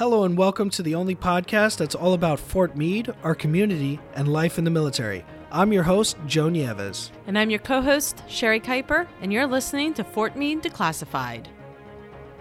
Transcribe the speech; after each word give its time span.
Hello, 0.00 0.24
and 0.24 0.38
welcome 0.38 0.70
to 0.70 0.82
the 0.82 0.94
only 0.94 1.14
podcast 1.14 1.76
that's 1.76 1.94
all 1.94 2.14
about 2.14 2.40
Fort 2.40 2.74
Meade, 2.74 3.12
our 3.22 3.34
community, 3.34 4.00
and 4.14 4.32
life 4.32 4.56
in 4.56 4.64
the 4.64 4.70
military. 4.70 5.26
I'm 5.52 5.74
your 5.74 5.82
host, 5.82 6.16
Joe 6.24 6.48
Nieves. 6.48 7.12
And 7.26 7.38
I'm 7.38 7.50
your 7.50 7.58
co 7.58 7.82
host, 7.82 8.22
Sherry 8.26 8.60
Kuiper, 8.60 9.06
and 9.20 9.30
you're 9.30 9.46
listening 9.46 9.92
to 9.92 10.02
Fort 10.02 10.36
Meade 10.36 10.62
Declassified. 10.62 11.48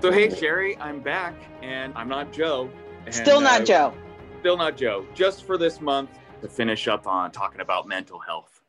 So, 0.01 0.09
hey, 0.09 0.33
Sherry, 0.33 0.77
I'm 0.77 1.01
back, 1.01 1.35
and 1.61 1.91
I'm 1.97 2.07
not 2.07 2.31
Joe. 2.31 2.69
And, 3.05 3.13
Still 3.13 3.41
not 3.41 3.63
uh, 3.63 3.65
Joe. 3.65 3.93
Still 4.39 4.55
not 4.55 4.77
Joe. 4.77 5.05
Just 5.13 5.43
for 5.43 5.57
this 5.57 5.81
month 5.81 6.11
to 6.41 6.47
finish 6.47 6.87
up 6.87 7.07
on 7.07 7.29
talking 7.29 7.59
about 7.59 7.89
mental 7.89 8.19
health. 8.19 8.61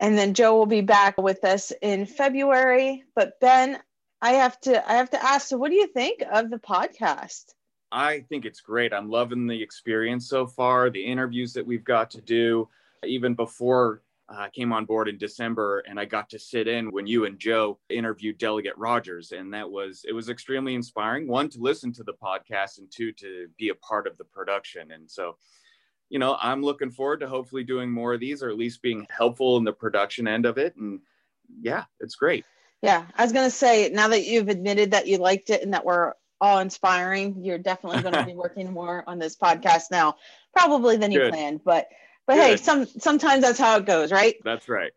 And 0.00 0.16
then 0.16 0.32
Joe 0.32 0.56
will 0.56 0.64
be 0.64 0.80
back 0.80 1.18
with 1.18 1.44
us 1.44 1.74
in 1.82 2.06
February. 2.06 3.04
But 3.14 3.38
Ben, 3.40 3.78
I 4.22 4.30
have 4.30 4.58
to 4.62 4.90
I 4.90 4.94
have 4.94 5.10
to 5.10 5.22
ask, 5.22 5.46
so 5.46 5.58
what 5.58 5.68
do 5.68 5.76
you 5.76 5.88
think 5.88 6.22
of 6.32 6.48
the 6.48 6.58
podcast? 6.58 7.52
I 7.92 8.20
think 8.28 8.44
it's 8.44 8.60
great. 8.60 8.92
I'm 8.92 9.10
loving 9.10 9.46
the 9.46 9.62
experience 9.62 10.28
so 10.28 10.46
far, 10.46 10.90
the 10.90 11.04
interviews 11.04 11.52
that 11.54 11.66
we've 11.66 11.84
got 11.84 12.10
to 12.12 12.20
do. 12.20 12.68
Even 13.04 13.34
before 13.34 14.02
uh, 14.28 14.42
I 14.42 14.48
came 14.50 14.72
on 14.72 14.84
board 14.84 15.08
in 15.08 15.18
December 15.18 15.82
and 15.88 15.98
I 15.98 16.04
got 16.04 16.28
to 16.30 16.38
sit 16.38 16.68
in 16.68 16.92
when 16.92 17.06
you 17.06 17.24
and 17.24 17.38
Joe 17.38 17.78
interviewed 17.88 18.38
Delegate 18.38 18.76
Rogers. 18.76 19.32
And 19.32 19.52
that 19.54 19.70
was, 19.70 20.04
it 20.06 20.12
was 20.12 20.28
extremely 20.28 20.74
inspiring. 20.74 21.26
One, 21.26 21.48
to 21.48 21.58
listen 21.58 21.92
to 21.94 22.04
the 22.04 22.12
podcast, 22.12 22.78
and 22.78 22.90
two, 22.90 23.10
to 23.12 23.48
be 23.58 23.70
a 23.70 23.74
part 23.74 24.06
of 24.06 24.18
the 24.18 24.24
production. 24.24 24.92
And 24.92 25.10
so, 25.10 25.36
you 26.10 26.18
know, 26.18 26.36
I'm 26.40 26.62
looking 26.62 26.90
forward 26.90 27.20
to 27.20 27.28
hopefully 27.28 27.64
doing 27.64 27.90
more 27.90 28.14
of 28.14 28.20
these 28.20 28.42
or 28.42 28.50
at 28.50 28.58
least 28.58 28.82
being 28.82 29.06
helpful 29.10 29.56
in 29.56 29.64
the 29.64 29.72
production 29.72 30.28
end 30.28 30.44
of 30.46 30.58
it. 30.58 30.76
And 30.76 31.00
yeah, 31.60 31.84
it's 31.98 32.14
great. 32.16 32.44
Yeah, 32.82 33.04
I 33.16 33.22
was 33.22 33.32
going 33.32 33.46
to 33.46 33.54
say, 33.54 33.90
now 33.92 34.08
that 34.08 34.24
you've 34.24 34.48
admitted 34.48 34.92
that 34.92 35.06
you 35.06 35.18
liked 35.18 35.50
it 35.50 35.62
and 35.62 35.74
that 35.74 35.84
we're 35.84 36.14
all 36.40 36.58
inspiring, 36.58 37.44
you're 37.44 37.58
definitely 37.58 38.02
going 38.02 38.14
to 38.14 38.24
be 38.24 38.34
working 38.34 38.72
more 38.72 39.04
on 39.06 39.18
this 39.18 39.36
podcast 39.36 39.90
now, 39.90 40.16
probably 40.56 40.96
than 40.96 41.12
you 41.12 41.20
Good. 41.20 41.32
planned. 41.32 41.60
But 41.64 41.88
but 42.26 42.36
hey, 42.36 42.56
some 42.56 42.86
sometimes 42.86 43.42
that's 43.42 43.58
how 43.58 43.76
it 43.78 43.86
goes, 43.86 44.12
right? 44.12 44.36
That's 44.44 44.68
right. 44.68 44.92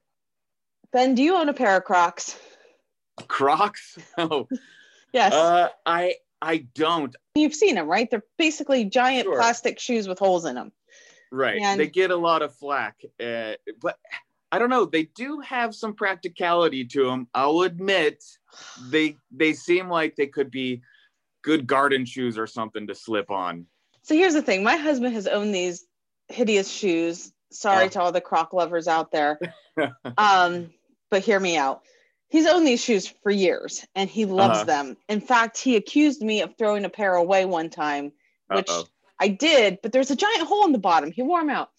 Ben, 0.91 1.15
do 1.15 1.23
you 1.23 1.35
own 1.35 1.49
a 1.49 1.53
pair 1.53 1.75
of 1.77 1.83
Crocs? 1.83 2.37
Crocs? 3.27 3.97
Oh, 4.17 4.47
Yes, 5.11 5.31
uh, 5.33 5.69
I, 5.85 6.15
I 6.41 6.65
don't. 6.73 7.15
you've 7.35 7.53
seen 7.53 7.75
them, 7.75 7.87
right? 7.87 8.09
They're 8.09 8.23
basically 8.39 8.85
giant 8.85 9.25
Sure. 9.25 9.35
plastic 9.35 9.79
shoes 9.79 10.07
with 10.07 10.17
holes 10.17 10.45
in 10.45 10.55
them. 10.55 10.71
Right. 11.31 11.61
And- 11.61 11.79
they 11.79 11.87
get 11.87 12.09
a 12.09 12.15
lot 12.15 12.41
of 12.41 12.55
flack, 12.55 12.99
uh, 13.23 13.53
but 13.79 13.97
I 14.51 14.57
don't 14.59 14.69
know. 14.71 14.85
They 14.85 15.03
do 15.03 15.39
have 15.41 15.73
some 15.75 15.93
practicality 15.95 16.85
to 16.85 17.05
them. 17.05 17.27
I'll 17.33 17.61
admit, 17.61 18.23
they 18.89 19.17
they 19.31 19.53
seem 19.53 19.89
like 19.89 20.15
they 20.15 20.27
could 20.27 20.51
be 20.51 20.81
good 21.43 21.67
garden 21.67 22.05
shoes 22.05 22.37
or 22.37 22.47
something 22.47 22.87
to 22.87 22.95
slip 22.95 23.29
on. 23.29 23.67
So 24.01 24.15
here's 24.15 24.33
the 24.33 24.41
thing: 24.41 24.63
my 24.63 24.75
husband 24.77 25.13
has 25.13 25.27
owned 25.27 25.53
these 25.53 25.85
hideous 26.29 26.69
shoes. 26.71 27.31
Sorry 27.51 27.85
Oh. 27.85 27.89
to 27.89 28.01
all 28.01 28.11
the 28.11 28.21
Croc 28.21 28.51
lovers 28.53 28.87
out 28.87 29.11
there, 29.11 29.39
um, 30.17 30.71
but 31.11 31.21
hear 31.23 31.39
me 31.39 31.55
out. 31.57 31.83
He's 32.29 32.47
owned 32.47 32.65
these 32.65 32.83
shoes 32.83 33.05
for 33.21 33.29
years, 33.31 33.85
and 33.93 34.09
he 34.09 34.25
loves 34.25 34.55
Uh-huh. 34.59 34.63
them. 34.65 34.97
In 35.07 35.21
fact, 35.21 35.57
he 35.59 35.75
accused 35.75 36.21
me 36.23 36.41
of 36.41 36.57
throwing 36.57 36.83
a 36.83 36.89
pair 36.89 37.13
away 37.13 37.45
one 37.45 37.69
time, 37.69 38.11
which 38.47 38.69
Uh-oh. 38.69 38.85
I 39.19 39.27
did. 39.27 39.77
But 39.83 39.91
there's 39.91 40.09
a 40.09 40.15
giant 40.15 40.47
hole 40.47 40.65
in 40.65 40.71
the 40.71 40.79
bottom. 40.79 41.11
He 41.11 41.21
wore 41.21 41.41
them 41.41 41.51
out. 41.51 41.69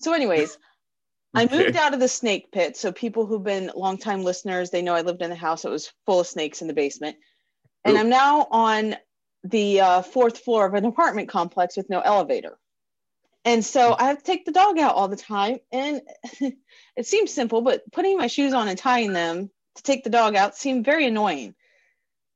So, 0.00 0.12
anyways, 0.12 0.58
I 1.34 1.46
moved 1.46 1.74
out 1.76 1.94
of 1.94 2.00
the 2.00 2.08
snake 2.08 2.52
pit. 2.52 2.76
So 2.76 2.92
people 2.92 3.24
who've 3.24 3.42
been 3.42 3.72
longtime 3.74 4.22
listeners, 4.24 4.68
they 4.70 4.82
know 4.82 4.94
I 4.94 5.00
lived 5.00 5.22
in 5.22 5.30
the 5.30 5.36
house 5.36 5.62
that 5.62 5.70
was 5.70 5.90
full 6.04 6.20
of 6.20 6.26
snakes 6.26 6.60
in 6.60 6.68
the 6.68 6.74
basement, 6.74 7.16
and 7.84 7.96
Ooh. 7.96 8.00
I'm 8.00 8.08
now 8.08 8.46
on 8.50 8.96
the 9.44 9.80
uh, 9.80 10.02
fourth 10.02 10.38
floor 10.38 10.66
of 10.66 10.74
an 10.74 10.84
apartment 10.84 11.28
complex 11.28 11.76
with 11.76 11.90
no 11.90 12.00
elevator. 12.00 12.58
And 13.44 13.62
so 13.64 13.94
I 13.98 14.04
have 14.04 14.18
to 14.18 14.24
take 14.24 14.46
the 14.46 14.52
dog 14.52 14.78
out 14.78 14.94
all 14.94 15.08
the 15.08 15.16
time. 15.16 15.58
And 15.70 16.00
it 16.96 17.06
seems 17.06 17.32
simple, 17.32 17.60
but 17.60 17.82
putting 17.92 18.16
my 18.16 18.26
shoes 18.26 18.54
on 18.54 18.68
and 18.68 18.78
tying 18.78 19.12
them 19.12 19.50
to 19.76 19.82
take 19.82 20.02
the 20.02 20.10
dog 20.10 20.34
out 20.34 20.56
seemed 20.56 20.84
very 20.84 21.06
annoying. 21.06 21.54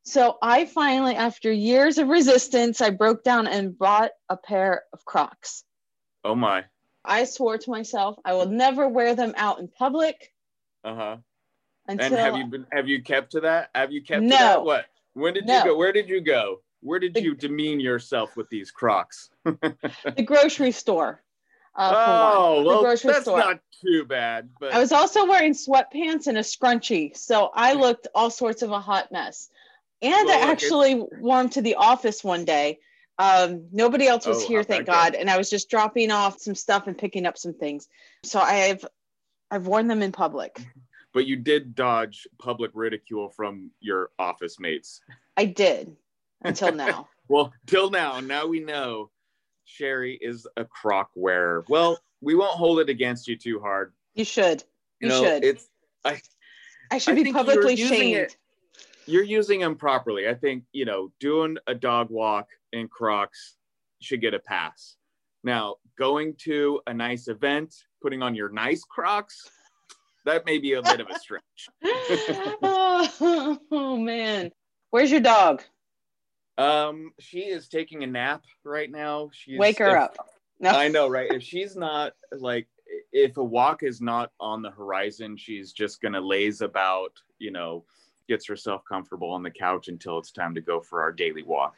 So 0.04 0.36
I 0.42 0.66
finally, 0.66 1.14
after 1.14 1.50
years 1.50 1.98
of 1.98 2.08
resistance, 2.08 2.80
I 2.80 2.90
broke 2.90 3.24
down 3.24 3.46
and 3.46 3.76
bought 3.76 4.10
a 4.28 4.36
pair 4.36 4.82
of 4.92 5.04
Crocs. 5.04 5.64
Oh 6.24 6.34
my. 6.34 6.64
I 7.04 7.24
swore 7.24 7.56
to 7.56 7.70
myself 7.70 8.16
I 8.24 8.34
will 8.34 8.48
never 8.48 8.86
wear 8.86 9.14
them 9.14 9.32
out 9.36 9.60
in 9.60 9.68
public 9.68 10.32
Uh 10.84 10.94
huh. 10.94 11.16
And 11.86 12.00
have 12.00 12.36
you 12.36 12.44
been? 12.44 12.66
Have 12.70 12.86
you 12.86 13.02
kept 13.02 13.32
to 13.32 13.40
that? 13.40 13.70
Have 13.74 13.92
you 13.92 14.02
kept 14.02 14.22
No. 14.22 14.36
to 14.36 14.42
that? 14.42 14.64
What? 14.64 14.86
When 15.18 15.34
did 15.34 15.46
No. 15.46 15.58
you 15.58 15.64
go? 15.64 15.76
Where 15.76 15.92
did 15.92 16.08
you 16.08 16.20
go? 16.20 16.62
Where 16.80 16.98
did 17.00 17.14
The- 17.14 17.22
you 17.22 17.34
demean 17.34 17.80
yourself 17.80 18.36
with 18.36 18.48
these 18.50 18.70
Crocs? 18.70 19.30
the 19.44 20.22
grocery 20.24 20.70
store. 20.72 21.22
Uh, 21.74 21.92
oh 21.94 22.62
well, 22.64 22.82
that's 22.82 23.02
store. 23.22 23.38
not 23.38 23.60
too 23.84 24.04
bad. 24.04 24.50
But 24.58 24.74
I 24.74 24.80
was 24.80 24.90
also 24.90 25.26
wearing 25.26 25.52
sweatpants 25.52 26.26
and 26.26 26.36
a 26.38 26.40
scrunchie, 26.42 27.16
so 27.16 27.50
I 27.54 27.74
looked 27.74 28.08
all 28.16 28.30
sorts 28.30 28.62
of 28.62 28.70
a 28.72 28.80
hot 28.80 29.12
mess. 29.12 29.48
And 30.02 30.26
Well, 30.26 30.48
I 30.48 30.50
actually 30.50 30.94
wore 31.20 31.38
'em 31.38 31.48
to 31.50 31.62
the 31.62 31.76
office 31.76 32.24
one 32.24 32.44
day. 32.44 32.78
Um, 33.18 33.66
nobody 33.72 34.06
else 34.06 34.26
was 34.26 34.44
Oh, 34.44 34.48
here, 34.48 34.62
thank 34.64 34.86
that 34.86 34.92
go? 34.92 34.98
God, 34.98 35.14
and 35.14 35.28
I 35.30 35.36
was 35.38 35.50
just 35.50 35.68
dropping 35.70 36.10
off 36.10 36.40
some 36.40 36.54
stuff 36.54 36.86
and 36.86 36.96
picking 36.98 37.26
up 37.26 37.36
some 37.38 37.54
things. 37.54 37.88
So 38.24 38.40
I've 38.40 38.84
I've 39.50 39.66
worn 39.66 39.86
them 39.88 40.02
in 40.02 40.10
public. 40.12 40.60
But 41.12 41.26
you 41.26 41.36
did 41.36 41.74
dodge 41.74 42.26
public 42.38 42.70
ridicule 42.74 43.28
from 43.30 43.70
your 43.80 44.10
office 44.18 44.58
mates. 44.60 45.00
I 45.36 45.46
did 45.46 45.96
until 46.42 46.72
now. 46.72 47.08
Well, 47.30 47.52
till 47.66 47.90
now, 47.90 48.20
now 48.20 48.46
we 48.46 48.60
know 48.60 49.10
Sherry 49.66 50.18
is 50.22 50.46
a 50.56 50.64
croc 50.64 51.10
wearer. 51.14 51.62
Well, 51.68 51.98
we 52.22 52.34
won't 52.34 52.56
hold 52.56 52.80
it 52.80 52.88
against 52.88 53.28
you 53.28 53.36
too 53.36 53.60
hard. 53.60 53.92
You 54.14 54.24
should. 54.24 54.64
You, 54.98 55.10
know, 55.10 55.22
should. 55.22 55.44
It's 55.44 55.68
I 56.06 56.22
I 56.90 56.96
should 56.96 57.12
I 57.12 57.14
be 57.16 57.24
think 57.24 57.36
you're 57.36 57.44
publicly 57.44 57.76
shamed. 57.76 58.16
it- 58.16 58.36
you're 59.04 59.24
using 59.24 59.60
them 59.60 59.74
properly. 59.76 60.26
I 60.26 60.32
think 60.32 60.64
you 60.72 60.86
know 60.86 61.12
doing 61.20 61.58
a 61.66 61.74
dog 61.74 62.08
walk 62.08 62.48
in 62.72 62.88
Crocs 62.88 63.56
should 64.00 64.22
get 64.22 64.32
a 64.32 64.38
pass. 64.38 64.96
Now, 65.44 65.76
going 65.98 66.34
to 66.44 66.80
a 66.86 66.94
nice 66.94 67.28
event, 67.28 67.74
putting 68.00 68.22
on 68.22 68.34
your 68.34 68.48
nice 68.48 68.84
Crocs, 68.84 69.50
that 70.28 70.46
may 70.46 70.58
be 70.58 70.74
a 70.74 70.82
bit 70.82 71.00
of 71.00 71.08
a 71.08 71.18
stretch. 71.18 71.68
oh, 72.62 73.58
oh, 73.70 73.96
man. 73.96 74.50
Where's 74.90 75.10
your 75.10 75.20
dog? 75.20 75.62
Um, 76.56 77.12
she 77.20 77.40
is 77.40 77.68
taking 77.68 78.02
a 78.02 78.06
nap 78.06 78.42
right 78.64 78.90
now. 78.90 79.30
She's 79.32 79.58
Wake 79.58 79.78
her 79.78 79.96
if- 79.96 80.02
up. 80.02 80.16
No. 80.60 80.70
I 80.70 80.88
know, 80.88 81.08
right? 81.08 81.30
If 81.32 81.42
she's 81.44 81.76
not 81.76 82.14
like, 82.32 82.66
if 83.12 83.36
a 83.36 83.44
walk 83.44 83.84
is 83.84 84.00
not 84.00 84.32
on 84.40 84.60
the 84.60 84.70
horizon, 84.70 85.36
she's 85.36 85.72
just 85.72 86.00
gonna 86.02 86.20
laze 86.20 86.62
about, 86.62 87.12
you 87.38 87.52
know, 87.52 87.84
gets 88.28 88.44
herself 88.46 88.82
comfortable 88.88 89.30
on 89.30 89.44
the 89.44 89.50
couch 89.52 89.86
until 89.86 90.18
it's 90.18 90.32
time 90.32 90.54
to 90.56 90.60
go 90.60 90.80
for 90.80 91.00
our 91.00 91.12
daily 91.12 91.44
walk. 91.44 91.76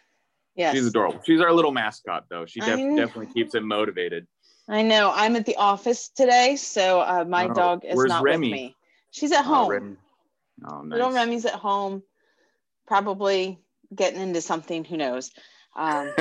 yes. 0.56 0.74
She's 0.74 0.86
adorable. 0.86 1.20
She's 1.26 1.42
our 1.42 1.52
little 1.52 1.72
mascot, 1.72 2.24
though. 2.30 2.46
She 2.46 2.60
def- 2.60 2.78
definitely 2.96 3.26
keeps 3.34 3.54
it 3.54 3.62
motivated. 3.62 4.26
I 4.70 4.82
know. 4.82 5.10
I'm 5.12 5.34
at 5.36 5.46
the 5.46 5.56
office 5.56 6.08
today, 6.10 6.54
so 6.56 7.00
uh, 7.00 7.24
my 7.28 7.48
Oh, 7.48 7.54
dog 7.54 7.84
is 7.84 7.98
not 8.04 8.22
Remy? 8.22 8.50
with 8.50 8.60
me. 8.60 8.76
She's 9.10 9.32
at 9.32 9.40
Oh, 9.44 9.48
home. 9.48 9.70
Remy. 9.70 9.96
Oh, 10.64 10.80
Little. 10.84 11.10
Remy's 11.12 11.44
at 11.44 11.54
home, 11.54 12.02
probably 12.86 13.58
getting 13.94 14.20
into 14.20 14.40
something. 14.40 14.84
Who 14.84 14.96
knows? 14.96 15.32
Um, 15.74 16.12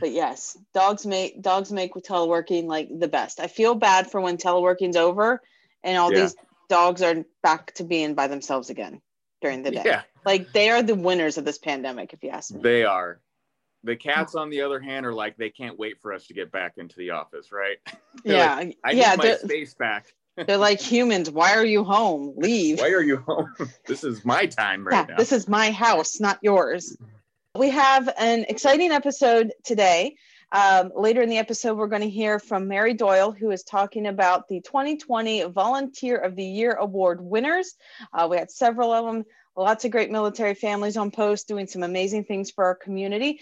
but 0.00 0.10
yes, 0.12 0.56
dogs 0.74 1.06
make 1.06 1.40
dogs 1.40 1.72
make 1.72 1.94
teleworking 1.94 2.64
like 2.66 2.88
the 2.96 3.08
best. 3.08 3.40
I 3.40 3.46
feel 3.46 3.74
bad 3.74 4.10
for 4.10 4.20
when 4.20 4.36
teleworking's 4.36 4.96
over 4.96 5.40
and 5.82 5.96
all 5.96 6.10
Yeah. 6.10 6.22
these 6.24 6.36
dogs 6.68 7.02
are 7.02 7.24
back 7.42 7.72
to 7.74 7.84
being 7.84 8.14
by 8.14 8.26
themselves 8.28 8.68
again 8.70 9.00
during 9.40 9.62
the 9.62 9.70
day. 9.70 9.82
yeah, 9.84 10.02
Like 10.26 10.52
they 10.52 10.70
are 10.70 10.82
the 10.82 10.94
winners 10.94 11.38
of 11.38 11.44
this 11.44 11.58
pandemic, 11.58 12.12
if 12.12 12.22
you 12.22 12.30
ask 12.30 12.50
me. 12.50 12.60
they 12.62 12.84
are. 12.84 13.20
The 13.84 13.96
cats, 13.96 14.34
on 14.34 14.50
the 14.50 14.62
other 14.62 14.80
hand, 14.80 15.06
are 15.06 15.12
like 15.12 15.36
they 15.36 15.50
can't 15.50 15.78
wait 15.78 16.00
for 16.00 16.12
us 16.12 16.26
to 16.28 16.34
get 16.34 16.50
back 16.50 16.74
into 16.78 16.96
the 16.96 17.10
office, 17.10 17.52
right? 17.52 17.78
Yeah, 18.24 18.54
like, 18.54 18.78
I 18.84 18.92
yeah. 18.92 19.10
need 19.16 19.18
my 19.18 19.34
space 19.36 19.74
back. 19.74 20.06
they're 20.46 20.56
like 20.56 20.80
humans. 20.80 21.30
Why 21.30 21.54
are 21.54 21.64
you 21.64 21.84
home? 21.84 22.34
Leave. 22.36 22.80
Why 22.80 22.90
are 22.90 23.02
you 23.02 23.18
home? 23.18 23.52
this 23.86 24.04
is 24.04 24.24
my 24.24 24.46
time 24.46 24.86
right 24.86 25.06
yeah, 25.08 25.14
now. 25.14 25.16
this 25.16 25.32
is 25.32 25.48
my 25.48 25.70
house, 25.70 26.20
not 26.20 26.38
yours. 26.42 26.96
We 27.56 27.70
have 27.70 28.08
an 28.18 28.46
exciting 28.48 28.90
episode 28.90 29.52
today. 29.64 30.16
Um, 30.50 30.92
later 30.94 31.22
in 31.22 31.28
the 31.28 31.38
episode, 31.38 31.76
we're 31.76 31.88
going 31.88 32.02
to 32.02 32.10
hear 32.10 32.38
from 32.38 32.68
Mary 32.68 32.94
Doyle, 32.94 33.32
who 33.32 33.50
is 33.50 33.64
talking 33.64 34.06
about 34.06 34.48
the 34.48 34.60
2020 34.60 35.44
Volunteer 35.44 36.16
of 36.16 36.36
the 36.36 36.44
Year 36.44 36.72
Award 36.72 37.20
winners. 37.20 37.74
Uh, 38.12 38.28
we 38.30 38.36
had 38.36 38.50
several 38.50 38.92
of 38.92 39.04
them, 39.04 39.24
lots 39.56 39.84
of 39.84 39.90
great 39.90 40.10
military 40.10 40.54
families 40.54 40.96
on 40.96 41.10
post 41.10 41.48
doing 41.48 41.66
some 41.66 41.82
amazing 41.82 42.24
things 42.24 42.50
for 42.50 42.64
our 42.64 42.74
community. 42.74 43.40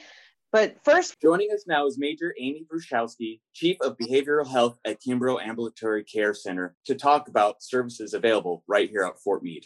But 0.53 0.77
first, 0.85 1.19
Joining 1.23 1.51
us 1.51 1.65
now 1.67 1.87
is 1.87 1.97
Major 1.99 2.35
Amy 2.39 2.67
Brzuchalski, 2.71 3.41
Chief 3.55 3.79
of 3.81 3.97
Behavioral 3.97 4.47
Health 4.47 4.77
at 4.85 5.01
Kimbrough 5.01 5.43
Ambulatory 5.43 6.05
Care 6.05 6.35
Center, 6.35 6.77
to 6.85 6.95
talk 6.95 7.29
about 7.29 7.63
services 7.63 8.13
available 8.13 8.63
right 8.67 8.91
here 8.91 9.03
at 9.05 9.19
Fort 9.19 9.43
Meade. 9.43 9.65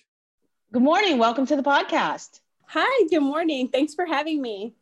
good 0.72 0.82
morning. 0.84 1.18
Welcome 1.18 1.44
to 1.46 1.56
the 1.56 1.62
podcast. 1.64 2.40
Hi, 2.68 3.08
good 3.08 3.20
morning. 3.20 3.66
Thanks 3.68 3.94
for 3.94 4.06
having 4.06 4.40
me. 4.40 4.74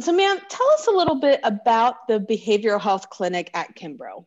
So, 0.00 0.12
ma'am, 0.12 0.38
tell 0.48 0.68
us 0.72 0.88
a 0.88 0.90
little 0.90 1.20
bit 1.20 1.38
about 1.44 2.08
the 2.08 2.18
behavioral 2.18 2.80
health 2.80 3.08
clinic 3.08 3.48
at 3.54 3.76
Kimbrough. 3.76 4.24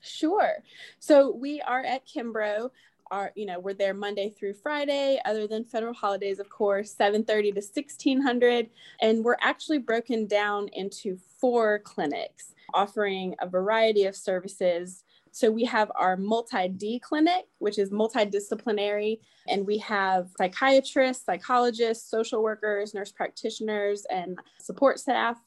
Sure. 0.00 0.62
So 0.98 1.34
we 1.34 1.62
are 1.62 1.82
at 1.82 2.06
Kimbrough. 2.06 2.70
Our, 3.10 3.32
you 3.36 3.46
know, 3.46 3.60
we're 3.60 3.74
there 3.74 3.94
Monday 3.94 4.30
through 4.30 4.54
Friday, 4.54 5.20
other 5.24 5.46
than 5.46 5.64
federal 5.64 5.94
holidays, 5.94 6.38
of 6.38 6.48
course, 6.48 6.94
7:30 6.94 7.54
to 7.54 7.62
1600, 7.62 8.70
and 9.00 9.24
we're 9.24 9.36
actually 9.40 9.78
broken 9.78 10.26
down 10.26 10.68
into 10.72 11.16
four 11.40 11.80
clinics 11.80 12.52
offering 12.74 13.34
a 13.40 13.48
variety 13.48 14.04
of 14.04 14.16
services. 14.16 15.04
So 15.30 15.50
we 15.50 15.64
have 15.64 15.92
our 15.94 16.16
multi-D 16.16 17.00
clinic, 17.00 17.44
which 17.58 17.78
is 17.78 17.90
multidisciplinary, 17.90 19.20
and 19.48 19.66
we 19.66 19.78
have 19.78 20.30
psychiatrists, 20.38 21.26
psychologists, 21.26 22.10
social 22.10 22.42
workers, 22.42 22.94
nurse 22.94 23.12
practitioners, 23.12 24.06
and 24.10 24.38
support 24.60 24.98
staff. 24.98 25.38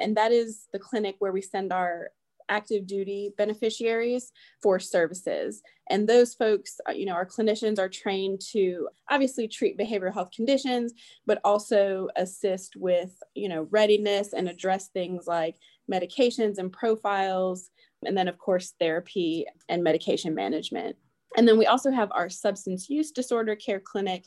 And 0.00 0.16
that 0.16 0.32
is 0.32 0.66
the 0.72 0.78
clinic 0.78 1.16
where 1.20 1.32
we 1.32 1.42
send 1.42 1.72
our 1.72 2.10
active 2.48 2.86
duty 2.86 3.32
beneficiaries 3.36 4.32
for 4.62 4.78
services. 4.78 5.62
And 5.88 6.08
those 6.08 6.34
folks, 6.34 6.80
uh, 6.88 6.92
you 6.92 7.06
know, 7.06 7.12
our 7.12 7.26
clinicians 7.26 7.78
are 7.78 7.88
trained 7.88 8.40
to 8.52 8.88
obviously 9.10 9.48
treat 9.48 9.78
behavioral 9.78 10.12
health 10.12 10.30
conditions, 10.34 10.92
but 11.26 11.40
also 11.44 12.08
assist 12.16 12.76
with, 12.76 13.22
you 13.34 13.48
know, 13.48 13.68
readiness 13.70 14.32
and 14.32 14.48
address 14.48 14.88
things 14.88 15.26
like 15.26 15.56
medications 15.90 16.58
and 16.58 16.72
profiles. 16.72 17.70
And 18.04 18.16
then, 18.16 18.28
of 18.28 18.38
course, 18.38 18.74
therapy 18.78 19.46
and 19.68 19.82
medication 19.82 20.34
management. 20.34 20.96
And 21.36 21.46
then 21.46 21.58
we 21.58 21.66
also 21.66 21.90
have 21.90 22.10
our 22.12 22.30
substance 22.30 22.88
use 22.88 23.10
disorder 23.10 23.56
care 23.56 23.80
clinic. 23.80 24.26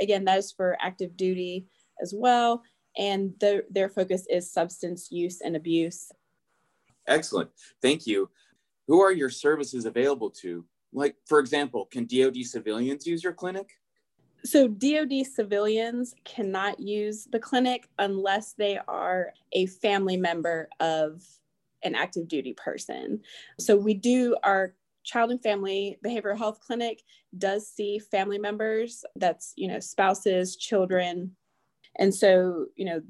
Again, 0.00 0.24
that 0.26 0.38
is 0.38 0.52
for 0.52 0.76
active 0.80 1.16
duty 1.16 1.66
as 2.02 2.14
well. 2.16 2.62
And 2.98 3.32
the, 3.40 3.64
their 3.70 3.88
focus 3.88 4.26
is 4.28 4.52
substance 4.52 5.08
use 5.10 5.40
and 5.40 5.56
abuse 5.56 6.10
Excellent. 7.10 7.50
Thank 7.82 8.06
you. 8.06 8.30
Who 8.86 9.00
are 9.00 9.12
your 9.12 9.30
services 9.30 9.84
available 9.84 10.30
to? 10.42 10.64
Like, 10.92 11.16
for 11.26 11.38
example, 11.38 11.86
can 11.86 12.06
DoD 12.06 12.44
civilians 12.44 13.06
use 13.06 13.22
your 13.22 13.32
clinic? 13.32 13.68
So, 14.44 14.66
DoD 14.66 15.26
civilians 15.26 16.14
cannot 16.24 16.80
use 16.80 17.28
the 17.30 17.38
clinic 17.38 17.88
unless 17.98 18.54
they 18.54 18.78
are 18.88 19.32
a 19.52 19.66
family 19.66 20.16
member 20.16 20.68
of 20.80 21.22
an 21.82 21.94
active 21.94 22.26
duty 22.26 22.54
person. 22.54 23.20
So, 23.58 23.76
we 23.76 23.92
do 23.92 24.36
our 24.42 24.74
child 25.04 25.30
and 25.30 25.42
family 25.42 25.98
behavioral 26.04 26.38
health 26.38 26.60
clinic 26.60 27.02
does 27.38 27.68
see 27.68 27.98
family 27.98 28.38
members 28.38 29.02
that's 29.16 29.54
you 29.56 29.66
know 29.66 29.80
spouses 29.80 30.56
children 30.56 31.34
and 31.98 32.14
so 32.14 32.66
you 32.76 32.84
know 32.84 33.00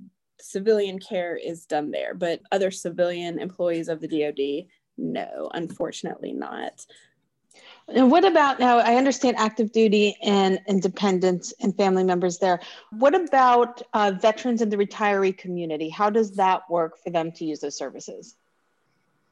civilian 0.40 0.98
care 0.98 1.36
is 1.36 1.66
done 1.66 1.90
there, 1.90 2.14
but 2.14 2.40
other 2.52 2.70
civilian 2.70 3.38
employees 3.38 3.88
of 3.88 4.00
the 4.00 4.08
DoD, 4.08 4.68
no, 4.98 5.50
unfortunately 5.54 6.32
not. 6.32 6.84
And 7.88 8.10
what 8.10 8.24
about 8.24 8.60
now? 8.60 8.78
I 8.78 8.94
understand 8.94 9.36
active 9.36 9.72
duty 9.72 10.16
and 10.22 10.60
independents 10.68 11.52
and 11.60 11.76
family 11.76 12.04
members 12.04 12.38
there. 12.38 12.60
What 12.90 13.14
about 13.14 13.82
uh, 13.92 14.12
veterans 14.20 14.62
in 14.62 14.68
the 14.68 14.76
retiree 14.76 15.36
community? 15.36 15.88
How 15.88 16.10
does 16.10 16.32
that 16.32 16.62
work 16.70 16.98
for 17.02 17.10
them 17.10 17.32
to 17.32 17.44
use 17.44 17.60
those 17.60 17.76
services? 17.76 18.36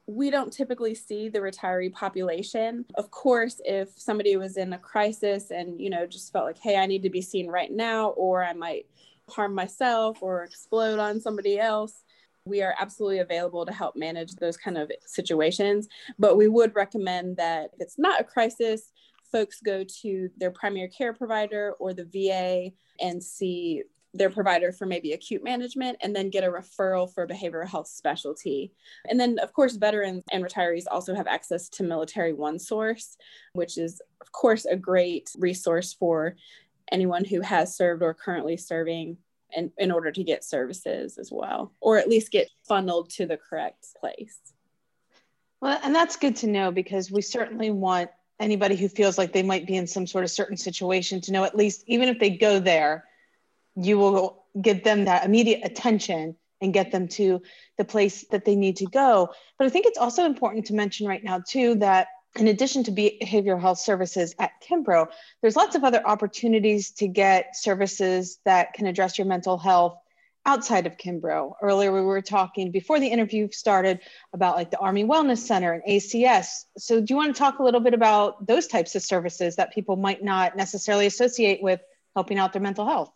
we 0.09 0.31
don't 0.31 0.51
typically 0.51 0.95
see 0.95 1.29
the 1.29 1.37
retiree 1.37 1.93
population. 1.93 2.83
Of 2.95 3.11
course, 3.11 3.61
if 3.63 3.89
somebody 3.95 4.37
was 4.37 4.57
in 4.57 4.73
a 4.73 4.79
crisis 4.79 5.51
and, 5.51 5.79
you 5.79 5.91
know, 5.91 6.07
just 6.07 6.33
felt 6.33 6.45
like, 6.45 6.57
hey, 6.57 6.77
I 6.77 6.87
need 6.87 7.03
to 7.03 7.11
be 7.11 7.21
seen 7.21 7.47
right 7.47 7.71
now, 7.71 8.09
or 8.09 8.43
I 8.43 8.53
might 8.53 8.87
harm 9.29 9.53
myself 9.53 10.21
or 10.21 10.43
explode 10.43 10.99
on 10.99 11.21
somebody 11.21 11.59
else, 11.59 12.03
we 12.45 12.61
are 12.61 12.75
absolutely 12.79 13.19
available 13.19 13.65
to 13.65 13.71
help 13.71 13.95
manage 13.95 14.35
those 14.35 14.57
kind 14.57 14.77
of 14.77 14.91
situations. 15.05 15.87
But 16.17 16.37
we 16.37 16.47
would 16.47 16.75
recommend 16.75 17.37
that 17.37 17.71
if 17.73 17.81
it's 17.81 17.99
not 17.99 18.21
a 18.21 18.23
crisis, 18.23 18.91
folks 19.31 19.61
go 19.61 19.83
to 20.01 20.29
their 20.37 20.51
primary 20.51 20.89
care 20.89 21.13
provider 21.13 21.73
or 21.79 21.93
the 21.93 22.05
VA 22.05 22.71
and 22.99 23.23
see 23.23 23.83
their 24.13 24.29
provider 24.31 24.71
for 24.71 24.87
maybe 24.87 25.13
acute 25.13 25.43
management 25.43 25.97
and 26.01 26.15
then 26.15 26.31
get 26.31 26.43
a 26.43 26.47
referral 26.47 27.11
for 27.13 27.27
behavioral 27.27 27.67
health 27.67 27.87
specialty. 27.87 28.71
And 29.07 29.19
then, 29.19 29.37
of 29.37 29.53
course, 29.53 29.75
veterans 29.75 30.23
and 30.31 30.43
retirees 30.43 30.85
also 30.89 31.13
have 31.13 31.27
access 31.27 31.69
to 31.69 31.83
Military 31.83 32.33
One 32.33 32.57
Source, 32.57 33.17
which 33.53 33.77
is, 33.77 34.01
of 34.19 34.31
course, 34.31 34.65
a 34.65 34.75
great 34.75 35.29
resource 35.37 35.93
for 35.93 36.35
anyone 36.91 37.25
who 37.25 37.41
has 37.41 37.75
served 37.75 38.01
or 38.01 38.13
currently 38.13 38.57
serving 38.57 39.17
in, 39.55 39.71
in 39.77 39.91
order 39.91 40.11
to 40.11 40.23
get 40.23 40.43
services 40.43 41.17
as 41.17 41.31
well, 41.31 41.73
or 41.81 41.97
at 41.97 42.09
least 42.09 42.31
get 42.31 42.49
funneled 42.67 43.09
to 43.11 43.25
the 43.25 43.37
correct 43.37 43.87
place. 43.99 44.37
Well, 45.61 45.79
and 45.83 45.93
that's 45.93 46.15
good 46.15 46.37
to 46.37 46.47
know 46.47 46.71
because 46.71 47.11
we 47.11 47.21
certainly 47.21 47.71
want 47.71 48.09
anybody 48.39 48.75
who 48.75 48.87
feels 48.87 49.17
like 49.17 49.33
they 49.33 49.43
might 49.43 49.67
be 49.67 49.75
in 49.75 49.87
some 49.87 50.07
sort 50.07 50.23
of 50.23 50.31
certain 50.31 50.55
situation 50.55 51.19
to 51.21 51.31
know 51.31 51.43
at 51.43 51.55
least, 51.55 51.83
even 51.87 52.07
if 52.07 52.19
they 52.19 52.29
go 52.29 52.59
there, 52.59 53.05
you 53.75 53.97
will 53.97 54.45
give 54.61 54.83
them 54.83 55.05
that 55.05 55.25
immediate 55.25 55.61
attention 55.63 56.35
and 56.61 56.73
get 56.73 56.91
them 56.91 57.07
to 57.07 57.41
the 57.77 57.85
place 57.85 58.25
that 58.31 58.45
they 58.45 58.55
need 58.55 58.77
to 58.77 58.85
go. 58.85 59.29
But 59.57 59.67
I 59.67 59.69
think 59.69 59.85
it's 59.85 59.97
also 59.97 60.25
important 60.25 60.65
to 60.67 60.73
mention 60.73 61.07
right 61.07 61.23
now, 61.23 61.39
too, 61.45 61.75
that 61.75 62.07
in 62.35 62.47
addition 62.47 62.83
to 62.83 62.91
behavioral 62.91 63.59
health 63.59 63.79
services 63.79 64.35
at 64.39 64.51
Kimbrough, 64.61 65.07
there's 65.41 65.55
lots 65.55 65.75
of 65.75 65.83
other 65.83 66.05
opportunities 66.05 66.91
to 66.91 67.07
get 67.07 67.55
services 67.55 68.39
that 68.45 68.73
can 68.73 68.85
address 68.85 69.17
your 69.17 69.27
mental 69.27 69.57
health 69.57 69.97
outside 70.45 70.87
of 70.87 70.97
Kimbrough. 70.97 71.53
Earlier, 71.61 71.91
we 71.91 72.01
were 72.01 72.21
talking 72.21 72.71
before 72.71 72.99
the 72.99 73.07
interview 73.07 73.49
started 73.51 73.99
about 74.33 74.55
like 74.55 74.71
the 74.71 74.79
Army 74.79 75.03
Wellness 75.03 75.39
Center 75.39 75.73
and 75.73 75.83
ACS. 75.83 76.65
So, 76.77 76.99
do 77.01 77.05
you 77.09 77.15
want 77.15 77.35
to 77.35 77.39
talk 77.39 77.59
a 77.59 77.63
little 77.63 77.81
bit 77.81 77.93
about 77.93 78.45
those 78.45 78.67
types 78.67 78.95
of 78.95 79.01
services 79.01 79.57
that 79.57 79.73
people 79.73 79.95
might 79.95 80.23
not 80.23 80.55
necessarily 80.55 81.07
associate 81.07 81.61
with 81.61 81.81
helping 82.15 82.39
out 82.39 82.53
their 82.53 82.61
mental 82.61 82.87
health? 82.87 83.11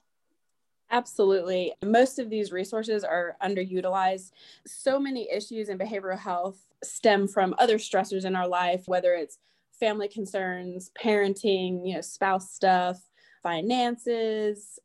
Absolutely. 0.94 1.74
Most 1.84 2.19
of 2.19 2.30
these 2.30 2.51
resources 2.51 3.04
are 3.04 3.36
underutilized. 3.42 4.31
So 4.68 5.00
many 5.00 5.28
issues 5.31 5.69
in 5.69 5.80
behavioral 5.80 6.19
health 6.19 6.68
stem 6.84 7.28
from 7.28 7.56
other 7.57 7.80
stressors 7.80 8.25
in 8.25 8.36
our 8.36 8.48
life, 8.48 8.84
whether 8.86 9.16
it's 9.16 9.40
family 9.72 10.07
concerns, 10.07 10.92
parenting, 11.04 11.81
you 11.84 11.95
know, 11.95 12.01
spouse 12.01 12.51
stuff, 12.51 13.01
finances, 13.42 14.78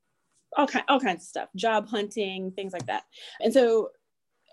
all, 0.57 0.67
kind, 0.67 0.85
all 0.89 0.99
kinds 0.99 1.25
of 1.25 1.29
stuff, 1.29 1.49
job 1.55 1.87
hunting, 1.87 2.53
things 2.53 2.73
like 2.73 2.87
that. 2.87 3.03
And 3.43 3.53
so 3.53 3.91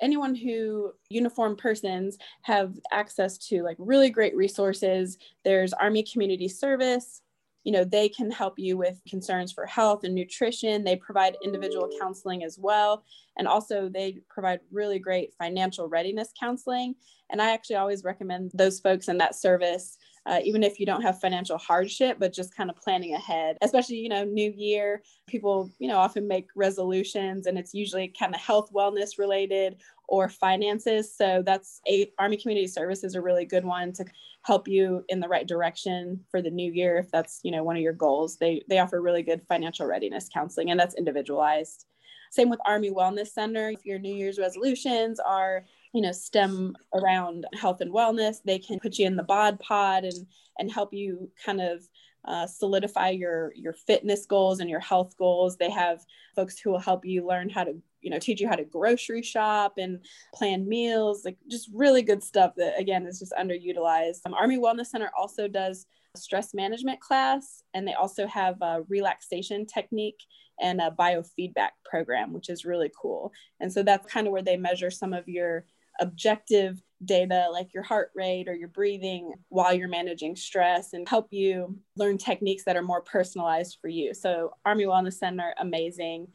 anyone 0.01 0.35
who 0.35 0.91
uniformed 1.09 1.57
persons 1.57 2.17
have 2.41 2.73
access 2.91 3.37
to 3.37 3.63
like 3.63 3.77
really 3.79 4.09
great 4.09 4.35
resources. 4.35 5.17
There's 5.45 5.71
Army 5.71 6.03
Community 6.03 6.49
Service, 6.49 7.21
you 7.65 7.71
know 7.71 7.83
they 7.83 8.07
can 8.07 8.31
help 8.31 8.57
you 8.57 8.77
with 8.77 9.01
concerns 9.09 9.51
for 9.51 9.65
health 9.65 10.05
and 10.05 10.15
nutrition. 10.15 10.83
They 10.83 10.95
provide 10.95 11.35
individual 11.43 11.89
counseling 11.99 12.43
as 12.43 12.57
well. 12.57 13.03
And 13.37 13.47
also 13.47 13.89
they 13.89 14.19
provide 14.29 14.61
really 14.71 14.99
great 14.99 15.33
financial 15.37 15.89
readiness 15.89 16.29
counseling. 16.39 16.95
And 17.31 17.41
i 17.41 17.51
actually 17.51 17.77
always 17.77 18.03
recommend 18.03 18.51
those 18.53 18.79
folks 18.79 19.09
in 19.09 19.17
that 19.17 19.35
service 19.35 19.97
uh, 20.25 20.39
even 20.43 20.63
if 20.63 20.79
you 20.79 20.85
don't 20.85 21.01
have 21.01 21.19
financial 21.19 21.57
hardship 21.57 22.17
but 22.19 22.33
just 22.33 22.55
kind 22.55 22.69
of 22.69 22.75
planning 22.77 23.13
ahead 23.13 23.57
especially 23.61 23.97
you 23.97 24.09
know 24.09 24.23
new 24.23 24.51
year 24.55 25.01
people 25.27 25.71
you 25.79 25.87
know 25.87 25.97
often 25.97 26.27
make 26.27 26.47
resolutions 26.55 27.47
and 27.47 27.57
it's 27.57 27.73
usually 27.73 28.07
kind 28.19 28.33
of 28.33 28.41
health 28.41 28.71
wellness 28.73 29.17
related 29.17 29.77
or 30.07 30.29
finances. 30.29 31.15
So 31.15 31.41
that's 31.45 31.81
a 31.87 32.11
army 32.19 32.37
community 32.37 32.67
service 32.67 33.03
is 33.03 33.15
a 33.15 33.21
really 33.21 33.45
good 33.45 33.65
one 33.65 33.93
to 33.93 34.05
help 34.43 34.67
you 34.67 35.03
in 35.09 35.19
the 35.19 35.27
right 35.27 35.47
direction 35.47 36.23
for 36.29 36.41
the 36.41 36.51
new 36.51 36.71
year 36.71 36.97
if 36.97 37.09
that's 37.11 37.39
you 37.43 37.51
know 37.51 37.63
one 37.63 37.75
of 37.75 37.81
your 37.81 37.93
goals. 37.93 38.37
They 38.37 38.63
they 38.69 38.79
offer 38.79 39.01
really 39.01 39.23
good 39.23 39.41
financial 39.47 39.85
readiness 39.85 40.29
counseling 40.33 40.71
and 40.71 40.79
that's 40.79 40.95
individualized. 40.95 41.85
Same 42.31 42.49
with 42.49 42.59
army 42.65 42.91
wellness 42.91 43.27
center. 43.27 43.69
If 43.69 43.85
your 43.85 43.99
new 43.99 44.13
year's 44.13 44.39
resolutions 44.39 45.19
are 45.19 45.65
you 45.95 46.01
know 46.01 46.11
stem 46.11 46.75
around 46.93 47.45
health 47.53 47.79
and 47.79 47.91
wellness. 47.93 48.37
They 48.43 48.59
can 48.59 48.79
put 48.79 48.99
you 48.99 49.07
in 49.07 49.15
the 49.15 49.23
bod 49.23 49.59
pod 49.61 50.03
and 50.03 50.27
and 50.59 50.71
help 50.71 50.93
you 50.93 51.31
kind 51.43 51.61
of 51.61 51.87
uh, 52.25 52.45
solidify 52.45 53.09
your 53.11 53.53
your 53.55 53.71
fitness 53.71 54.25
goals 54.25 54.59
and 54.59 54.69
your 54.69 54.81
health 54.81 55.15
goals. 55.17 55.55
They 55.55 55.69
have 55.69 56.01
folks 56.35 56.59
who 56.59 56.71
will 56.71 56.79
help 56.79 57.05
you 57.05 57.25
learn 57.25 57.49
how 57.49 57.63
to 57.63 57.81
you 58.01 58.11
know 58.11 58.19
teach 58.19 58.41
you 58.41 58.47
how 58.49 58.57
to 58.57 58.65
grocery 58.65 59.21
shop 59.21 59.75
and 59.77 60.03
plan 60.33 60.67
meals 60.67 61.23
like 61.23 61.37
just 61.49 61.69
really 61.73 62.01
good 62.01 62.21
stuff 62.21 62.51
that 62.57 62.77
again 62.77 63.07
is 63.07 63.19
just 63.19 63.33
underutilized. 63.39 64.19
Um, 64.25 64.33
army 64.33 64.57
wellness 64.57 64.87
center 64.87 65.11
also 65.17 65.47
does 65.47 65.85
stress 66.17 66.53
management 66.53 66.99
class 66.99 67.63
and 67.73 67.87
they 67.87 67.93
also 67.93 68.27
have 68.27 68.61
a 68.61 68.81
relaxation 68.89 69.65
technique 69.65 70.19
and 70.61 70.79
a 70.79 70.91
biofeedback 70.91 71.71
program 71.83 72.33
which 72.33 72.49
is 72.49 72.65
really 72.65 72.91
cool. 73.01 73.31
And 73.61 73.71
so 73.71 73.81
that's 73.81 74.11
kind 74.11 74.27
of 74.27 74.33
where 74.33 74.41
they 74.41 74.57
measure 74.57 74.91
some 74.91 75.13
of 75.13 75.27
your 75.27 75.65
objective 75.99 76.81
data 77.03 77.47
like 77.51 77.73
your 77.73 77.83
heart 77.83 78.11
rate 78.15 78.47
or 78.47 78.55
your 78.55 78.69
breathing 78.69 79.33
while 79.49 79.73
you're 79.73 79.87
managing 79.87 80.35
stress 80.35 80.93
and 80.93 81.07
help 81.07 81.27
you 81.31 81.77
learn 81.95 82.17
techniques 82.17 82.63
that 82.63 82.77
are 82.77 82.81
more 82.81 83.01
personalized 83.01 83.77
for 83.81 83.87
you. 83.87 84.13
So, 84.13 84.51
Army 84.65 84.85
Wellness 84.85 85.13
Center, 85.13 85.53
amazing. 85.59 86.27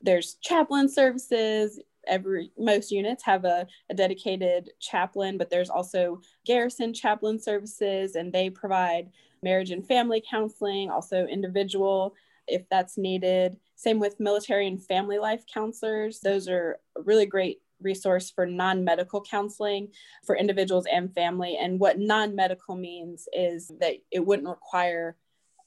There's 0.00 0.34
chaplain 0.40 0.88
services, 0.88 1.80
every 2.08 2.50
most 2.58 2.90
units 2.90 3.22
have 3.24 3.44
a, 3.44 3.66
a 3.90 3.94
dedicated 3.94 4.70
chaplain 4.80 5.38
but 5.38 5.50
there's 5.50 5.70
also 5.70 6.20
garrison 6.44 6.92
chaplain 6.92 7.38
services 7.38 8.16
and 8.16 8.32
they 8.32 8.50
provide 8.50 9.10
marriage 9.42 9.70
and 9.70 9.86
family 9.86 10.22
counseling 10.28 10.90
also 10.90 11.26
individual 11.26 12.14
if 12.46 12.62
that's 12.70 12.98
needed 12.98 13.56
same 13.76 13.98
with 13.98 14.18
military 14.18 14.66
and 14.66 14.82
family 14.84 15.18
life 15.18 15.44
counselors 15.52 16.20
those 16.20 16.48
are 16.48 16.78
really 17.04 17.26
great 17.26 17.60
resource 17.80 18.30
for 18.30 18.46
non-medical 18.46 19.22
counseling 19.22 19.88
for 20.24 20.36
individuals 20.36 20.86
and 20.90 21.14
family 21.14 21.56
and 21.60 21.78
what 21.78 21.98
non-medical 21.98 22.76
means 22.76 23.28
is 23.32 23.70
that 23.80 23.94
it 24.10 24.24
wouldn't 24.24 24.48
require 24.48 25.16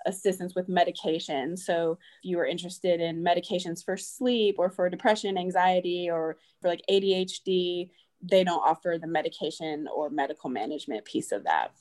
assistance 0.06 0.56
with 0.56 0.68
medication. 0.68 1.56
So 1.56 1.98
if 2.24 2.30
you 2.30 2.40
are 2.40 2.46
interested 2.46 3.00
in 3.00 3.24
medications 3.24 3.84
for 3.84 3.98
sleep 3.98 4.56
or 4.58 4.70
for 4.70 4.90
depression, 4.90 5.38
anxiety, 5.38 6.10
or 6.10 6.38
for 6.62 6.70
like 6.70 6.82
ADHD, 6.90 7.90
they 8.22 8.44
don't 8.44 8.60
offer 8.60 8.98
the 9.00 9.08
medication 9.08 9.88
or 9.94 10.10
medical 10.10 10.50
management 10.50 11.06
piece 11.06 11.32
of 11.32 11.44
that. 11.44 11.72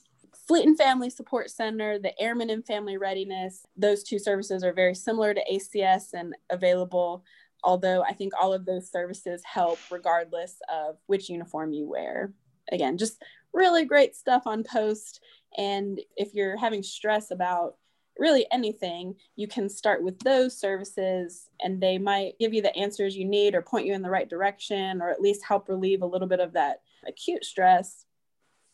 Fleet 0.47 0.67
and 0.67 0.79
Family 0.79 1.11
Support 1.11 1.51
Center, 1.51 1.99
the 1.99 2.19
Airmen 2.21 2.51
and 2.51 2.65
Family 2.65 2.97
Readiness, 2.97 3.67
those 3.77 4.03
two 4.03 4.19
services 4.19 4.65
are 4.65 4.73
very 4.73 4.95
similar 4.95 5.35
to 5.35 5.43
ACS 5.53 6.13
and 6.13 6.35
available, 6.51 7.25
although 7.65 8.03
I 8.03 8.13
think 8.13 8.33
all 8.41 8.53
of 8.53 8.65
those 8.65 8.91
services 8.91 9.43
help 9.45 9.79
regardless 9.91 10.57
of 10.73 10.97
which 11.07 11.29
uniform 11.29 11.73
you 11.73 11.89
wear. 11.89 12.33
Again, 12.73 12.99
just 12.99 13.23
really 13.53 13.85
great 13.85 14.15
stuff 14.15 14.43
on 14.47 14.65
post. 14.65 15.21
And 15.57 16.01
if 16.17 16.35
you're 16.35 16.57
having 16.57 16.83
stress 16.83 17.31
about 17.31 17.77
really 18.19 18.47
anything, 18.53 19.17
you 19.37 19.49
can 19.49 19.69
start 19.69 20.03
with 20.03 20.19
those 20.21 20.59
services 20.59 21.49
and 21.61 21.81
they 21.81 21.99
might 21.99 22.39
give 22.39 22.55
you 22.55 22.63
the 22.63 22.77
answers 22.77 23.17
you 23.17 23.25
need 23.25 23.55
or 23.55 23.63
point 23.63 23.87
you 23.87 23.95
in 23.95 24.03
the 24.03 24.11
right 24.11 24.29
direction 24.29 25.01
or 25.01 25.11
at 25.11 25.21
least 25.21 25.45
help 25.45 25.69
relieve 25.69 26.03
a 26.03 26.07
little 26.07 26.29
bit 26.29 26.41
of 26.41 26.53
that 26.53 26.83
acute 27.07 27.45
stress 27.45 28.05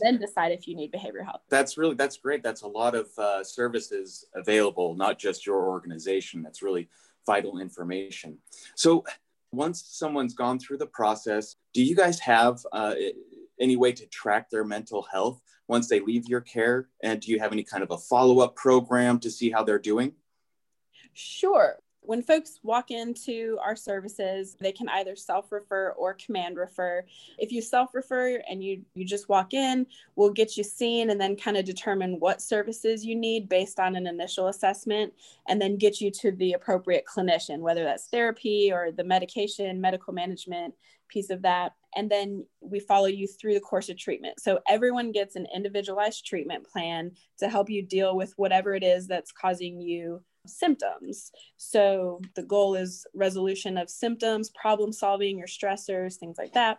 then 0.01 0.19
decide 0.19 0.53
if 0.53 0.67
you 0.67 0.77
need 0.77 0.93
behavioral 0.93 1.25
health 1.25 1.41
that's 1.49 1.79
really 1.79 1.95
that's 1.95 2.17
great 2.17 2.43
that's 2.43 2.63
a 2.63 2.67
lot 2.67 2.95
of 2.95 3.09
uh, 3.19 3.43
services 3.43 4.27
available 4.35 4.95
not 4.95 5.19
just 5.19 5.47
your 5.47 5.69
organization 5.69 6.43
that's 6.43 6.63
really 6.63 6.89
vital 7.27 7.59
information 7.59 8.39
so 8.75 9.05
once 9.53 9.85
someone's 9.89 10.35
gone 10.35 10.59
through 10.59 10.79
the 10.79 10.87
process 10.87 11.57
do 11.73 11.83
you 11.83 11.95
guys 11.95 12.19
have 12.21 12.65
uh, 12.73 12.95
any 13.61 13.77
way 13.77 13.93
to 13.93 14.07
track 14.07 14.51
their 14.51 14.65
mental 14.65 15.03
health 15.03 15.41
once 15.69 15.89
they 15.89 16.01
leave 16.01 16.29
your 16.29 16.41
care? 16.41 16.89
And 17.03 17.21
do 17.21 17.31
you 17.31 17.39
have 17.39 17.53
any 17.53 17.63
kind 17.63 17.83
of 17.83 17.91
a 17.91 17.99
follow 17.99 18.41
up 18.41 18.57
program 18.57 19.19
to 19.21 19.31
see 19.31 19.51
how 19.51 19.65
they're 19.65 19.79
doing? 19.79 20.13
Sure. 21.13 21.77
When 22.07 22.23
folks 22.23 22.61
walk 22.63 22.93
into 22.93 23.59
our 23.63 23.75
services, 23.75 24.57
they 24.61 24.71
can 24.71 24.89
either 24.89 25.17
self 25.17 25.51
refer 25.51 25.91
or 25.91 26.15
command 26.15 26.57
refer. 26.57 27.05
If 27.37 27.51
you 27.51 27.61
self 27.61 27.95
refer 27.95 28.41
and 28.49 28.63
you, 28.63 28.83
you 28.95 29.05
just 29.05 29.29
walk 29.29 29.55
in, 29.55 29.87
we'll 30.15 30.31
get 30.31 30.57
you 30.57 30.63
seen 30.63 31.11
and 31.11 31.21
then 31.21 31.35
kind 31.35 31.57
of 31.57 31.65
determine 31.65 32.21
what 32.21 32.41
services 32.41 33.05
you 33.05 33.17
need 33.17 33.49
based 33.49 33.81
on 33.81 33.97
an 33.97 34.07
initial 34.07 34.47
assessment 34.47 35.13
and 35.49 35.61
then 35.61 35.77
get 35.77 36.01
you 36.01 36.13
to 36.13 36.31
the 36.31 36.53
appropriate 36.53 37.05
clinician, 37.07 37.59
whether 37.59 37.83
that's 37.83 38.07
therapy 38.07 38.71
or 38.73 38.93
the 38.93 39.05
medication, 39.05 39.81
medical 39.81 40.13
management 40.13 40.75
piece 41.09 41.31
of 41.31 41.43
that. 41.43 41.73
And 41.97 42.11
then 42.11 42.47
we 42.61 42.79
follow 42.79 43.07
you 43.07 43.27
through 43.27 43.55
the 43.55 43.61
course 43.61 43.89
of 43.89 43.99
treatment. 43.99 44.41
So 44.41 44.61
everyone 44.69 45.13
gets 45.13 45.35
an 45.35 45.47
individualized 45.55 46.27
treatment 46.27 46.67
plan 46.67 47.13
to 47.39 47.49
help 47.49 47.71
you 47.71 47.83
deal 47.83 48.17
with 48.17 48.35
whatever 48.37 48.75
it 48.75 48.85
is 48.85 49.07
that's 49.07 49.33
causing 49.33 49.81
you 49.81 50.23
symptoms. 50.49 51.31
So 51.57 52.21
the 52.35 52.43
goal 52.43 52.75
is 52.75 53.07
resolution 53.15 53.77
of 53.79 53.91
symptoms, 53.91 54.51
problem 54.51 54.93
solving, 54.93 55.39
your 55.39 55.47
stressors, 55.47 56.17
things 56.17 56.39
like 56.39 56.53
that. 56.55 56.79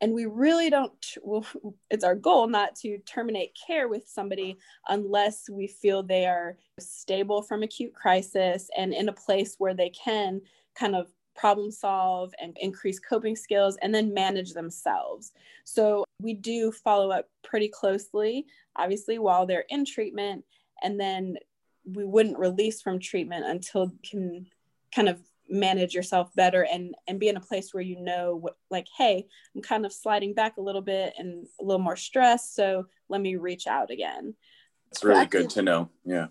And 0.00 0.14
we 0.14 0.24
really 0.26 0.70
don't, 0.70 0.92
well, 1.22 1.46
it's 1.90 2.04
our 2.04 2.14
goal 2.14 2.48
not 2.48 2.74
to 2.76 2.98
terminate 2.98 3.56
care 3.66 3.88
with 3.88 4.08
somebody 4.08 4.58
unless 4.88 5.48
we 5.50 5.66
feel 5.66 6.02
they 6.02 6.26
are 6.26 6.56
stable 6.78 7.42
from 7.42 7.62
acute 7.62 7.94
crisis 7.94 8.68
and 8.76 8.94
in 8.94 9.08
a 9.08 9.12
place 9.12 9.56
where 9.58 9.74
they 9.74 9.90
can 9.90 10.40
kind 10.74 10.94
of 10.94 11.08
problem 11.36 11.70
solve 11.70 12.34
and 12.40 12.56
increase 12.60 12.98
coping 12.98 13.36
skills 13.36 13.76
and 13.82 13.94
then 13.94 14.12
manage 14.12 14.52
themselves. 14.52 15.32
So 15.64 16.04
we 16.20 16.34
do 16.34 16.72
follow 16.72 17.10
up 17.10 17.28
pretty 17.42 17.68
closely, 17.68 18.46
obviously, 18.76 19.18
while 19.18 19.46
they're 19.46 19.64
in 19.70 19.84
treatment. 19.84 20.44
And 20.82 20.98
then 20.98 21.36
we 21.84 22.04
wouldn't 22.04 22.38
release 22.38 22.80
from 22.82 22.98
treatment 22.98 23.44
until 23.46 23.84
you 23.84 23.98
can 24.08 24.46
kind 24.94 25.08
of 25.08 25.20
manage 25.48 25.94
yourself 25.94 26.32
better 26.36 26.64
and 26.70 26.94
and 27.08 27.18
be 27.18 27.28
in 27.28 27.36
a 27.36 27.40
place 27.40 27.74
where 27.74 27.82
you 27.82 28.00
know 28.00 28.36
what, 28.36 28.56
like 28.70 28.86
hey 28.96 29.26
i'm 29.56 29.62
kind 29.62 29.84
of 29.84 29.92
sliding 29.92 30.32
back 30.32 30.58
a 30.58 30.60
little 30.60 30.80
bit 30.80 31.12
and 31.18 31.44
a 31.60 31.64
little 31.64 31.82
more 31.82 31.96
stress 31.96 32.52
so 32.52 32.86
let 33.08 33.20
me 33.20 33.34
reach 33.36 33.66
out 33.66 33.90
again. 33.90 34.34
It's 34.92 35.04
really 35.04 35.26
good 35.26 35.50
to 35.50 35.62
know. 35.62 35.90
Yeah 36.04 36.28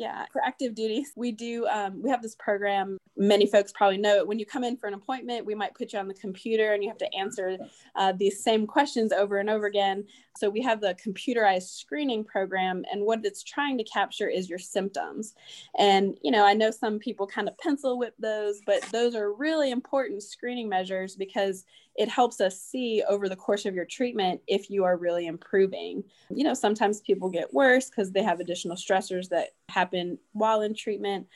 yeah 0.00 0.24
for 0.32 0.42
active 0.44 0.74
duty 0.74 1.04
we 1.16 1.30
do 1.30 1.66
um, 1.66 2.02
we 2.02 2.10
have 2.10 2.22
this 2.22 2.34
program 2.36 2.98
many 3.20 3.46
folks 3.46 3.70
probably 3.72 3.98
know 3.98 4.16
it. 4.16 4.26
When 4.26 4.38
you 4.38 4.46
come 4.46 4.64
in 4.64 4.76
for 4.76 4.86
an 4.86 4.94
appointment 4.94 5.44
we 5.44 5.54
might 5.54 5.74
put 5.74 5.92
you 5.92 5.98
on 5.98 6.08
the 6.08 6.14
computer 6.14 6.72
and 6.72 6.82
you 6.82 6.88
have 6.88 6.98
to 6.98 7.14
answer 7.14 7.58
uh, 7.94 8.12
these 8.12 8.42
same 8.42 8.66
questions 8.66 9.12
over 9.12 9.38
and 9.38 9.50
over 9.50 9.66
again. 9.66 10.04
So 10.38 10.48
we 10.48 10.62
have 10.62 10.80
the 10.80 10.96
computerized 11.04 11.78
screening 11.78 12.24
program 12.24 12.84
and 12.90 13.04
what 13.04 13.20
it's 13.24 13.42
trying 13.42 13.76
to 13.76 13.84
capture 13.84 14.28
is 14.28 14.48
your 14.48 14.58
symptoms. 14.58 15.34
And 15.78 16.16
you 16.22 16.30
know 16.30 16.46
i 16.46 16.54
know 16.54 16.70
some 16.70 16.98
people 16.98 17.26
kind 17.26 17.48
of 17.48 17.58
pencil 17.58 17.98
whip 17.98 18.14
those 18.18 18.60
but 18.64 18.82
those 18.90 19.14
are 19.14 19.32
really 19.34 19.70
important 19.70 20.22
screening 20.22 20.68
measures 20.68 21.14
because 21.14 21.64
it 22.00 22.08
helps 22.08 22.40
us 22.40 22.58
see 22.58 23.02
over 23.06 23.28
the 23.28 23.36
course 23.36 23.66
of 23.66 23.74
your 23.74 23.84
treatment 23.84 24.40
if 24.46 24.70
you 24.70 24.84
are 24.84 24.96
really 24.96 25.26
improving. 25.26 26.02
You 26.30 26.44
know, 26.44 26.54
sometimes 26.54 27.02
people 27.02 27.28
get 27.28 27.52
worse 27.52 27.90
because 27.90 28.10
they 28.10 28.22
have 28.22 28.40
additional 28.40 28.76
stressors 28.76 29.28
that 29.28 29.48
happen 29.68 30.16
while 30.32 30.62
in 30.62 30.74
treatment. 30.74 31.26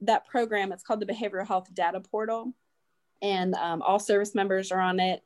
That 0.00 0.24
program, 0.28 0.70
it's 0.70 0.84
called 0.84 1.00
the 1.00 1.12
Behavioral 1.12 1.44
Health 1.44 1.74
Data 1.74 1.98
Portal, 1.98 2.52
and 3.20 3.54
um, 3.54 3.82
all 3.82 3.98
service 3.98 4.32
members 4.32 4.70
are 4.70 4.80
on 4.80 5.00
it. 5.00 5.24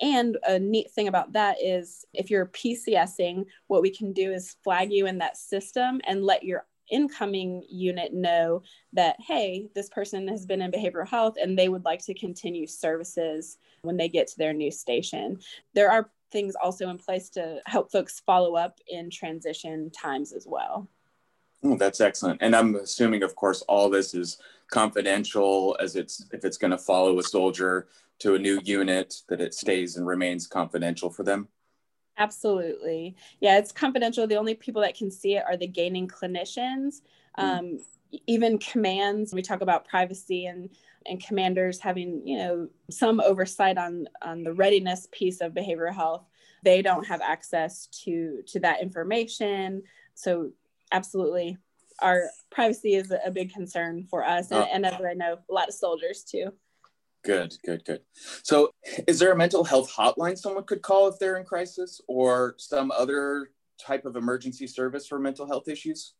And 0.00 0.36
a 0.44 0.58
neat 0.58 0.90
thing 0.90 1.06
about 1.06 1.34
that 1.34 1.58
is 1.62 2.04
if 2.12 2.28
you're 2.28 2.46
PCSing, 2.46 3.46
what 3.68 3.82
we 3.82 3.90
can 3.90 4.12
do 4.12 4.32
is 4.32 4.56
flag 4.64 4.90
you 4.90 5.06
in 5.06 5.18
that 5.18 5.36
system 5.36 6.00
and 6.04 6.24
let 6.24 6.42
your 6.42 6.66
incoming 6.92 7.64
unit 7.68 8.12
know 8.12 8.62
that, 8.92 9.16
hey, 9.18 9.68
this 9.74 9.88
person 9.88 10.28
has 10.28 10.46
been 10.46 10.62
in 10.62 10.70
behavioral 10.70 11.08
health 11.08 11.34
and 11.40 11.58
they 11.58 11.68
would 11.68 11.84
like 11.84 12.04
to 12.04 12.14
continue 12.14 12.66
services 12.66 13.58
when 13.82 13.96
they 13.96 14.08
get 14.08 14.28
to 14.28 14.38
their 14.38 14.52
new 14.52 14.70
station. 14.70 15.38
There 15.74 15.90
are 15.90 16.10
things 16.30 16.54
also 16.62 16.88
in 16.88 16.98
place 16.98 17.28
to 17.30 17.60
help 17.66 17.90
folks 17.90 18.20
follow 18.24 18.54
up 18.54 18.78
in 18.88 19.10
transition 19.10 19.90
times 19.90 20.32
as 20.32 20.46
well. 20.46 20.88
Oh, 21.64 21.76
that's 21.76 22.00
excellent. 22.00 22.42
And 22.42 22.54
I'm 22.54 22.74
assuming, 22.76 23.22
of 23.22 23.34
course, 23.36 23.62
all 23.62 23.88
this 23.88 24.14
is 24.14 24.38
confidential 24.70 25.76
as 25.80 25.96
it's 25.96 26.26
if 26.32 26.44
it's 26.44 26.56
going 26.58 26.70
to 26.72 26.78
follow 26.78 27.18
a 27.18 27.22
soldier 27.22 27.88
to 28.20 28.34
a 28.34 28.38
new 28.38 28.60
unit, 28.64 29.14
that 29.28 29.40
it 29.40 29.54
stays 29.54 29.96
and 29.96 30.06
remains 30.06 30.46
confidential 30.46 31.10
for 31.10 31.22
them. 31.22 31.48
Absolutely. 32.18 33.16
Yeah, 33.40 33.58
it's 33.58 33.72
confidential. 33.72 34.26
The 34.26 34.36
only 34.36 34.54
people 34.54 34.82
that 34.82 34.96
can 34.96 35.10
see 35.10 35.36
it 35.36 35.44
are 35.46 35.56
the 35.56 35.66
gaining 35.66 36.08
clinicians. 36.08 37.00
Mm. 37.38 37.42
Um, 37.42 37.78
even 38.26 38.58
commands, 38.58 39.32
we 39.32 39.42
talk 39.42 39.60
about 39.60 39.86
privacy 39.88 40.46
and 40.46 40.70
and 41.04 41.20
commanders 41.24 41.80
having, 41.80 42.24
you 42.24 42.38
know, 42.38 42.68
some 42.90 43.20
oversight 43.20 43.78
on 43.78 44.06
on 44.20 44.44
the 44.44 44.52
readiness 44.52 45.08
piece 45.10 45.40
of 45.40 45.52
behavioral 45.52 45.94
health. 45.94 46.24
They 46.62 46.82
don't 46.82 47.06
have 47.06 47.20
access 47.22 47.86
to 48.04 48.42
to 48.48 48.60
that 48.60 48.82
information. 48.82 49.82
So 50.14 50.50
absolutely 50.92 51.56
our 52.00 52.24
privacy 52.50 52.94
is 52.94 53.12
a 53.24 53.30
big 53.30 53.52
concern 53.52 54.04
for 54.10 54.24
us 54.24 54.50
and, 54.50 54.64
oh. 54.64 54.68
and 54.72 54.86
as 54.86 55.00
I 55.00 55.14
know 55.14 55.38
a 55.48 55.52
lot 55.52 55.68
of 55.68 55.74
soldiers 55.74 56.24
too. 56.24 56.52
Good, 57.24 57.54
good, 57.64 57.84
good. 57.84 58.00
So, 58.42 58.70
is 59.06 59.20
there 59.20 59.32
a 59.32 59.36
mental 59.36 59.62
health 59.62 59.92
hotline 59.94 60.36
someone 60.36 60.64
could 60.64 60.82
call 60.82 61.06
if 61.06 61.18
they're 61.18 61.36
in 61.36 61.44
crisis 61.44 62.00
or 62.08 62.54
some 62.58 62.90
other 62.90 63.50
type 63.80 64.04
of 64.04 64.16
emergency 64.16 64.66
service 64.66 65.06
for 65.06 65.20
mental 65.20 65.46
health 65.46 65.68
issues? 65.68 66.14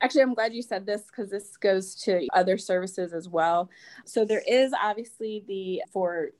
Actually, 0.00 0.22
I'm 0.22 0.34
glad 0.34 0.54
you 0.54 0.62
said 0.62 0.86
this 0.86 1.02
because 1.02 1.30
this 1.30 1.58
goes 1.58 1.94
to 2.04 2.26
other 2.32 2.56
services 2.56 3.12
as 3.12 3.28
well. 3.28 3.68
So, 4.06 4.24
there 4.24 4.42
is 4.48 4.72
obviously 4.80 5.44
the, 5.46 5.82
for 5.92 6.30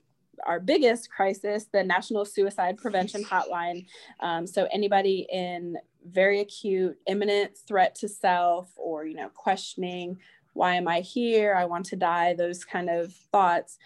our 0.47 0.59
biggest 0.59 1.11
crisis, 1.11 1.67
the 1.71 1.83
National 1.83 2.25
Suicide 2.25 2.77
Prevention 2.77 3.23
Hotline. 3.23 3.85
Um, 4.19 4.47
so, 4.47 4.67
anybody 4.71 5.27
in 5.31 5.77
very 6.09 6.39
acute, 6.39 6.97
imminent 7.05 7.55
threat 7.67 7.93
to 7.95 8.09
self 8.09 8.71
or, 8.75 9.05
you 9.05 9.15
know, 9.15 9.29
questioning 9.29 10.17
why 10.53 10.75
am 10.75 10.87
I 10.87 11.01
here? 11.01 11.55
I 11.55 11.65
want 11.65 11.85
to 11.87 11.95
die, 11.95 12.33
those 12.33 12.63
kind 12.63 12.89
of 12.89 13.13
thoughts. 13.31 13.77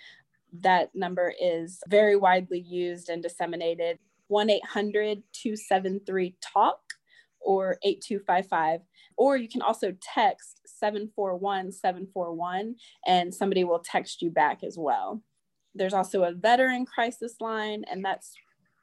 That 0.62 0.96
number 0.96 1.34
is 1.42 1.82
very 1.88 2.16
widely 2.16 2.60
used 2.60 3.10
and 3.10 3.22
disseminated 3.22 4.00
1 4.28 4.50
800 4.50 5.24
273 5.34 6.36
TALK 6.42 6.80
or 7.42 7.78
8255. 7.84 8.82
Or 9.18 9.38
you 9.38 9.48
can 9.48 9.62
also 9.62 9.94
text 10.02 10.62
741 10.66 11.72
741 11.72 12.76
and 13.06 13.34
somebody 13.34 13.64
will 13.64 13.80
text 13.80 14.22
you 14.22 14.30
back 14.30 14.64
as 14.64 14.78
well. 14.78 15.22
There's 15.76 15.94
also 15.94 16.24
a 16.24 16.34
veteran 16.34 16.86
crisis 16.86 17.36
line, 17.42 17.84
and 17.92 18.04
that's 18.04 18.34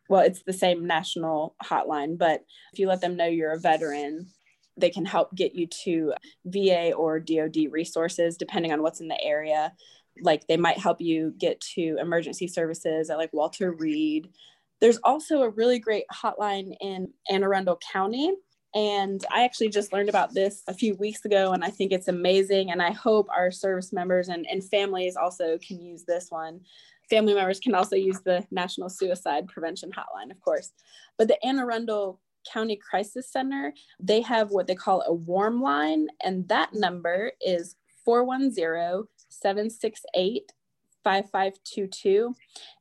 well, 0.09 0.21
it's 0.21 0.43
the 0.43 0.53
same 0.53 0.87
national 0.87 1.57
hotline, 1.65 2.19
but 2.19 2.45
if 2.73 2.79
you 2.79 2.87
let 2.87 3.01
them 3.01 3.17
know 3.17 3.25
you're 3.25 3.53
a 3.53 3.59
veteran, 3.59 4.27
they 4.77 4.91
can 4.91 5.05
help 5.05 5.35
get 5.35 5.55
you 5.55 5.67
to 5.85 6.15
VA 6.47 6.93
or 6.93 7.21
DoD 7.21 7.71
resources 7.71 8.37
depending 8.37 8.73
on 8.73 8.83
what's 8.83 9.01
in 9.01 9.09
the 9.09 9.23
area. 9.23 9.73
Like 10.21 10.47
they 10.47 10.57
might 10.57 10.79
help 10.79 11.01
you 11.01 11.35
get 11.39 11.61
to 11.75 11.97
emergency 12.01 12.49
services 12.49 13.11
at 13.11 13.19
like 13.19 13.33
Walter 13.33 13.73
Reed. 13.73 14.31
There's 14.81 14.99
also 15.05 15.43
a 15.43 15.51
really 15.51 15.79
great 15.79 16.05
hotline 16.13 16.75
in 16.81 17.09
Anne 17.31 17.45
Arundel 17.45 17.79
County. 17.93 18.33
And 18.75 19.23
I 19.31 19.45
actually 19.45 19.69
just 19.69 19.93
learned 19.93 20.09
about 20.09 20.33
this 20.33 20.63
a 20.67 20.73
few 20.73 20.95
weeks 20.95 21.27
ago, 21.27 21.53
and 21.53 21.63
I 21.63 21.69
think 21.69 21.93
it's 21.93 22.09
amazing. 22.09 22.71
And 22.71 22.81
I 22.81 22.91
hope 22.91 23.29
our 23.29 23.51
service 23.51 23.93
members 23.93 24.29
and, 24.29 24.47
and 24.51 24.65
families 24.65 25.15
also 25.15 25.59
can 25.59 25.79
use 25.79 26.05
this 26.05 26.29
one. 26.31 26.61
Family 27.11 27.35
members 27.35 27.61
can 27.61 27.75
also 27.75 27.97
use 27.97 28.21
the 28.25 28.47
National 28.51 28.89
Suicide 28.89 29.47
Prevention 29.47 29.91
Hotline, 29.91 30.31
of 30.31 30.41
course. 30.41 30.73
But 31.19 31.29
the 31.29 31.45
Anne 31.45 31.59
Arundel 31.59 32.19
County 32.51 32.77
Crisis 32.77 33.31
Center, 33.31 33.73
they 34.01 34.21
have 34.23 34.51
what 34.51 34.67
they 34.67 34.75
call 34.75 35.03
a 35.07 35.13
warm 35.13 35.61
line, 35.61 36.09
and 36.25 36.49
that 36.49 36.75
number 36.75 37.33
is 37.41 37.77
410 38.05 39.09
768 39.29 40.53
5522. 41.05 42.35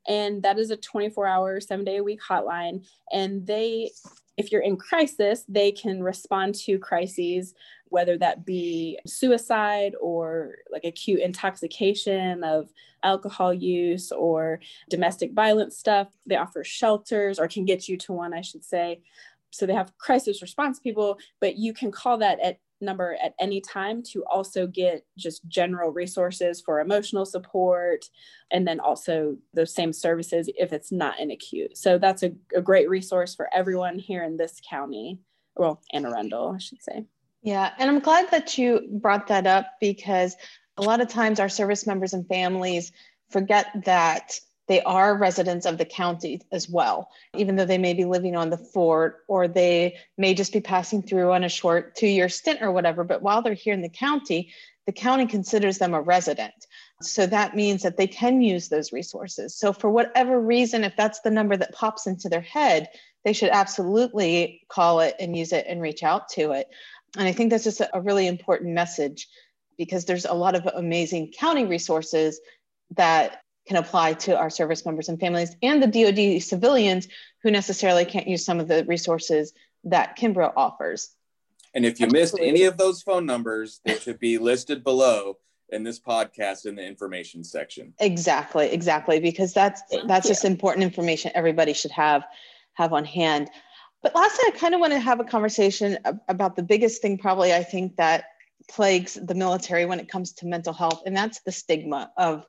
And 0.07 0.43
that 0.43 0.59
is 0.59 0.71
a 0.71 0.77
24 0.77 1.27
hour, 1.27 1.59
seven 1.59 1.85
day 1.85 1.97
a 1.97 2.03
week 2.03 2.19
hotline. 2.21 2.85
And 3.11 3.45
they, 3.45 3.91
if 4.37 4.51
you're 4.51 4.61
in 4.61 4.77
crisis, 4.77 5.43
they 5.47 5.71
can 5.71 6.03
respond 6.03 6.55
to 6.55 6.79
crises, 6.79 7.53
whether 7.85 8.17
that 8.17 8.45
be 8.45 8.99
suicide 9.05 9.95
or 9.99 10.55
like 10.71 10.83
acute 10.83 11.19
intoxication 11.19 12.43
of 12.43 12.69
alcohol 13.03 13.53
use 13.53 14.11
or 14.11 14.59
domestic 14.89 15.33
violence 15.33 15.77
stuff. 15.77 16.07
They 16.25 16.35
offer 16.35 16.63
shelters 16.63 17.39
or 17.39 17.47
can 17.47 17.65
get 17.65 17.89
you 17.89 17.97
to 17.97 18.13
one, 18.13 18.33
I 18.33 18.41
should 18.41 18.63
say 18.63 19.01
so 19.51 19.65
they 19.65 19.74
have 19.74 19.98
crisis 19.98 20.41
response 20.41 20.79
people 20.79 21.17
but 21.39 21.55
you 21.58 21.74
can 21.74 21.91
call 21.91 22.17
that 22.17 22.39
at 22.39 22.58
number 22.81 23.15
at 23.24 23.34
any 23.39 23.62
time 23.62 24.01
to 24.01 24.24
also 24.25 24.67
get 24.67 25.05
just 25.17 25.48
general 25.48 25.91
resources 25.91 26.62
for 26.62 26.79
emotional 26.79 27.25
support 27.25 28.05
and 28.51 28.67
then 28.67 28.79
also 28.79 29.38
those 29.53 29.74
same 29.74 29.93
services 29.93 30.50
if 30.58 30.74
it's 30.74 30.91
not 30.91 31.20
in 31.20 31.31
acute. 31.31 31.77
So 31.77 31.98
that's 31.98 32.24
a, 32.24 32.31
a 32.55 32.62
great 32.62 32.89
resource 32.89 33.36
for 33.36 33.50
everyone 33.53 34.00
here 34.00 34.24
in 34.24 34.38
this 34.38 34.60
county. 34.67 35.20
Well 35.55 35.81
Anne 35.93 36.05
Arundel 36.05 36.53
i 36.55 36.58
should 36.58 36.81
say. 36.81 37.05
Yeah 37.41 37.72
and 37.77 37.89
i'm 37.89 38.00
glad 38.00 38.31
that 38.31 38.58
you 38.58 38.88
brought 38.89 39.27
that 39.27 39.48
up 39.48 39.67
because 39.79 40.36
a 40.77 40.81
lot 40.81 41.01
of 41.01 41.10
times 41.10 41.39
our 41.39 41.50
service 41.50 41.86
members 41.86 42.13
and 42.13 42.27
families 42.27 42.91
forget 43.29 43.67
that 43.86 44.39
they 44.71 44.81
are 44.83 45.17
residents 45.17 45.65
of 45.65 45.77
the 45.77 45.83
county 45.83 46.39
as 46.49 46.69
well, 46.69 47.09
even 47.35 47.57
though 47.57 47.65
they 47.65 47.77
may 47.77 47.93
be 47.93 48.05
living 48.05 48.37
on 48.37 48.49
the 48.49 48.57
fort 48.57 49.17
or 49.27 49.49
they 49.49 49.97
may 50.17 50.33
just 50.33 50.53
be 50.53 50.61
passing 50.61 51.01
through 51.01 51.33
on 51.33 51.43
a 51.43 51.49
short 51.49 51.93
two 51.93 52.07
year 52.07 52.29
stint 52.29 52.61
or 52.61 52.71
whatever. 52.71 53.03
But 53.03 53.21
while 53.21 53.41
they're 53.41 53.53
here 53.53 53.73
in 53.73 53.81
the 53.81 53.89
county, 53.89 54.53
the 54.85 54.93
county 54.93 55.25
considers 55.25 55.77
them 55.77 55.93
a 55.93 55.99
resident. 55.99 56.53
So 57.01 57.25
that 57.25 57.53
means 57.53 57.83
that 57.83 57.97
they 57.97 58.07
can 58.07 58.41
use 58.41 58.69
those 58.69 58.93
resources. 58.93 59.57
So, 59.57 59.73
for 59.73 59.89
whatever 59.89 60.39
reason, 60.39 60.85
if 60.85 60.95
that's 60.95 61.19
the 61.19 61.31
number 61.31 61.57
that 61.57 61.73
pops 61.73 62.07
into 62.07 62.29
their 62.29 62.39
head, 62.39 62.87
they 63.25 63.33
should 63.33 63.49
absolutely 63.49 64.61
call 64.69 65.01
it 65.01 65.15
and 65.19 65.35
use 65.35 65.51
it 65.51 65.65
and 65.67 65.81
reach 65.81 66.01
out 66.01 66.29
to 66.29 66.53
it. 66.53 66.69
And 67.17 67.27
I 67.27 67.33
think 67.33 67.49
that's 67.49 67.65
just 67.65 67.81
a 67.81 67.99
really 67.99 68.25
important 68.25 68.73
message 68.73 69.27
because 69.77 70.05
there's 70.05 70.25
a 70.25 70.33
lot 70.33 70.55
of 70.55 70.65
amazing 70.73 71.33
county 71.37 71.65
resources 71.65 72.39
that 72.95 73.40
can 73.67 73.77
apply 73.77 74.13
to 74.13 74.37
our 74.37 74.49
service 74.49 74.85
members 74.85 75.09
and 75.09 75.19
families 75.19 75.55
and 75.61 75.81
the 75.81 75.87
DoD 75.87 76.41
civilians 76.41 77.07
who 77.43 77.51
necessarily 77.51 78.05
can't 78.05 78.27
use 78.27 78.43
some 78.43 78.59
of 78.59 78.67
the 78.67 78.83
resources 78.85 79.53
that 79.83 80.17
Kimbrough 80.17 80.53
offers. 80.55 81.11
And 81.74 81.85
if 81.85 82.00
you 82.00 82.07
missed 82.07 82.37
any 82.39 82.63
of 82.63 82.77
those 82.77 83.01
phone 83.01 83.25
numbers, 83.25 83.79
they 83.85 83.97
should 83.97 84.19
be 84.19 84.37
listed 84.37 84.83
below 84.83 85.37
in 85.69 85.83
this 85.83 86.00
podcast 86.00 86.65
in 86.65 86.75
the 86.75 86.85
information 86.85 87.43
section. 87.43 87.93
Exactly, 88.00 88.69
exactly, 88.69 89.19
because 89.19 89.53
that's 89.53 89.81
Thank 89.89 90.07
that's 90.07 90.25
you. 90.25 90.31
just 90.31 90.45
important 90.45 90.83
information 90.83 91.31
everybody 91.33 91.74
should 91.74 91.91
have 91.91 92.25
have 92.74 92.93
on 92.93 93.05
hand. 93.05 93.50
But 94.03 94.15
lastly, 94.15 94.45
I 94.47 94.51
kind 94.57 94.74
of 94.74 94.81
want 94.81 94.93
to 94.93 95.00
have 95.00 95.19
a 95.19 95.24
conversation 95.24 95.97
about 96.27 96.55
the 96.55 96.63
biggest 96.63 97.01
thing, 97.01 97.17
probably 97.17 97.53
I 97.53 97.63
think 97.63 97.95
that 97.97 98.25
plagues 98.67 99.13
the 99.13 99.35
military 99.35 99.85
when 99.85 100.00
it 100.00 100.09
comes 100.09 100.33
to 100.33 100.47
mental 100.47 100.74
health, 100.74 101.03
and 101.05 101.15
that's 101.15 101.41
the 101.41 101.51
stigma 101.51 102.11
of 102.17 102.45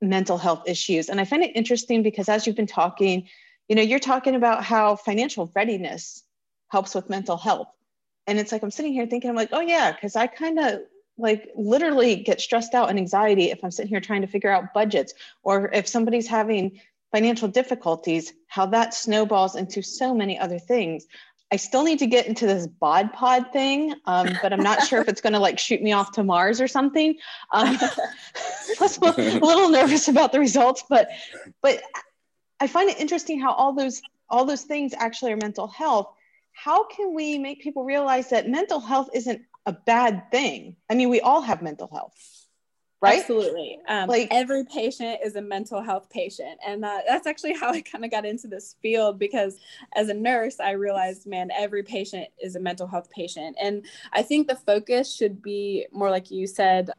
mental 0.00 0.38
health 0.38 0.64
issues. 0.66 1.08
And 1.08 1.20
I 1.20 1.24
find 1.24 1.42
it 1.42 1.56
interesting 1.56 2.02
because 2.02 2.28
as 2.28 2.46
you've 2.46 2.56
been 2.56 2.66
talking, 2.66 3.28
you 3.68 3.76
know, 3.76 3.82
you're 3.82 3.98
talking 3.98 4.34
about 4.34 4.64
how 4.64 4.96
financial 4.96 5.50
readiness 5.54 6.22
helps 6.68 6.94
with 6.94 7.10
mental 7.10 7.36
health. 7.36 7.68
And 8.26 8.38
it's 8.38 8.52
like 8.52 8.62
I'm 8.62 8.70
sitting 8.70 8.92
here 8.92 9.06
thinking, 9.06 9.30
I'm 9.30 9.36
like, 9.36 9.50
oh 9.52 9.60
yeah, 9.60 9.92
because 9.92 10.16
I 10.16 10.26
kind 10.26 10.58
of 10.58 10.80
like 11.18 11.50
literally 11.56 12.16
get 12.16 12.40
stressed 12.40 12.74
out 12.74 12.90
and 12.90 12.98
anxiety 12.98 13.50
if 13.50 13.64
I'm 13.64 13.70
sitting 13.70 13.88
here 13.88 14.00
trying 14.00 14.20
to 14.20 14.26
figure 14.26 14.50
out 14.50 14.74
budgets 14.74 15.14
or 15.42 15.70
if 15.72 15.88
somebody's 15.88 16.26
having 16.26 16.80
financial 17.12 17.48
difficulties, 17.48 18.32
how 18.48 18.66
that 18.66 18.92
snowballs 18.92 19.56
into 19.56 19.82
so 19.82 20.14
many 20.14 20.38
other 20.38 20.58
things. 20.58 21.06
I 21.56 21.58
still 21.58 21.84
need 21.84 22.00
to 22.00 22.06
get 22.06 22.26
into 22.26 22.46
this 22.46 22.66
bod 22.66 23.14
pod 23.14 23.50
thing, 23.50 23.94
um, 24.04 24.28
but 24.42 24.52
I'm 24.52 24.62
not 24.62 24.86
sure 24.86 25.00
if 25.00 25.08
it's 25.08 25.22
going 25.22 25.32
to 25.32 25.38
like 25.38 25.58
shoot 25.58 25.80
me 25.80 25.90
off 25.92 26.12
to 26.12 26.22
Mars 26.22 26.60
or 26.60 26.68
something. 26.68 27.16
Um, 27.50 27.78
plus, 28.76 28.98
I'm 29.00 29.42
a 29.42 29.46
little 29.46 29.70
nervous 29.70 30.08
about 30.08 30.32
the 30.32 30.38
results, 30.38 30.84
but 30.86 31.08
but 31.62 31.80
I 32.60 32.66
find 32.66 32.90
it 32.90 33.00
interesting 33.00 33.40
how 33.40 33.54
all 33.54 33.72
those 33.72 34.02
all 34.28 34.44
those 34.44 34.64
things 34.64 34.92
actually 34.98 35.32
are 35.32 35.38
mental 35.38 35.66
health. 35.66 36.12
How 36.52 36.86
can 36.88 37.14
we 37.14 37.38
make 37.38 37.62
people 37.62 37.84
realize 37.84 38.28
that 38.28 38.50
mental 38.50 38.78
health 38.78 39.08
isn't 39.14 39.40
a 39.64 39.72
bad 39.72 40.30
thing? 40.30 40.76
I 40.90 40.94
mean, 40.94 41.08
we 41.08 41.22
all 41.22 41.40
have 41.40 41.62
mental 41.62 41.88
health 41.90 42.45
right? 43.06 43.20
Absolutely. 43.20 43.78
Um, 43.88 44.08
like 44.08 44.28
every 44.30 44.64
patient 44.64 45.20
is 45.24 45.36
a 45.36 45.42
mental 45.42 45.82
health 45.82 46.08
patient 46.10 46.58
and 46.66 46.84
uh, 46.84 47.00
that's 47.06 47.26
actually 47.26 47.54
how 47.54 47.70
i 47.70 47.80
kind 47.80 48.04
of 48.04 48.10
got 48.10 48.24
into 48.24 48.46
this 48.46 48.76
field 48.82 49.18
because 49.18 49.58
as 49.94 50.08
a 50.08 50.14
nurse 50.14 50.60
i 50.60 50.72
realized 50.72 51.26
man 51.26 51.50
every 51.56 51.82
patient 51.82 52.28
is 52.42 52.56
a 52.56 52.60
mental 52.60 52.86
health 52.86 53.10
patient 53.10 53.56
and 53.60 53.84
i 54.12 54.22
think 54.22 54.48
the 54.48 54.56
focus 54.56 55.14
should 55.14 55.42
be 55.42 55.86
more 55.92 56.10
like 56.10 56.30
you 56.30 56.46
said 56.46 56.90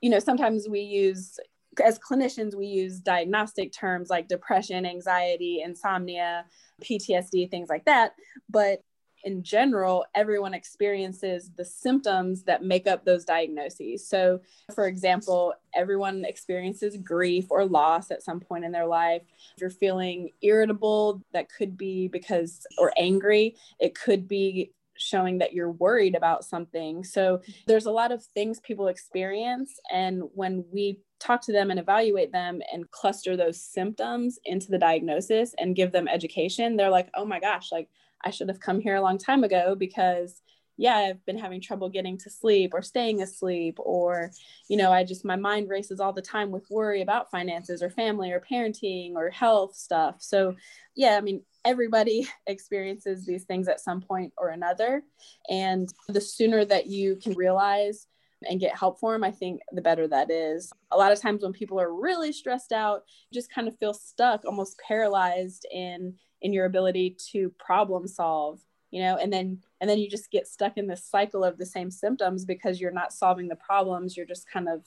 you 0.00 0.10
know 0.10 0.18
sometimes 0.18 0.68
we 0.68 0.80
use 0.80 1.38
as 1.84 1.98
clinicians 1.98 2.54
we 2.54 2.66
use 2.66 2.98
diagnostic 2.98 3.72
terms 3.72 4.10
like 4.10 4.28
depression 4.28 4.84
anxiety 4.84 5.62
insomnia 5.64 6.44
ptsd 6.82 7.50
things 7.50 7.68
like 7.68 7.84
that 7.84 8.14
but 8.48 8.82
in 9.24 9.42
general, 9.42 10.04
everyone 10.14 10.54
experiences 10.54 11.50
the 11.56 11.64
symptoms 11.64 12.44
that 12.44 12.64
make 12.64 12.86
up 12.86 13.04
those 13.04 13.24
diagnoses. 13.24 14.06
So, 14.08 14.40
for 14.74 14.86
example, 14.86 15.54
everyone 15.74 16.24
experiences 16.24 16.96
grief 16.96 17.46
or 17.50 17.64
loss 17.64 18.10
at 18.10 18.22
some 18.22 18.40
point 18.40 18.64
in 18.64 18.72
their 18.72 18.86
life. 18.86 19.22
If 19.56 19.60
you're 19.60 19.70
feeling 19.70 20.30
irritable, 20.42 21.22
that 21.32 21.48
could 21.50 21.76
be 21.76 22.08
because, 22.08 22.66
or 22.78 22.92
angry, 22.96 23.56
it 23.78 23.94
could 23.94 24.26
be 24.26 24.72
showing 24.96 25.38
that 25.38 25.54
you're 25.54 25.72
worried 25.72 26.14
about 26.14 26.44
something. 26.44 27.04
So, 27.04 27.40
there's 27.66 27.86
a 27.86 27.92
lot 27.92 28.12
of 28.12 28.24
things 28.24 28.60
people 28.60 28.88
experience. 28.88 29.78
And 29.92 30.22
when 30.34 30.64
we 30.72 31.00
talk 31.18 31.42
to 31.42 31.52
them 31.52 31.70
and 31.70 31.78
evaluate 31.78 32.32
them 32.32 32.60
and 32.72 32.90
cluster 32.90 33.36
those 33.36 33.60
symptoms 33.60 34.38
into 34.44 34.70
the 34.70 34.78
diagnosis 34.78 35.54
and 35.58 35.76
give 35.76 35.92
them 35.92 36.08
education, 36.08 36.76
they're 36.76 36.90
like, 36.90 37.10
oh 37.14 37.26
my 37.26 37.38
gosh, 37.38 37.70
like 37.70 37.88
I 38.24 38.30
should 38.30 38.48
have 38.48 38.60
come 38.60 38.80
here 38.80 38.96
a 38.96 39.02
long 39.02 39.18
time 39.18 39.44
ago 39.44 39.74
because 39.74 40.40
yeah, 40.80 40.96
I've 40.96 41.24
been 41.26 41.36
having 41.36 41.60
trouble 41.60 41.90
getting 41.90 42.16
to 42.16 42.30
sleep 42.30 42.72
or 42.72 42.80
staying 42.80 43.20
asleep, 43.20 43.76
or, 43.78 44.30
you 44.66 44.78
know, 44.78 44.90
I 44.90 45.04
just, 45.04 45.26
my 45.26 45.36
mind 45.36 45.68
races 45.68 46.00
all 46.00 46.14
the 46.14 46.22
time 46.22 46.50
with 46.50 46.70
worry 46.70 47.02
about 47.02 47.30
finances 47.30 47.82
or 47.82 47.90
family 47.90 48.32
or 48.32 48.40
parenting 48.40 49.12
or 49.14 49.28
health 49.28 49.76
stuff. 49.76 50.16
So, 50.20 50.56
yeah, 50.96 51.18
I 51.18 51.20
mean, 51.20 51.42
everybody 51.66 52.26
experiences 52.46 53.26
these 53.26 53.44
things 53.44 53.68
at 53.68 53.80
some 53.80 54.00
point 54.00 54.32
or 54.38 54.48
another. 54.48 55.02
And 55.50 55.92
the 56.08 56.20
sooner 56.22 56.64
that 56.64 56.86
you 56.86 57.16
can 57.16 57.34
realize 57.34 58.06
and 58.48 58.60
get 58.60 58.76
help 58.76 58.98
for 58.98 59.12
them, 59.12 59.24
I 59.24 59.30
think 59.30 59.60
the 59.72 59.82
better 59.82 60.08
that 60.08 60.30
is. 60.30 60.72
A 60.90 60.96
lot 60.96 61.12
of 61.12 61.20
times 61.20 61.42
when 61.42 61.52
people 61.52 61.80
are 61.80 61.92
really 61.92 62.32
stressed 62.32 62.72
out, 62.72 63.04
you 63.30 63.34
just 63.34 63.52
kind 63.52 63.68
of 63.68 63.78
feel 63.78 63.94
stuck, 63.94 64.44
almost 64.44 64.80
paralyzed 64.86 65.66
in 65.70 66.14
in 66.42 66.52
your 66.52 66.64
ability 66.64 67.16
to 67.32 67.50
problem 67.58 68.08
solve 68.08 68.60
you 68.90 69.02
know 69.02 69.16
and 69.16 69.32
then 69.32 69.58
and 69.80 69.88
then 69.88 69.98
you 69.98 70.08
just 70.08 70.30
get 70.30 70.48
stuck 70.48 70.76
in 70.76 70.86
this 70.86 71.04
cycle 71.04 71.44
of 71.44 71.58
the 71.58 71.66
same 71.66 71.90
symptoms 71.90 72.44
because 72.44 72.80
you're 72.80 72.90
not 72.90 73.12
solving 73.12 73.46
the 73.46 73.56
problems 73.56 74.16
you're 74.16 74.26
just 74.26 74.50
kind 74.50 74.68
of 74.68 74.82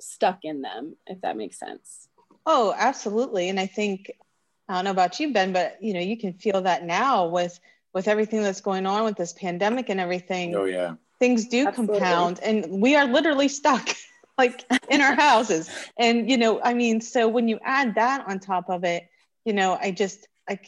stuck 0.00 0.40
in 0.42 0.60
them 0.62 0.96
if 1.06 1.20
that 1.22 1.36
makes 1.36 1.58
sense. 1.58 2.08
Oh 2.44 2.74
absolutely 2.76 3.48
and 3.48 3.58
i 3.58 3.66
think 3.66 4.10
i 4.68 4.74
don't 4.74 4.84
know 4.84 4.90
about 4.90 5.18
you 5.20 5.32
ben 5.32 5.52
but 5.52 5.78
you 5.80 5.94
know 5.94 6.00
you 6.00 6.18
can 6.18 6.34
feel 6.34 6.62
that 6.62 6.84
now 6.84 7.28
with 7.28 7.58
with 7.96 8.08
everything 8.08 8.42
that's 8.42 8.60
going 8.60 8.84
on 8.84 9.04
with 9.04 9.16
this 9.16 9.32
pandemic 9.32 9.88
and 9.88 9.98
everything. 9.98 10.54
Oh 10.54 10.64
yeah 10.64 10.96
things 11.18 11.46
do 11.46 11.66
absolutely. 11.66 11.98
compound 11.98 12.40
and 12.42 12.80
we 12.80 12.94
are 12.94 13.06
literally 13.06 13.48
stuck 13.48 13.88
like 14.38 14.64
in 14.90 15.00
our 15.00 15.14
houses. 15.14 15.70
And, 15.98 16.30
you 16.30 16.36
know, 16.36 16.60
I 16.62 16.74
mean, 16.74 17.00
so 17.00 17.28
when 17.28 17.48
you 17.48 17.58
add 17.64 17.94
that 17.94 18.26
on 18.28 18.38
top 18.38 18.68
of 18.68 18.84
it, 18.84 19.08
you 19.44 19.52
know, 19.52 19.78
I 19.80 19.92
just, 19.92 20.28
like, 20.48 20.66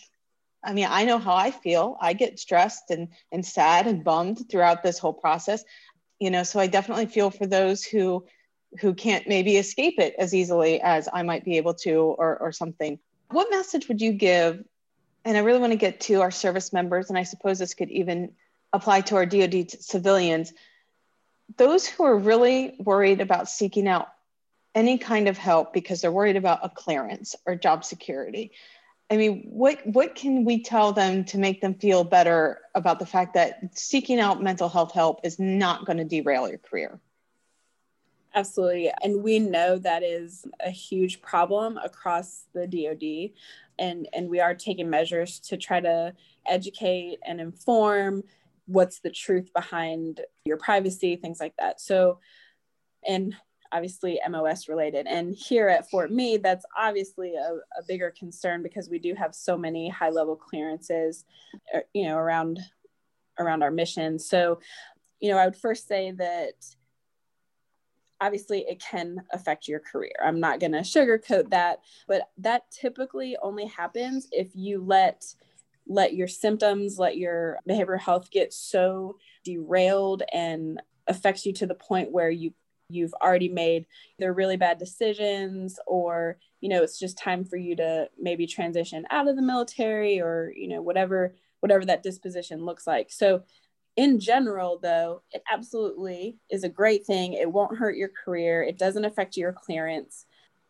I 0.64 0.72
mean, 0.72 0.86
I 0.88 1.04
know 1.04 1.18
how 1.18 1.34
I 1.34 1.50
feel. 1.50 1.96
I 2.00 2.14
get 2.14 2.38
stressed 2.38 2.90
and, 2.90 3.08
and 3.30 3.44
sad 3.44 3.86
and 3.86 4.02
bummed 4.02 4.48
throughout 4.50 4.82
this 4.82 4.98
whole 4.98 5.12
process, 5.12 5.64
you 6.18 6.30
know, 6.30 6.42
so 6.42 6.58
I 6.58 6.66
definitely 6.66 7.06
feel 7.06 7.30
for 7.30 7.46
those 7.46 7.84
who, 7.84 8.26
who 8.80 8.94
can't 8.94 9.28
maybe 9.28 9.56
escape 9.56 9.98
it 9.98 10.14
as 10.18 10.34
easily 10.34 10.80
as 10.80 11.08
I 11.12 11.22
might 11.22 11.44
be 11.44 11.58
able 11.58 11.74
to 11.74 11.94
or, 11.94 12.38
or 12.38 12.52
something. 12.52 12.98
What 13.30 13.50
message 13.50 13.88
would 13.88 14.00
you 14.00 14.12
give? 14.12 14.64
And 15.24 15.36
I 15.36 15.40
really 15.40 15.58
want 15.58 15.72
to 15.72 15.78
get 15.78 16.00
to 16.02 16.22
our 16.22 16.30
service 16.30 16.72
members, 16.72 17.10
and 17.10 17.18
I 17.18 17.22
suppose 17.24 17.58
this 17.58 17.74
could 17.74 17.90
even 17.90 18.32
apply 18.72 19.00
to 19.02 19.16
our 19.16 19.26
DoD 19.26 19.70
civilians 19.70 20.52
those 21.56 21.86
who 21.86 22.04
are 22.04 22.16
really 22.16 22.76
worried 22.78 23.20
about 23.20 23.48
seeking 23.48 23.88
out 23.88 24.08
any 24.74 24.98
kind 24.98 25.28
of 25.28 25.38
help 25.38 25.72
because 25.72 26.00
they're 26.00 26.12
worried 26.12 26.36
about 26.36 26.60
a 26.62 26.68
clearance 26.68 27.34
or 27.46 27.56
job 27.56 27.84
security. 27.84 28.52
I 29.10 29.16
mean 29.16 29.44
what 29.48 29.78
what 29.86 30.14
can 30.14 30.44
we 30.44 30.62
tell 30.62 30.92
them 30.92 31.24
to 31.26 31.38
make 31.38 31.62
them 31.62 31.74
feel 31.74 32.04
better 32.04 32.60
about 32.74 32.98
the 32.98 33.06
fact 33.06 33.34
that 33.34 33.78
seeking 33.78 34.20
out 34.20 34.42
mental 34.42 34.68
health 34.68 34.92
help 34.92 35.20
is 35.24 35.38
not 35.38 35.86
going 35.86 35.96
to 35.96 36.04
derail 36.04 36.48
your 36.48 36.58
career? 36.58 37.00
Absolutely 38.34 38.92
and 39.02 39.22
we 39.22 39.38
know 39.38 39.78
that 39.78 40.02
is 40.02 40.44
a 40.60 40.70
huge 40.70 41.22
problem 41.22 41.78
across 41.78 42.44
the 42.52 42.66
dod 42.66 43.32
and 43.78 44.06
and 44.12 44.28
we 44.28 44.40
are 44.40 44.54
taking 44.54 44.90
measures 44.90 45.38
to 45.40 45.56
try 45.56 45.80
to 45.80 46.12
educate 46.46 47.18
and 47.26 47.40
inform 47.40 48.22
what's 48.68 49.00
the 49.00 49.10
truth 49.10 49.50
behind 49.54 50.20
your 50.44 50.58
privacy, 50.58 51.16
things 51.16 51.40
like 51.40 51.54
that. 51.58 51.80
So, 51.80 52.20
and 53.06 53.34
obviously 53.72 54.20
MOS 54.28 54.68
related. 54.68 55.06
And 55.06 55.34
here 55.34 55.68
at 55.68 55.90
Fort 55.90 56.12
Meade, 56.12 56.42
that's 56.42 56.64
obviously 56.76 57.34
a, 57.34 57.54
a 57.78 57.82
bigger 57.86 58.12
concern 58.16 58.62
because 58.62 58.88
we 58.88 58.98
do 58.98 59.14
have 59.14 59.34
so 59.34 59.56
many 59.56 59.88
high 59.88 60.10
level 60.10 60.36
clearances, 60.36 61.24
uh, 61.74 61.80
you 61.94 62.06
know, 62.06 62.16
around 62.16 62.60
around 63.38 63.62
our 63.62 63.70
mission. 63.70 64.18
So, 64.18 64.60
you 65.20 65.30
know, 65.30 65.38
I 65.38 65.46
would 65.46 65.56
first 65.56 65.86
say 65.86 66.10
that 66.12 66.54
obviously 68.20 68.64
it 68.68 68.80
can 68.80 69.22
affect 69.32 69.68
your 69.68 69.80
career. 69.80 70.14
I'm 70.22 70.40
not 70.40 70.60
going 70.60 70.72
to 70.72 70.80
sugarcoat 70.80 71.50
that, 71.50 71.78
but 72.08 72.30
that 72.38 72.70
typically 72.70 73.36
only 73.42 73.66
happens 73.66 74.28
if 74.32 74.48
you 74.54 74.82
let 74.84 75.24
let 75.88 76.14
your 76.14 76.28
symptoms, 76.28 76.98
let 76.98 77.16
your 77.16 77.58
behavioral 77.68 77.98
health 77.98 78.30
get 78.30 78.52
so 78.52 79.16
derailed 79.44 80.22
and 80.32 80.80
affects 81.06 81.46
you 81.46 81.52
to 81.54 81.66
the 81.66 81.74
point 81.74 82.12
where 82.12 82.30
you 82.30 82.52
you've 82.90 83.14
already 83.22 83.50
made 83.50 83.86
either 84.18 84.32
really 84.32 84.56
bad 84.56 84.78
decisions 84.78 85.78
or 85.86 86.38
you 86.60 86.70
know 86.70 86.82
it's 86.82 86.98
just 86.98 87.18
time 87.18 87.44
for 87.44 87.56
you 87.56 87.76
to 87.76 88.08
maybe 88.18 88.46
transition 88.46 89.04
out 89.10 89.28
of 89.28 89.36
the 89.36 89.42
military 89.42 90.20
or 90.20 90.52
you 90.56 90.68
know 90.68 90.80
whatever 90.80 91.34
whatever 91.60 91.84
that 91.84 92.02
disposition 92.02 92.64
looks 92.64 92.86
like. 92.86 93.10
So 93.10 93.42
in 93.96 94.20
general 94.20 94.78
though 94.80 95.22
it 95.32 95.42
absolutely 95.52 96.38
is 96.50 96.64
a 96.64 96.68
great 96.68 97.04
thing. 97.04 97.34
It 97.34 97.50
won't 97.50 97.76
hurt 97.76 97.96
your 97.96 98.10
career. 98.24 98.62
It 98.62 98.78
doesn't 98.78 99.04
affect 99.04 99.36
your 99.36 99.52
clearance 99.52 100.24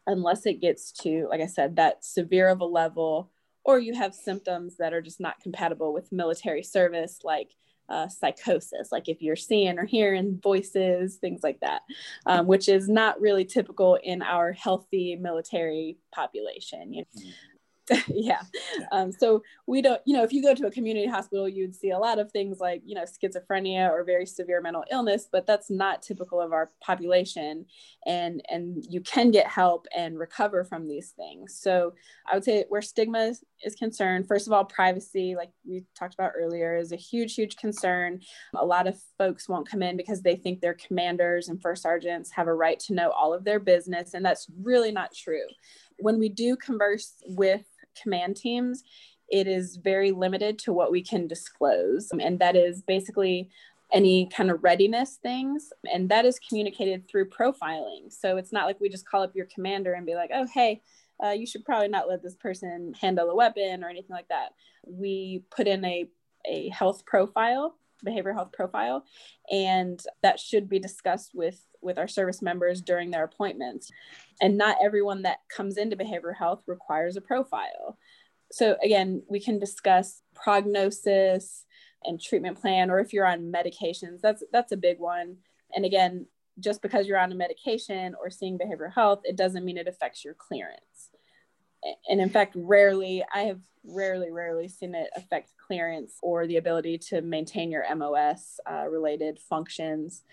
unless 0.09 0.46
it 0.46 0.61
gets 0.61 0.90
to 0.90 1.28
like 1.28 1.42
i 1.42 1.46
said 1.46 1.76
that 1.76 2.02
severe 2.02 2.48
of 2.48 2.61
a 2.61 2.64
level 2.64 3.31
or 3.68 3.78
you 3.78 3.92
have 3.92 4.14
symptoms 4.14 4.78
that 4.78 4.94
are 4.94 5.02
just 5.02 5.20
not 5.20 5.38
compatible 5.40 5.92
with 5.92 6.11
military 6.11 6.62
service, 6.62 7.18
like 7.22 7.50
uh, 7.90 8.09
psychosis, 8.09 8.90
like 8.90 9.11
if 9.11 9.20
you're 9.20 9.37
seeing 9.37 9.78
or 9.78 9.85
hearing 9.85 10.40
voices, 10.42 11.16
things 11.16 11.42
like 11.42 11.61
that, 11.61 11.83
um, 12.24 12.46
which 12.46 12.66
is 12.70 12.88
not 12.88 13.20
really 13.20 13.44
typical 13.44 13.96
in 14.02 14.22
our 14.22 14.52
healthy 14.52 15.16
military 15.16 15.98
population. 16.14 16.94
You 16.94 17.04
know? 17.14 17.31
Mm-hmm. 17.98 18.12
yeah. 18.14 18.42
Um, 18.92 19.12
so 19.12 19.42
we 19.66 19.83
don't, 19.83 20.01
you 20.05 20.16
know, 20.16 20.22
if 20.22 20.33
you 20.33 20.42
go 20.42 20.55
to 20.55 20.66
a 20.66 20.70
community 20.70 21.07
hospital, 21.07 21.48
you'd 21.48 21.74
see 21.74 21.90
a 21.90 21.98
lot 21.98 22.18
of 22.18 22.31
things 22.31 22.59
like, 22.61 22.83
you 22.85 22.94
know, 22.94 23.05
schizophrenia 23.05 23.90
or 23.90 24.05
very 24.05 24.27
severe 24.27 24.61
mental 24.61 24.85
illness, 24.90 25.29
but 25.31 25.46
that's 25.46 25.70
not 25.70 26.03
typical 26.03 26.40
of 26.40 26.53
our 26.53 26.70
population. 26.81 27.66
And 28.07 28.42
and 28.48 28.85
you 28.88 29.01
can 29.01 29.31
get 29.31 29.46
help 29.46 29.87
and 29.96 30.18
recover 30.18 30.64
from 30.64 30.87
these 30.88 31.11
things. 31.11 31.59
So 31.61 31.94
I 32.31 32.35
would 32.35 32.44
say 32.44 32.64
where 32.68 32.83
stigma 32.83 33.33
is 33.64 33.74
concerned, 33.74 34.29
first 34.29 34.46
of 34.46 34.53
all, 34.53 34.64
privacy, 34.64 35.35
like 35.37 35.51
we 35.66 35.85
talked 35.98 36.14
about 36.14 36.33
earlier, 36.37 36.77
is 36.77 36.92
a 36.92 36.96
huge, 36.96 37.35
huge 37.35 37.57
concern. 37.57 38.20
A 38.55 38.64
lot 38.64 38.87
of 38.87 38.98
folks 39.18 39.48
won't 39.48 39.68
come 39.68 39.83
in 39.83 39.96
because 39.96 40.22
they 40.22 40.37
think 40.37 40.61
their 40.61 40.74
commanders 40.74 41.48
and 41.48 41.61
first 41.61 41.83
sergeants 41.83 42.31
have 42.33 42.46
a 42.46 42.55
right 42.55 42.79
to 42.81 42.94
know 42.94 43.11
all 43.11 43.35
of 43.35 43.44
their 43.44 43.61
business, 43.61 44.14
and 44.14 44.24
that's 44.24 44.46
really 44.62 44.92
not 44.92 45.14
true 45.14 45.46
when 45.98 46.18
we 46.18 46.29
do 46.29 46.57
converse 46.57 47.14
with 47.27 47.64
command 48.02 48.37
teams, 48.37 48.82
it 49.28 49.46
is 49.46 49.76
very 49.76 50.11
limited 50.11 50.58
to 50.61 50.72
what 50.72 50.90
we 50.90 51.02
can 51.02 51.26
disclose. 51.26 52.11
And 52.18 52.38
that 52.38 52.56
is 52.56 52.82
basically 52.82 53.50
any 53.92 54.28
kind 54.34 54.50
of 54.50 54.62
readiness 54.62 55.18
things. 55.22 55.70
And 55.92 56.08
that 56.08 56.24
is 56.24 56.38
communicated 56.38 57.08
through 57.08 57.30
profiling. 57.30 58.11
So 58.11 58.37
it's 58.37 58.52
not 58.52 58.66
like 58.66 58.80
we 58.80 58.88
just 58.88 59.08
call 59.08 59.22
up 59.22 59.34
your 59.34 59.46
commander 59.54 59.94
and 59.94 60.06
be 60.06 60.14
like, 60.14 60.30
oh, 60.32 60.46
hey, 60.52 60.82
uh, 61.24 61.30
you 61.30 61.46
should 61.46 61.64
probably 61.64 61.88
not 61.88 62.08
let 62.08 62.22
this 62.22 62.37
person 62.37 62.94
handle 63.00 63.30
a 63.30 63.34
weapon 63.34 63.82
or 63.82 63.88
anything 63.88 64.14
like 64.14 64.28
that. 64.28 64.50
We 64.87 65.42
put 65.50 65.66
in 65.66 65.84
a, 65.84 66.06
a 66.46 66.68
health 66.68 67.04
profile, 67.06 67.76
behavioral 68.06 68.34
health 68.34 68.52
profile, 68.52 69.04
and 69.50 70.00
that 70.22 70.38
should 70.38 70.68
be 70.68 70.78
discussed 70.78 71.32
with 71.34 71.61
with 71.81 71.99
our 71.99 72.09
service 72.09 72.43
members 72.43 72.81
during 72.81 73.11
their 73.11 73.25
appointments. 73.25 73.91
And 74.41 74.57
not 74.57 74.79
everyone 74.83 75.23
that 75.23 75.38
comes 75.55 75.77
into 75.77 75.97
behavioral 75.97 76.37
health 76.37 76.62
requires 76.67 77.17
a 77.17 77.21
profile. 77.21 77.99
So, 78.51 78.77
again, 78.83 79.23
we 79.29 79.41
can 79.41 79.59
discuss 79.59 80.23
prognosis 80.35 81.64
and 82.05 82.21
treatment 82.21 82.61
plan, 82.61 82.91
or 82.91 83.01
if 83.01 83.12
you're 83.12 83.27
on 83.27 83.53
medications, 83.53 84.21
that's, 84.23 84.43
that's 84.53 84.73
a 84.73 84.77
big 84.77 84.99
one. 84.99 85.37
And 85.75 85.85
again, 85.85 86.27
just 86.61 86.81
because 86.83 87.07
you're 87.07 87.19
on 87.19 87.33
a 87.33 87.37
medication 87.37 88.14
or 88.21 88.31
seeing 88.31 88.59
behavioral 88.59 88.93
health, 88.93 89.21
it 89.25 89.37
doesn't 89.37 89.64
mean 89.64 89.77
it 89.77 89.88
affects 89.88 90.25
your 90.25 90.35
clearance. 90.35 91.11
And 92.09 92.21
in 92.21 92.31
fact, 92.31 92.55
rarely, 92.57 93.25
I 93.33 93.43
have 93.43 93.61
rarely, 93.85 94.31
rarely 94.31 94.69
seen 94.69 94.95
it 94.95 95.09
affect 95.17 95.53
clearance 95.67 96.19
or 96.23 96.47
the 96.47 96.57
ability 96.57 96.99
to 96.99 97.23
maintain 97.23 97.71
your 97.71 97.85
MOS 97.95 98.61
uh, 98.71 98.87
related 98.88 99.38
functions 99.38 100.25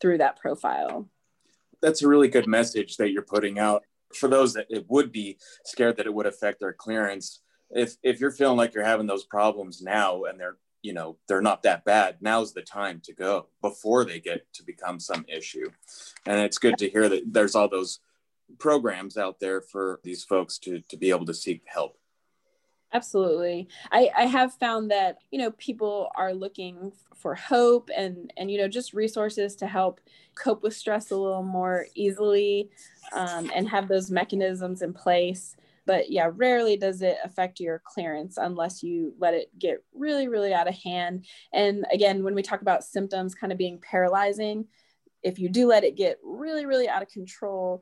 through 0.00 0.18
that 0.18 0.38
profile. 0.38 1.08
That's 1.80 2.02
a 2.02 2.08
really 2.08 2.28
good 2.28 2.46
message 2.46 2.96
that 2.98 3.10
you're 3.10 3.22
putting 3.22 3.58
out. 3.58 3.84
For 4.14 4.28
those 4.28 4.52
that 4.54 4.66
it 4.68 4.84
would 4.88 5.10
be 5.10 5.38
scared 5.64 5.96
that 5.96 6.06
it 6.06 6.12
would 6.12 6.26
affect 6.26 6.60
their 6.60 6.74
clearance 6.74 7.40
if 7.70 7.96
if 8.02 8.20
you're 8.20 8.30
feeling 8.30 8.58
like 8.58 8.74
you're 8.74 8.84
having 8.84 9.06
those 9.06 9.24
problems 9.24 9.80
now 9.80 10.24
and 10.24 10.38
they're 10.38 10.58
you 10.82 10.92
know 10.92 11.16
they're 11.26 11.40
not 11.40 11.62
that 11.62 11.84
bad 11.84 12.16
now's 12.20 12.52
the 12.52 12.60
time 12.60 13.00
to 13.04 13.14
go 13.14 13.46
before 13.62 14.04
they 14.04 14.20
get 14.20 14.44
to 14.52 14.62
become 14.64 15.00
some 15.00 15.24
issue. 15.28 15.70
And 16.26 16.40
it's 16.40 16.58
good 16.58 16.78
to 16.78 16.90
hear 16.90 17.08
that 17.08 17.22
there's 17.32 17.54
all 17.54 17.68
those 17.68 18.00
programs 18.58 19.16
out 19.16 19.40
there 19.40 19.60
for 19.60 20.00
these 20.04 20.24
folks 20.24 20.58
to 20.58 20.80
to 20.88 20.96
be 20.96 21.10
able 21.10 21.26
to 21.26 21.34
seek 21.34 21.62
help. 21.66 21.98
Absolutely. 22.94 23.68
I 23.90 24.10
i 24.16 24.26
have 24.26 24.54
found 24.54 24.90
that 24.90 25.18
you 25.30 25.38
know 25.38 25.52
people 25.52 26.10
are 26.14 26.34
looking 26.34 26.92
for 27.16 27.34
hope 27.34 27.88
and 27.96 28.32
and 28.36 28.50
you 28.50 28.58
know 28.58 28.68
just 28.68 28.92
resources 28.92 29.56
to 29.56 29.66
help 29.66 30.00
cope 30.34 30.62
with 30.62 30.74
stress 30.74 31.10
a 31.10 31.16
little 31.16 31.42
more 31.42 31.86
easily 31.94 32.70
um, 33.12 33.50
and 33.54 33.68
have 33.68 33.88
those 33.88 34.10
mechanisms 34.10 34.82
in 34.82 34.92
place. 34.92 35.56
But 35.86 36.10
yeah 36.10 36.30
rarely 36.34 36.76
does 36.76 37.00
it 37.00 37.16
affect 37.24 37.60
your 37.60 37.82
clearance 37.84 38.36
unless 38.36 38.82
you 38.82 39.14
let 39.18 39.34
it 39.34 39.58
get 39.58 39.82
really 39.94 40.28
really 40.28 40.52
out 40.52 40.68
of 40.68 40.74
hand. 40.74 41.24
And 41.52 41.86
again 41.90 42.22
when 42.22 42.34
we 42.34 42.42
talk 42.42 42.60
about 42.60 42.84
symptoms 42.84 43.34
kind 43.34 43.52
of 43.52 43.58
being 43.58 43.78
paralyzing 43.80 44.66
if 45.22 45.38
you 45.38 45.48
do 45.48 45.66
let 45.66 45.84
it 45.84 45.96
get 45.96 46.18
really 46.22 46.66
really 46.66 46.88
out 46.88 47.02
of 47.02 47.08
control 47.08 47.80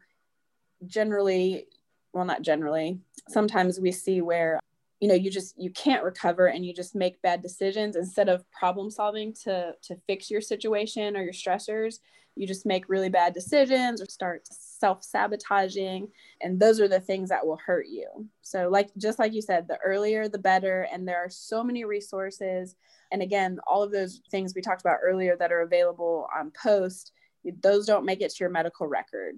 generally 0.87 1.67
well 2.13 2.25
not 2.25 2.43
generally 2.43 2.99
sometimes 3.29 3.79
we 3.81 3.93
see 3.93 4.21
where 4.21 4.59
you 5.01 5.09
know 5.09 5.15
you 5.15 5.31
just 5.31 5.55
you 5.59 5.71
can't 5.71 6.05
recover 6.05 6.47
and 6.47 6.65
you 6.65 6.75
just 6.75 6.95
make 6.95 7.21
bad 7.23 7.43
decisions. 7.43 7.97
Instead 7.97 8.29
of 8.29 8.45
problem 8.53 8.91
solving 8.91 9.33
to 9.45 9.73
to 9.83 9.97
fix 10.07 10.31
your 10.31 10.41
situation 10.41 11.17
or 11.17 11.23
your 11.23 11.33
stressors 11.33 11.99
you 12.37 12.47
just 12.47 12.65
make 12.65 12.89
really 12.89 13.09
bad 13.09 13.35
decisions 13.35 14.01
or 14.01 14.07
start 14.07 14.47
self-sabotaging. 14.49 16.09
And 16.41 16.61
those 16.61 16.81
are 16.81 16.87
the 16.87 17.01
things 17.01 17.29
that 17.29 17.45
will 17.45 17.59
hurt 17.67 17.87
you. 17.89 18.09
So 18.41 18.69
like 18.69 18.91
just 18.97 19.19
like 19.19 19.33
you 19.33 19.43
said 19.43 19.67
the 19.67 19.79
earlier 19.85 20.29
the 20.29 20.39
better. 20.39 20.87
And 20.93 21.07
there 21.07 21.19
are 21.19 21.29
so 21.29 21.65
many 21.65 21.85
resources. 21.85 22.77
And 23.11 23.21
again 23.21 23.59
all 23.67 23.83
of 23.83 23.91
those 23.91 24.21
things 24.31 24.55
we 24.55 24.63
talked 24.63 24.81
about 24.83 24.99
earlier 25.03 25.37
that 25.39 25.53
are 25.53 25.63
available 25.63 26.29
on 26.37 26.53
post 26.53 27.13
those 27.63 27.87
don't 27.87 28.05
make 28.05 28.21
it 28.21 28.31
to 28.31 28.37
your 28.41 28.51
medical 28.51 28.87
record 28.87 29.35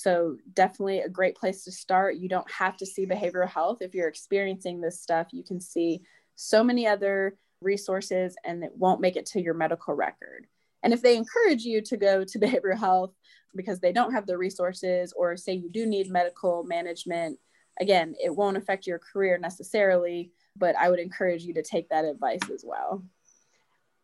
so, 0.00 0.36
definitely 0.52 1.00
a 1.00 1.08
great 1.08 1.36
place 1.36 1.64
to 1.64 1.72
start. 1.72 2.16
You 2.16 2.28
don't 2.28 2.50
have 2.50 2.76
to 2.78 2.86
see 2.86 3.06
behavioral 3.06 3.48
health. 3.48 3.78
If 3.80 3.94
you're 3.94 4.08
experiencing 4.08 4.80
this 4.80 5.00
stuff, 5.00 5.28
you 5.32 5.42
can 5.42 5.60
see 5.60 6.02
so 6.34 6.64
many 6.64 6.86
other 6.86 7.36
resources 7.60 8.36
and 8.44 8.62
it 8.62 8.72
won't 8.76 9.00
make 9.00 9.16
it 9.16 9.26
to 9.26 9.40
your 9.40 9.54
medical 9.54 9.94
record. 9.94 10.46
And 10.82 10.92
if 10.92 11.02
they 11.02 11.16
encourage 11.16 11.64
you 11.64 11.80
to 11.82 11.96
go 11.96 12.24
to 12.24 12.38
behavioral 12.38 12.78
health 12.78 13.14
because 13.56 13.80
they 13.80 13.92
don't 13.92 14.12
have 14.12 14.26
the 14.26 14.36
resources, 14.36 15.12
or 15.16 15.36
say 15.36 15.54
you 15.54 15.70
do 15.70 15.86
need 15.86 16.10
medical 16.10 16.64
management, 16.64 17.38
again, 17.80 18.14
it 18.22 18.34
won't 18.34 18.56
affect 18.56 18.86
your 18.86 18.98
career 18.98 19.38
necessarily, 19.38 20.30
but 20.56 20.76
I 20.76 20.90
would 20.90 21.00
encourage 21.00 21.42
you 21.44 21.54
to 21.54 21.62
take 21.62 21.88
that 21.88 22.04
advice 22.04 22.40
as 22.52 22.64
well. 22.66 23.02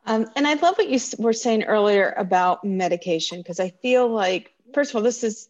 Um, 0.07 0.27
and 0.35 0.47
I 0.47 0.55
love 0.55 0.79
what 0.79 0.89
you 0.89 0.99
were 1.19 1.35
saying 1.35 1.65
earlier 1.65 2.15
about 2.17 2.65
medication 2.65 3.39
because 3.39 3.61
I 3.61 3.71
feel 3.83 4.09
like, 4.09 4.53
first 4.73 4.91
of 4.91 4.97
all, 4.97 5.03
this 5.03 5.23
is 5.23 5.50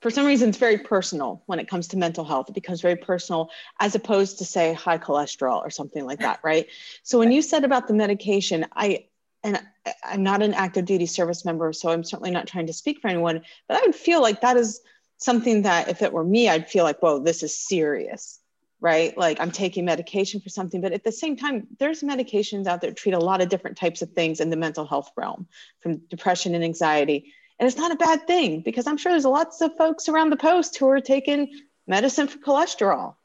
for 0.00 0.10
some 0.10 0.26
reason 0.26 0.48
it's 0.48 0.58
very 0.58 0.78
personal 0.78 1.42
when 1.46 1.58
it 1.58 1.68
comes 1.68 1.88
to 1.88 1.96
mental 1.96 2.24
health. 2.24 2.48
It 2.48 2.54
becomes 2.54 2.80
very 2.80 2.96
personal 2.96 3.50
as 3.78 3.94
opposed 3.94 4.38
to 4.38 4.44
say 4.44 4.72
high 4.72 4.98
cholesterol 4.98 5.58
or 5.58 5.70
something 5.70 6.04
like 6.04 6.20
that, 6.20 6.40
right? 6.42 6.66
So 7.02 7.18
when 7.18 7.32
you 7.32 7.42
said 7.42 7.64
about 7.64 7.86
the 7.86 7.94
medication, 7.94 8.66
I 8.74 9.06
and 9.42 9.60
I'm 10.04 10.22
not 10.22 10.42
an 10.42 10.52
active 10.52 10.84
duty 10.84 11.06
service 11.06 11.44
member, 11.44 11.72
so 11.72 11.90
I'm 11.90 12.04
certainly 12.04 12.30
not 12.30 12.46
trying 12.46 12.66
to 12.66 12.74
speak 12.74 13.00
for 13.00 13.08
anyone, 13.08 13.42
but 13.68 13.78
I 13.78 13.86
would 13.86 13.94
feel 13.94 14.20
like 14.20 14.42
that 14.42 14.56
is 14.58 14.80
something 15.16 15.62
that 15.62 15.88
if 15.88 16.02
it 16.02 16.12
were 16.12 16.24
me, 16.24 16.48
I'd 16.48 16.68
feel 16.68 16.84
like, 16.84 17.00
whoa, 17.00 17.18
this 17.18 17.42
is 17.42 17.56
serious 17.56 18.40
right? 18.80 19.16
Like 19.16 19.40
I'm 19.40 19.50
taking 19.50 19.84
medication 19.84 20.40
for 20.40 20.48
something, 20.48 20.80
but 20.80 20.92
at 20.92 21.04
the 21.04 21.12
same 21.12 21.36
time, 21.36 21.66
there's 21.78 22.02
medications 22.02 22.66
out 22.66 22.80
there 22.80 22.92
treat 22.92 23.12
a 23.12 23.18
lot 23.18 23.42
of 23.42 23.48
different 23.48 23.76
types 23.76 24.02
of 24.02 24.10
things 24.12 24.40
in 24.40 24.50
the 24.50 24.56
mental 24.56 24.86
health 24.86 25.10
realm, 25.16 25.46
from 25.80 25.98
depression 26.08 26.54
and 26.54 26.64
anxiety. 26.64 27.32
And 27.60 27.66
it's 27.66 27.76
not 27.76 27.92
a 27.92 27.96
bad 27.96 28.26
thing 28.26 28.62
because 28.62 28.86
I'm 28.86 28.96
sure 28.96 29.12
there's 29.12 29.26
lots 29.26 29.60
of 29.60 29.76
folks 29.76 30.08
around 30.08 30.30
the 30.30 30.38
post 30.38 30.78
who 30.78 30.88
are 30.88 31.00
taking 31.00 31.50
medicine 31.86 32.26
for 32.26 32.38
cholesterol, 32.38 33.16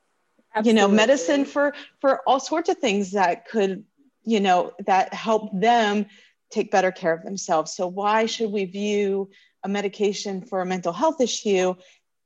Absolutely. 0.54 0.70
you 0.70 0.88
know, 0.88 0.94
medicine 0.94 1.46
for 1.46 1.74
for 2.02 2.20
all 2.28 2.42
sorts 2.42 2.68
of 2.68 2.78
things 2.78 3.12
that 3.14 3.48
could, 3.48 3.86
you 4.26 4.42
know, 4.42 4.74
that 4.86 5.14
help 5.14 5.58
them 5.58 6.08
take 6.52 6.70
better 6.70 6.92
care 6.92 7.14
of 7.14 7.24
themselves. 7.24 7.74
So 7.74 7.88
why 7.88 8.26
should 8.26 8.52
we 8.52 8.66
view 8.66 9.30
a 9.64 9.70
medication 9.70 10.42
for 10.42 10.62
a 10.62 10.66
mental 10.66 10.92
health 10.92 11.22
issue 11.22 11.76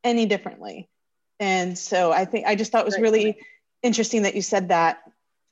any 0.04 0.26
differently? 0.26 0.90
And 1.40 1.78
so 1.78 2.12
I 2.12 2.26
think 2.26 2.48
I 2.48 2.56
just 2.56 2.72
thought 2.72 2.82
it 2.82 2.86
was 2.86 2.98
really 2.98 3.38
interesting 3.84 4.24
that 4.24 4.34
you 4.34 4.42
said 4.42 4.70
that 4.70 5.00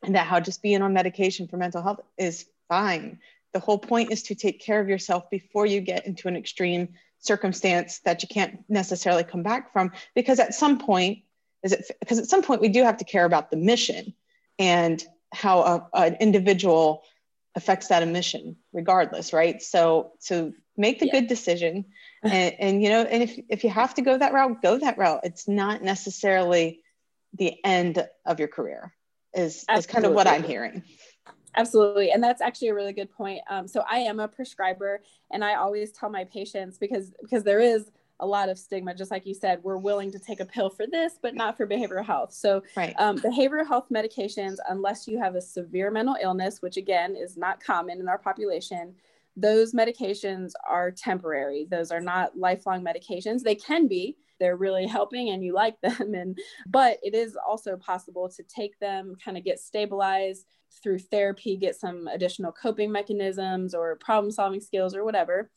and 0.02 0.16
that 0.16 0.26
how 0.26 0.40
just 0.40 0.64
being 0.64 0.82
on 0.82 0.92
medication 0.92 1.48
for 1.48 1.58
mental 1.58 1.84
health 1.84 2.00
is 2.18 2.48
fine. 2.68 3.20
The 3.54 3.60
whole 3.60 3.80
point 3.80 4.12
is 4.12 4.24
to 4.24 4.36
take 4.36 4.60
care 4.62 4.80
of 4.80 4.90
yourself 4.90 5.30
before 5.30 5.66
you 5.66 5.82
get 5.82 6.06
into 6.06 6.28
an 6.28 6.36
extreme 6.36 6.90
circumstance 7.20 8.00
that 8.00 8.22
you 8.22 8.30
can't 8.30 8.64
necessarily 8.70 9.24
come 9.24 9.44
back 9.44 9.74
from 9.74 9.92
because 10.16 10.40
at 10.40 10.54
some 10.54 10.78
point 10.78 11.20
is 11.64 11.74
it 11.74 11.92
because 12.00 12.20
at 12.20 12.28
some 12.28 12.44
point 12.44 12.62
we 12.62 12.70
do 12.70 12.84
have 12.84 12.98
to 12.98 13.06
care 13.06 13.26
about 13.26 13.50
the 13.50 13.58
mission 13.58 14.14
and 14.60 15.04
how 15.34 15.62
a, 15.62 15.90
an 15.94 16.18
individual 16.20 17.04
affects 17.56 17.88
that 17.88 18.04
emission 18.04 18.56
regardless 18.72 19.34
right? 19.34 19.62
So 19.62 20.12
so 20.20 20.54
make 20.78 21.00
the 21.00 21.08
yeah. 21.08 21.14
good 21.14 21.28
decision 21.28 21.86
and, 22.24 22.56
and 22.60 22.84
you 22.84 22.90
know 22.90 23.02
and 23.02 23.24
if, 23.24 23.40
if 23.50 23.64
you 23.64 23.70
have 23.72 23.96
to 23.96 24.02
go 24.02 24.18
that 24.18 24.34
route 24.34 24.62
go 24.62 24.78
that 24.78 24.98
route. 24.98 25.22
It's 25.24 25.48
not 25.48 25.82
necessarily 25.82 26.82
the 27.34 27.56
end 27.64 28.08
of 28.26 28.40
your 28.40 28.48
career 28.48 28.94
is, 29.34 29.66
is 29.76 29.86
kind 29.86 30.06
of 30.06 30.14
what 30.14 30.28
i'm 30.28 30.44
hearing 30.44 30.84
absolutely 31.58 32.12
and 32.12 32.24
that's 32.24 32.42
actually 32.42 32.70
a 32.70 32.74
really 32.74 32.94
good 32.94 33.12
point 33.12 33.42
um, 33.50 33.68
so 33.68 33.84
i 33.90 33.98
am 33.98 34.20
a 34.20 34.28
prescriber 34.28 35.02
and 35.32 35.44
i 35.44 35.56
always 35.56 35.92
tell 35.92 36.10
my 36.10 36.24
patients 36.26 36.78
because 36.78 37.12
because 37.22 37.44
there 37.44 37.60
is 37.60 37.92
a 38.20 38.26
lot 38.26 38.50
of 38.50 38.58
stigma 38.58 38.96
just 38.96 39.12
like 39.12 39.26
you 39.26 39.34
said 39.34 39.60
we're 39.64 39.78
willing 39.78 40.12
to 40.12 40.20
take 40.20 40.40
a 40.40 40.46
pill 40.46 40.70
for 40.70 40.88
this 40.88 41.20
but 41.22 41.36
not 41.36 41.56
for 41.58 41.68
behavioral 41.68 42.06
health 42.06 42.34
so 42.34 42.64
right. 42.76 42.96
um, 42.98 43.18
behavioral 43.20 43.68
health 43.68 43.86
medications 43.94 44.56
unless 44.70 45.08
you 45.08 45.20
have 45.20 45.36
a 45.36 45.42
severe 45.42 45.92
mental 45.92 46.16
illness 46.22 46.62
which 46.62 46.78
again 46.78 47.16
is 47.16 47.38
not 47.38 47.64
common 47.64 48.00
in 48.00 48.08
our 48.08 48.18
population 48.18 48.96
those 49.38 49.72
medications 49.74 50.52
are 50.68 50.90
temporary. 50.90 51.68
Those 51.70 51.92
are 51.92 52.02
not 52.02 52.36
lifelong 52.36 52.84
medications. 52.84 53.44
They 53.44 53.56
can 53.56 53.88
be. 53.88 54.18
They're 54.40 54.58
really 54.58 54.88
helping 54.88 55.30
and 55.30 55.44
you 55.44 55.54
like 55.54 55.80
them 55.82 56.14
and 56.14 56.38
but 56.68 56.98
it 57.04 57.14
is 57.14 57.38
also 57.48 57.78
possible 57.78 58.30
to 58.30 58.44
take 58.44 58.78
them 58.80 59.14
kind 59.24 59.38
of 59.38 59.44
get 59.44 59.60
stabilized 59.60 60.46
through 60.84 61.00
therapy, 61.00 61.56
get 61.56 61.76
some 61.76 62.08
additional 62.08 62.52
coping 62.52 62.92
mechanisms 62.92 63.74
or 63.74 63.96
problem 63.98 64.32
solving 64.32 64.60
skills 64.60 64.96
or 64.96 65.04
whatever, 65.04 65.50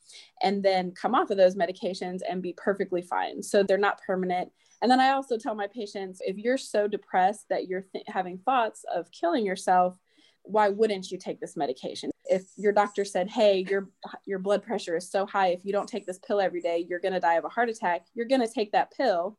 and 0.43 0.63
then 0.63 0.93
come 0.93 1.15
off 1.15 1.31
of 1.31 1.37
those 1.37 1.57
medications 1.57 2.21
and 2.29 2.43
be 2.43 2.55
perfectly 2.57 3.03
fine. 3.03 3.43
So 3.43 3.63
they're 3.63 3.77
not 3.77 4.01
permanent. 4.07 4.51
And 4.83 4.91
then 4.91 5.01
I 5.01 5.11
also 5.11 5.37
tell 5.37 5.55
my 5.55 5.67
patients 5.67 6.21
if 6.25 6.39
you're 6.39 6.57
so 6.57 6.87
depressed 6.87 7.47
that 7.51 7.67
you're 7.67 7.85
th- 7.93 8.05
having 8.07 8.39
thoughts 8.39 8.85
of 8.95 9.11
killing 9.11 9.45
yourself, 9.45 9.99
why 10.43 10.69
wouldn't 10.69 11.11
you 11.11 11.19
take 11.19 11.41
this 11.41 11.57
medication? 11.57 12.11
If 12.31 12.45
your 12.57 12.73
doctor 12.73 13.05
said, 13.05 13.29
"Hey, 13.29 13.67
your 13.69 13.91
your 14.25 14.39
blood 14.39 14.63
pressure 14.63 14.97
is 14.97 15.11
so 15.11 15.27
high, 15.27 15.49
if 15.49 15.61
you 15.65 15.73
don't 15.73 15.89
take 15.89 16.07
this 16.07 16.19
pill 16.19 16.41
every 16.41 16.61
day, 16.61 16.87
you're 16.89 17.01
going 17.01 17.15
to 17.15 17.21
die 17.21 17.35
of 17.35 17.45
a 17.45 17.49
heart 17.49 17.69
attack." 17.69 18.07
You're 18.15 18.29
going 18.29 18.41
to 18.41 18.53
take 18.53 18.73
that 18.73 18.93
pill. 18.97 19.39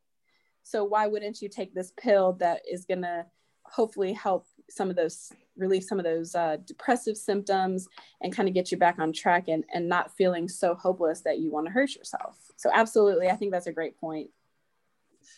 So 0.64 0.84
why 0.84 1.08
wouldn't 1.08 1.42
you 1.42 1.50
take 1.50 1.74
this 1.74 1.92
pill 1.98 2.34
that 2.34 2.62
is 2.70 2.86
going 2.86 3.02
to 3.02 3.26
hopefully 3.64 4.14
help 4.14 4.46
some 4.70 4.90
of 4.90 4.96
those 4.96 5.32
relieve 5.58 5.84
some 5.84 6.00
of 6.00 6.06
those 6.06 6.34
uh, 6.34 6.58
depressive 6.66 7.18
symptoms 7.18 7.88
and 8.22 8.36
kind 8.36 8.48
of 8.48 8.56
get 8.56 8.72
you 8.72 8.78
back 8.78 9.00
on 9.00 9.14
track 9.14 9.48
and, 9.48 9.64
and 9.74 9.88
not 9.88 10.16
feeling 10.16 10.48
so 10.48 10.76
hopeless 10.76 11.22
that 11.22 11.40
you 11.40 11.52
want 11.52 11.68
to 11.68 11.72
hurt 11.72 11.94
yourself. 11.96 12.38
So 12.58 12.70
absolutely, 12.74 13.30
I 13.30 13.36
think 13.36 13.52
that's 13.52 13.68
a 13.68 13.74
great 13.74 14.00
point. 14.00 14.30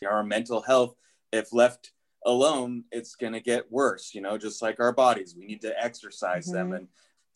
Our 0.08 0.24
mental 0.24 0.62
health, 0.62 0.96
if 1.32 1.52
left 1.52 1.92
alone, 2.26 2.86
it's 2.92 3.16
going 3.16 3.34
to 3.34 3.40
get 3.40 3.72
worse, 3.72 4.14
you 4.14 4.22
know, 4.22 4.38
just 4.38 4.62
like 4.62 4.80
our 4.80 4.94
bodies. 4.94 5.36
We 5.38 5.46
need 5.46 5.62
to 5.62 5.84
exercise 5.84 6.48
mm-hmm. 6.48 6.56
them. 6.56 6.74
And 6.74 6.88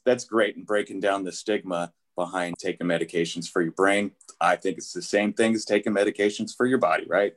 that's 0.08 0.24
great 0.24 0.56
in 0.56 0.63
breaking 0.63 1.02
down 1.02 1.24
the 1.24 1.32
stigma 1.32 1.93
behind 2.15 2.56
taking 2.58 2.88
medications 2.88 3.48
for 3.48 3.62
your 3.62 3.74
brain. 3.74 4.12
I 4.41 4.56
think 4.56 4.78
it's 4.78 4.93
the 4.93 5.02
same 5.02 5.34
thing 5.34 5.54
as 5.54 5.65
taking 5.65 5.93
medications 5.93 6.56
for 6.56 6.65
your 6.65 6.80
body, 6.80 7.06
right? 7.08 7.34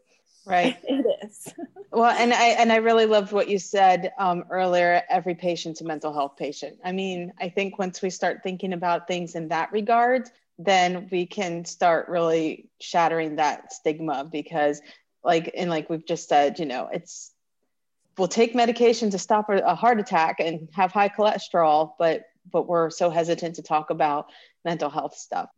Right. 0.47 0.79
It 0.85 1.07
is. 1.23 1.53
well, 1.93 2.11
and 2.11 2.33
I 2.33 2.47
and 2.61 2.73
I 2.73 2.77
really 2.77 3.07
loved 3.07 3.33
what 3.33 3.49
you 3.49 3.59
said 3.59 4.13
um, 4.19 4.45
earlier. 4.51 5.03
Every 5.11 5.35
patient's 5.35 5.81
a 5.83 5.85
mental 5.85 6.15
health 6.15 6.37
patient. 6.39 6.79
I 6.83 6.93
mean, 6.93 7.33
I 7.39 7.51
think 7.51 7.79
once 7.79 8.01
we 8.01 8.11
start 8.11 8.43
thinking 8.43 8.73
about 8.73 9.07
things 9.07 9.35
in 9.35 9.49
that 9.49 9.71
regard, 9.71 10.31
then 10.59 11.09
we 11.11 11.27
can 11.27 11.65
start 11.65 12.09
really 12.09 12.71
shattering 12.81 13.37
that 13.37 13.73
stigma 13.73 14.25
because, 14.25 14.81
like, 15.23 15.53
and 15.55 15.69
like 15.69 15.91
we've 15.91 16.07
just 16.07 16.29
said, 16.29 16.59
you 16.59 16.67
know, 16.67 16.89
it's 16.91 17.33
we'll 18.17 18.29
take 18.29 18.55
medication 18.55 19.11
to 19.11 19.19
stop 19.19 19.49
a 19.49 19.75
heart 19.75 20.01
attack 20.01 20.41
and 20.41 20.69
have 20.73 20.93
high 20.93 21.09
cholesterol, 21.09 21.93
but 21.99 22.25
but 22.51 22.69
we're 22.69 22.91
so 22.91 23.11
hesitant 23.11 23.57
to 23.57 23.63
talk 23.63 23.91
about 23.91 24.31
mental 24.65 24.91
health 24.91 25.17
stuff. 25.17 25.51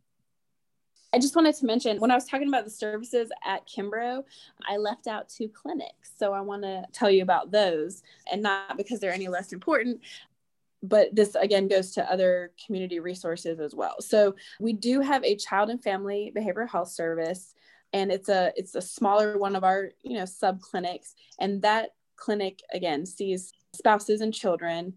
I 1.13 1.19
just 1.19 1.35
wanted 1.35 1.55
to 1.55 1.65
mention 1.65 1.99
when 1.99 2.09
I 2.09 2.15
was 2.15 2.25
talking 2.25 2.47
about 2.47 2.65
the 2.65 2.71
services 2.71 3.31
at 3.45 3.67
Kimbrough, 3.67 4.23
I 4.67 4.77
left 4.77 5.05
out 5.05 5.29
two 5.29 5.47
clinics. 5.47 6.11
So 6.17 6.33
I 6.33 6.41
want 6.41 6.63
to 6.63 6.85
tell 6.91 7.09
you 7.09 7.21
about 7.21 7.51
those 7.51 8.01
and 8.31 8.41
not 8.41 8.77
because 8.77 8.99
they're 8.99 9.13
any 9.13 9.27
less 9.27 9.53
important, 9.53 10.01
but 10.81 11.15
this 11.15 11.35
again 11.35 11.67
goes 11.67 11.91
to 11.91 12.11
other 12.11 12.51
community 12.65 12.99
resources 12.99 13.59
as 13.59 13.75
well. 13.75 14.01
So 14.01 14.35
we 14.59 14.73
do 14.73 15.01
have 15.01 15.23
a 15.23 15.35
child 15.35 15.69
and 15.69 15.81
family 15.81 16.33
behavioral 16.35 16.69
health 16.69 16.89
service 16.89 17.53
and 17.93 18.11
it's 18.11 18.27
a 18.27 18.51
it's 18.55 18.73
a 18.73 18.81
smaller 18.81 19.37
one 19.37 19.55
of 19.55 19.63
our, 19.63 19.91
you 20.01 20.17
know, 20.17 20.25
sub 20.25 20.61
clinics 20.61 21.13
and 21.39 21.61
that 21.61 21.91
clinic 22.15 22.61
again 22.73 23.05
sees 23.05 23.53
spouses 23.73 24.21
and 24.21 24.33
children 24.33 24.93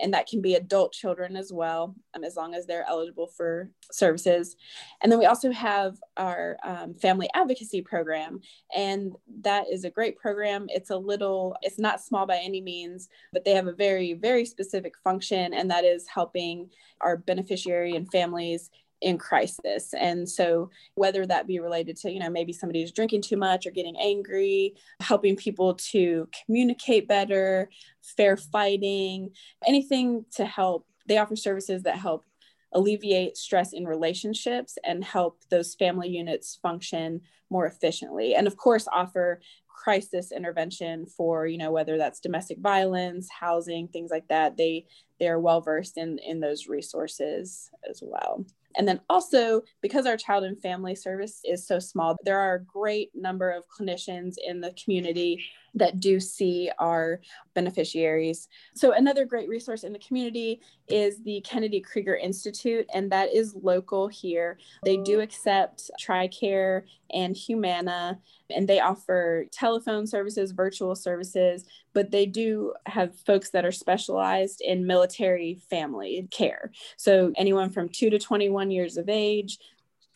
and 0.00 0.14
that 0.14 0.26
can 0.26 0.40
be 0.40 0.54
adult 0.54 0.92
children 0.92 1.36
as 1.36 1.52
well 1.52 1.94
um, 2.14 2.22
as 2.22 2.36
long 2.36 2.54
as 2.54 2.64
they're 2.64 2.86
eligible 2.88 3.26
for 3.26 3.70
services. 3.90 4.56
And 5.02 5.10
then 5.10 5.18
we 5.18 5.26
also 5.26 5.50
have 5.50 5.96
our 6.16 6.56
um, 6.64 6.94
family 6.94 7.28
advocacy 7.34 7.82
program 7.82 8.40
and 8.74 9.12
that 9.42 9.64
is 9.70 9.84
a 9.84 9.90
great 9.90 10.16
program. 10.16 10.66
It's 10.68 10.90
a 10.90 10.96
little 10.96 11.56
it's 11.62 11.78
not 11.78 12.00
small 12.00 12.26
by 12.26 12.38
any 12.38 12.60
means 12.60 13.08
but 13.32 13.44
they 13.44 13.52
have 13.52 13.66
a 13.66 13.72
very 13.72 14.14
very 14.14 14.44
specific 14.44 14.94
function 15.02 15.52
and 15.52 15.70
that 15.70 15.84
is 15.84 16.06
helping 16.06 16.70
our 17.00 17.16
beneficiary 17.16 17.96
and 17.96 18.10
families 18.10 18.70
in 19.00 19.18
crisis. 19.18 19.94
And 19.94 20.28
so, 20.28 20.70
whether 20.94 21.26
that 21.26 21.46
be 21.46 21.60
related 21.60 21.96
to, 21.98 22.10
you 22.10 22.20
know, 22.20 22.30
maybe 22.30 22.52
somebody 22.52 22.90
drinking 22.90 23.22
too 23.22 23.36
much 23.36 23.66
or 23.66 23.70
getting 23.70 23.96
angry, 23.98 24.74
helping 25.00 25.36
people 25.36 25.74
to 25.74 26.28
communicate 26.44 27.08
better, 27.08 27.70
fair 28.02 28.36
fighting, 28.36 29.30
anything 29.66 30.24
to 30.36 30.44
help, 30.44 30.86
they 31.06 31.18
offer 31.18 31.36
services 31.36 31.82
that 31.82 31.98
help 31.98 32.24
alleviate 32.72 33.36
stress 33.36 33.72
in 33.72 33.84
relationships 33.84 34.78
and 34.84 35.02
help 35.02 35.40
those 35.50 35.74
family 35.74 36.08
units 36.08 36.58
function 36.62 37.20
more 37.50 37.66
efficiently. 37.66 38.34
And 38.34 38.46
of 38.46 38.56
course, 38.56 38.86
offer 38.92 39.40
crisis 39.80 40.30
intervention 40.30 41.06
for 41.06 41.46
you 41.46 41.56
know 41.56 41.72
whether 41.72 41.96
that's 41.96 42.20
domestic 42.20 42.58
violence 42.58 43.28
housing 43.30 43.88
things 43.88 44.10
like 44.10 44.28
that 44.28 44.56
they 44.58 44.84
they 45.18 45.26
are 45.26 45.40
well 45.40 45.62
versed 45.62 45.96
in 45.96 46.18
in 46.18 46.38
those 46.38 46.68
resources 46.68 47.70
as 47.88 48.02
well 48.02 48.44
And 48.76 48.86
then 48.86 49.00
also, 49.10 49.62
because 49.82 50.06
our 50.06 50.16
child 50.16 50.44
and 50.44 50.60
family 50.60 50.94
service 50.94 51.40
is 51.44 51.66
so 51.66 51.78
small, 51.80 52.16
there 52.24 52.38
are 52.38 52.54
a 52.54 52.64
great 52.64 53.10
number 53.14 53.50
of 53.50 53.64
clinicians 53.68 54.34
in 54.46 54.60
the 54.60 54.72
community 54.82 55.44
that 55.74 55.98
do 55.98 56.20
see 56.20 56.70
our 56.78 57.20
beneficiaries. 57.54 58.48
So, 58.74 58.92
another 58.92 59.24
great 59.24 59.48
resource 59.48 59.82
in 59.82 59.92
the 59.92 59.98
community 59.98 60.60
is 60.88 61.22
the 61.22 61.40
Kennedy 61.40 61.80
Krieger 61.80 62.16
Institute, 62.16 62.86
and 62.94 63.10
that 63.10 63.34
is 63.34 63.56
local 63.60 64.08
here. 64.08 64.58
They 64.84 64.98
do 64.98 65.20
accept 65.20 65.90
TRICARE 66.00 66.84
and 67.12 67.36
Humana, 67.36 68.20
and 68.54 68.68
they 68.68 68.80
offer 68.80 69.46
telephone 69.52 70.06
services, 70.06 70.52
virtual 70.52 70.94
services, 70.94 71.64
but 71.92 72.10
they 72.10 72.26
do 72.26 72.74
have 72.86 73.18
folks 73.20 73.50
that 73.50 73.64
are 73.64 73.72
specialized 73.72 74.60
in 74.60 74.86
military 74.86 75.60
family 75.70 76.28
care. 76.30 76.70
So, 76.96 77.32
anyone 77.36 77.70
from 77.70 77.88
2 77.88 78.10
to 78.10 78.18
21 78.18 78.70
years 78.70 78.96
of 78.96 79.08
age, 79.08 79.58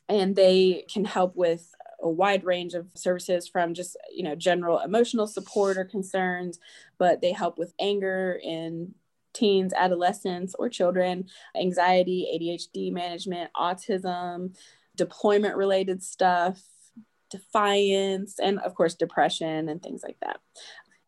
and 0.08 0.36
they 0.36 0.84
can 0.92 1.04
help 1.04 1.34
with 1.36 1.74
a 2.02 2.08
wide 2.08 2.44
range 2.44 2.74
of 2.74 2.86
services 2.94 3.48
from 3.48 3.74
just 3.74 3.96
you 4.12 4.22
know 4.22 4.34
general 4.34 4.78
emotional 4.80 5.26
support 5.26 5.78
or 5.78 5.84
concerns 5.84 6.58
but 6.98 7.20
they 7.20 7.32
help 7.32 7.58
with 7.58 7.72
anger 7.80 8.38
in 8.42 8.94
teens 9.32 9.72
adolescents 9.72 10.54
or 10.58 10.68
children 10.68 11.24
anxiety 11.56 12.28
adhd 12.34 12.92
management 12.92 13.50
autism 13.56 14.54
deployment 14.96 15.56
related 15.56 16.02
stuff 16.02 16.62
defiance 17.30 18.38
and 18.38 18.58
of 18.60 18.74
course 18.74 18.94
depression 18.94 19.68
and 19.68 19.82
things 19.82 20.02
like 20.02 20.16
that. 20.22 20.38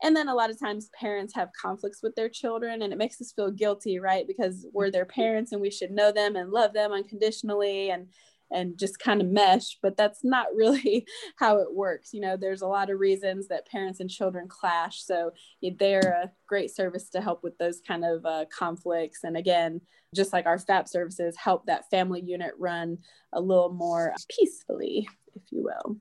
And 0.03 0.15
then 0.15 0.29
a 0.29 0.35
lot 0.35 0.51
of 0.51 0.61
times 0.61 0.91
parents 0.99 1.35
have 1.35 1.49
conflicts 1.61 2.03
with 2.03 2.15
their 2.15 2.29
children 2.29 2.83
and 2.83 2.93
it 2.93 2.99
makes 2.99 3.21
us 3.21 3.33
feel 3.33 3.51
guilty 3.51 3.99
right? 3.99 4.27
Because 4.27 4.67
we're 4.73 4.91
their 4.91 5.07
parents 5.07 5.53
and 5.53 5.61
we 5.61 5.71
should 5.71 5.91
know 5.91 6.13
them 6.13 6.37
and 6.37 6.51
love 6.51 6.73
them 6.73 6.93
unconditionally 6.93 7.91
and 7.91 8.09
and 8.51 8.79
just 8.79 8.99
kind 8.99 9.21
of 9.21 9.27
mesh 9.27 9.79
but 9.83 9.97
that's 9.97 10.25
not 10.25 10.47
really 10.55 11.07
how 11.37 11.59
it 11.59 11.75
works. 11.75 12.13
You 12.13 12.21
know 12.21 12.37
there's 12.37 12.63
a 12.63 12.67
lot 12.67 12.91
of 12.91 13.01
reasons 13.01 13.49
that 13.49 13.69
parents 13.69 14.01
and 14.01 14.11
children 14.11 14.49
clash 14.49 15.03
so 15.03 15.33
they're 15.79 16.23
a 16.25 16.31
great 16.47 16.75
service 16.75 17.11
to 17.11 17.21
help 17.21 17.43
with 17.43 17.57
those 17.59 17.81
kind 17.87 18.05
of 18.05 18.25
uh, 18.25 18.45
conflicts. 18.57 19.25
And 19.25 19.37
again 19.37 19.81
just 20.15 20.33
like 20.33 20.47
our 20.47 20.59
fap 20.59 20.89
services 20.89 21.37
help 21.37 21.67
that 21.67 21.91
family 21.91 22.23
unit 22.23 22.53
run 22.59 22.99
a 23.33 23.41
little 23.41 23.73
more 23.73 24.15
peacefully 24.29 25.09
if 25.35 25.43
you 25.51 25.63
will. 25.63 25.97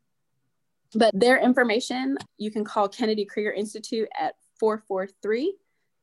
But 0.94 1.12
their 1.20 1.38
information 1.38 2.18
you 2.38 2.52
can 2.52 2.64
call 2.64 2.88
kennedy 2.88 3.26
krieger 3.26 3.52
institute 3.52 4.10
at 4.18 4.36
443 4.60 5.56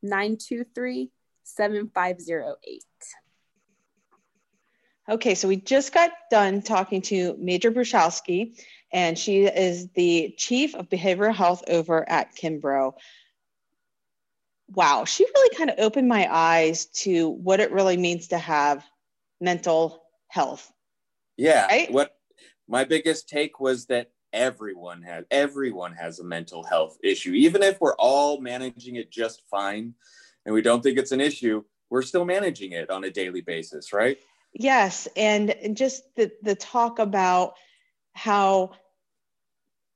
923 0.03 1.11
7508 1.45 2.85
Okay, 5.09 5.35
so 5.35 5.49
we 5.49 5.57
just 5.57 5.93
got 5.93 6.11
done 6.31 6.63
talking 6.63 7.03
to 7.03 7.37
Major 7.39 7.73
Brzuchalski, 7.73 8.57
and 8.93 9.19
she 9.19 9.45
is 9.45 9.89
the 9.95 10.35
Chief 10.37 10.75
of 10.75 10.89
Behavioral 10.89 11.35
Health 11.35 11.65
over 11.69 12.09
at 12.09 12.37
Kimbrough. 12.37 12.95
Wow, 14.69 15.05
she 15.05 15.25
really 15.25 15.57
kind 15.57 15.71
of 15.71 15.79
opened 15.79 16.09
my 16.09 16.29
eyes 16.31 16.87
to 16.87 17.31
what 17.31 17.61
it 17.61 17.73
really 17.73 17.97
means 17.97 18.29
to 18.29 18.39
have 18.39 18.85
mental 19.41 20.05
health. 20.29 20.73
Yeah. 21.37 21.67
Right? 21.67 21.91
What 21.93 22.17
my 22.69 22.85
biggest 22.85 23.29
take 23.29 23.59
was 23.59 23.87
that 23.87 24.11
everyone 24.33 25.03
has 25.03 25.25
everyone 25.31 25.93
has 25.95 26.21
a 26.21 26.25
mental 26.25 26.65
health 26.65 26.97
issue. 27.03 27.33
Even 27.33 27.63
if 27.63 27.81
we're 27.81 27.97
all 27.97 28.41
managing 28.41 28.97
it 28.97 29.11
just 29.11 29.43
fine 29.51 29.95
and 30.47 30.55
we 30.55 30.63
don't 30.63 30.83
think 30.83 30.97
it's 30.97 31.13
an 31.13 31.21
issue, 31.21 31.63
we're 31.91 32.03
still 32.03 32.25
managing 32.25 32.73
it 32.73 32.89
on 32.89 33.05
a 33.05 33.11
daily 33.11 33.43
basis, 33.43 33.93
right? 33.93 34.19
Yes, 34.55 35.09
and 35.17 35.55
just 35.75 36.05
the 36.17 36.31
the 36.43 36.55
talk 36.55 36.99
about 36.99 37.55
how 38.15 38.73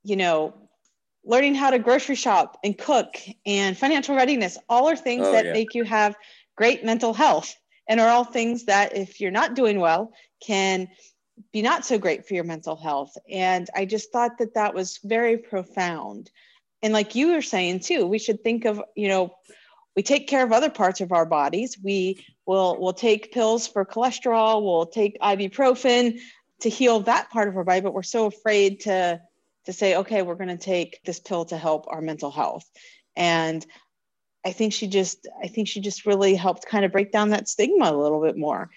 you 0.03 0.16
know 0.16 0.55
learning 1.25 1.55
how 1.55 1.71
to 1.71 1.79
grocery 1.79 2.14
shop 2.14 2.59
and 2.62 2.79
cook 2.79 3.16
and 3.45 3.77
financial 3.77 4.14
readiness 4.14 4.57
all 4.69 4.88
are 4.88 4.97
things 4.97 5.27
oh, 5.27 5.33
that 5.33 5.47
yeah. 5.47 5.53
make 5.53 5.75
you 5.75 5.85
have 5.85 6.16
great 6.57 6.85
mental 6.85 7.12
health 7.12 7.55
and 7.88 8.01
are 8.01 8.09
all 8.09 8.25
things 8.25 8.64
that 8.64 8.97
if 8.97 9.21
you're 9.21 9.31
not 9.31 9.55
doing 9.55 9.81
well 9.81 10.12
can 10.40 10.88
be 11.53 11.61
not 11.61 11.85
so 11.85 11.99
great 11.99 12.27
for 12.27 12.35
your 12.35 12.45
mental 12.45 12.77
health 12.77 13.12
and 13.29 13.69
i 13.75 13.85
just 13.85 14.12
thought 14.12 14.38
that 14.38 14.55
that 14.55 14.73
was 14.73 15.01
very 15.05 15.37
profound 15.37 16.31
and 16.83 16.92
like 16.92 17.14
you 17.14 17.33
were 17.33 17.42
saying 17.42 17.81
too 17.81 18.07
we 18.07 18.19
should 18.19 18.42
think 18.42 18.64
of 18.64 18.81
you 18.95 19.09
know 19.09 19.35
we 19.96 20.02
take 20.02 20.28
care 20.28 20.44
of 20.44 20.52
other 20.52 20.70
parts 20.70 21.00
of 21.00 21.11
our 21.12 21.26
bodies 21.26 21.76
we 21.82 22.24
We'll, 22.46 22.80
we'll 22.80 22.92
take 22.92 23.32
pills 23.32 23.66
for 23.66 23.85
cholesterol, 23.85 24.62
we'll 24.62 24.87
take 24.87 25.18
ibuprofen 25.20 26.20
to 26.61 26.70
heal 26.70 27.00
that 27.00 27.28
part 27.30 27.48
of 27.48 27.56
our 27.56 27.64
body, 27.64 27.80
but 27.80 27.92
we're 27.92 28.04
so 28.04 28.26
afraid 28.26 28.80
to, 28.82 29.20
to 29.64 29.72
say, 29.72 29.96
okay, 29.96 30.22
we're 30.22 30.37
going 30.37 30.56
to 30.56 30.56
take 30.56 31.00
this 31.04 31.18
pill 31.18 31.44
to 31.46 31.59
help 31.59 31.87
our 31.88 32.00
mental 32.00 32.30
health. 32.30 32.64
And 33.16 33.66
I 34.44 34.52
think 34.52 34.72
she 34.72 34.87
just, 34.87 35.26
I 35.42 35.48
think 35.48 35.66
she 35.66 35.80
just 35.80 36.06
really 36.06 36.37
helped 36.37 36.66
kind 36.66 36.85
of 36.85 36.92
break 36.92 37.11
down 37.11 37.30
that 37.30 37.48
stigma 37.48 37.90
a 37.90 37.96
little 37.96 38.22
bit 38.22 38.37
more. 38.37 38.70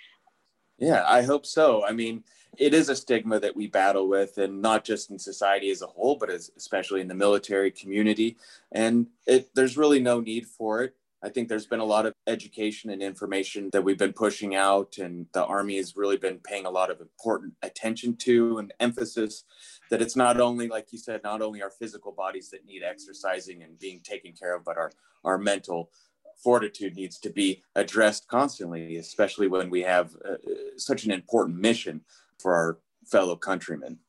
Yeah, 0.80 1.06
I 1.08 1.22
hope 1.22 1.46
so. 1.46 1.86
I 1.86 1.92
mean, 1.92 2.24
it 2.58 2.74
is 2.74 2.90
a 2.90 2.96
stigma 2.96 3.40
that 3.40 3.56
we 3.56 3.68
battle 3.68 4.10
with, 4.10 4.40
and 4.40 4.64
not 4.64 4.84
just 4.84 5.12
in 5.12 5.20
society 5.20 5.70
as 5.70 5.84
a 5.84 5.88
whole, 5.88 6.16
but 6.16 6.32
as, 6.32 6.50
especially 6.58 7.02
in 7.02 7.08
the 7.08 7.14
military 7.14 7.70
community. 7.70 8.36
And 8.72 9.08
it, 9.28 9.54
there's 9.54 9.78
really 9.78 10.00
no 10.00 10.22
need 10.22 10.48
for 10.48 10.82
it. 10.82 10.96
I 11.22 11.30
think 11.30 11.50
there's 11.50 11.66
been 11.66 11.82
a 11.82 11.86
lot 11.86 12.06
of 12.06 12.14
education 12.28 12.90
and 12.92 13.02
information 13.02 13.70
that 13.74 13.84
we've 13.84 13.98
been 13.98 14.14
pushing 14.14 14.56
out, 14.56 14.98
and 15.00 15.26
the 15.34 15.44
Army 15.44 15.76
has 15.78 15.98
really 15.98 16.16
been 16.16 16.40
paying 16.40 16.66
a 16.66 16.72
lot 16.72 16.90
of 16.90 17.02
important 17.02 17.54
attention 17.62 18.16
to 18.18 18.58
and 18.58 18.74
emphasis 18.80 19.44
that 19.92 20.02
it's 20.02 20.16
not 20.16 20.40
only, 20.40 20.68
like 20.70 20.94
you 20.94 20.98
said, 20.98 21.22
not 21.24 21.42
only 21.42 21.62
our 21.62 21.72
physical 21.72 22.14
bodies 22.14 22.50
that 22.52 22.66
need 22.66 22.84
exercising 22.84 23.64
and 23.64 23.78
being 23.80 24.00
taken 24.00 24.32
care 24.32 24.56
of, 24.56 24.64
but 24.64 24.78
our, 24.78 24.92
our 25.26 25.38
mental 25.38 25.92
fortitude 26.42 26.96
needs 26.96 27.20
to 27.20 27.30
be 27.30 27.62
addressed 27.76 28.28
constantly, 28.30 28.96
especially 28.96 29.48
when 29.48 29.70
we 29.70 29.82
have 29.82 30.16
uh, 30.24 30.36
such 30.78 31.04
an 31.04 31.12
important 31.12 31.58
mission 31.60 32.00
for 32.40 32.56
our 32.56 32.78
fellow 33.06 33.36
countrymen. 33.36 34.00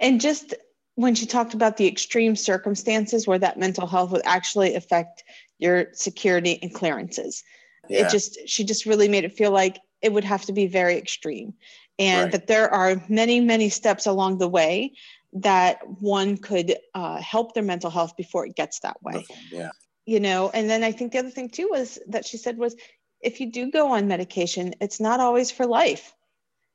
And 0.00 0.20
just 0.20 0.54
when 0.96 1.14
she 1.14 1.24
talked 1.24 1.54
about 1.54 1.76
the 1.76 1.86
extreme 1.86 2.36
circumstances 2.36 3.26
where 3.26 3.38
that 3.38 3.58
mental 3.58 3.86
health 3.86 4.10
would 4.10 4.22
actually 4.24 4.74
affect 4.74 5.24
your 5.62 5.86
security 5.92 6.58
and 6.60 6.74
clearances. 6.74 7.42
Yeah. 7.88 8.06
It 8.06 8.10
just 8.10 8.38
she 8.46 8.64
just 8.64 8.84
really 8.84 9.08
made 9.08 9.24
it 9.24 9.32
feel 9.32 9.50
like 9.50 9.80
it 10.02 10.12
would 10.12 10.24
have 10.24 10.44
to 10.46 10.52
be 10.52 10.66
very 10.66 10.96
extreme 10.96 11.54
and 11.98 12.24
right. 12.24 12.32
that 12.32 12.46
there 12.46 12.72
are 12.72 13.02
many 13.08 13.40
many 13.40 13.68
steps 13.68 14.06
along 14.06 14.38
the 14.38 14.48
way 14.48 14.92
that 15.34 15.78
one 16.00 16.36
could 16.36 16.76
uh, 16.94 17.18
help 17.20 17.54
their 17.54 17.62
mental 17.62 17.90
health 17.90 18.16
before 18.16 18.46
it 18.46 18.54
gets 18.54 18.80
that 18.80 19.02
way 19.02 19.24
yeah 19.50 19.70
you 20.04 20.20
know 20.20 20.50
and 20.52 20.68
then 20.68 20.82
i 20.82 20.92
think 20.92 21.12
the 21.12 21.18
other 21.18 21.30
thing 21.30 21.48
too 21.48 21.68
was 21.70 21.98
that 22.08 22.24
she 22.26 22.36
said 22.36 22.58
was 22.58 22.76
if 23.20 23.40
you 23.40 23.50
do 23.50 23.70
go 23.70 23.92
on 23.92 24.08
medication 24.08 24.74
it's 24.80 25.00
not 25.00 25.20
always 25.20 25.50
for 25.50 25.66
life 25.66 26.14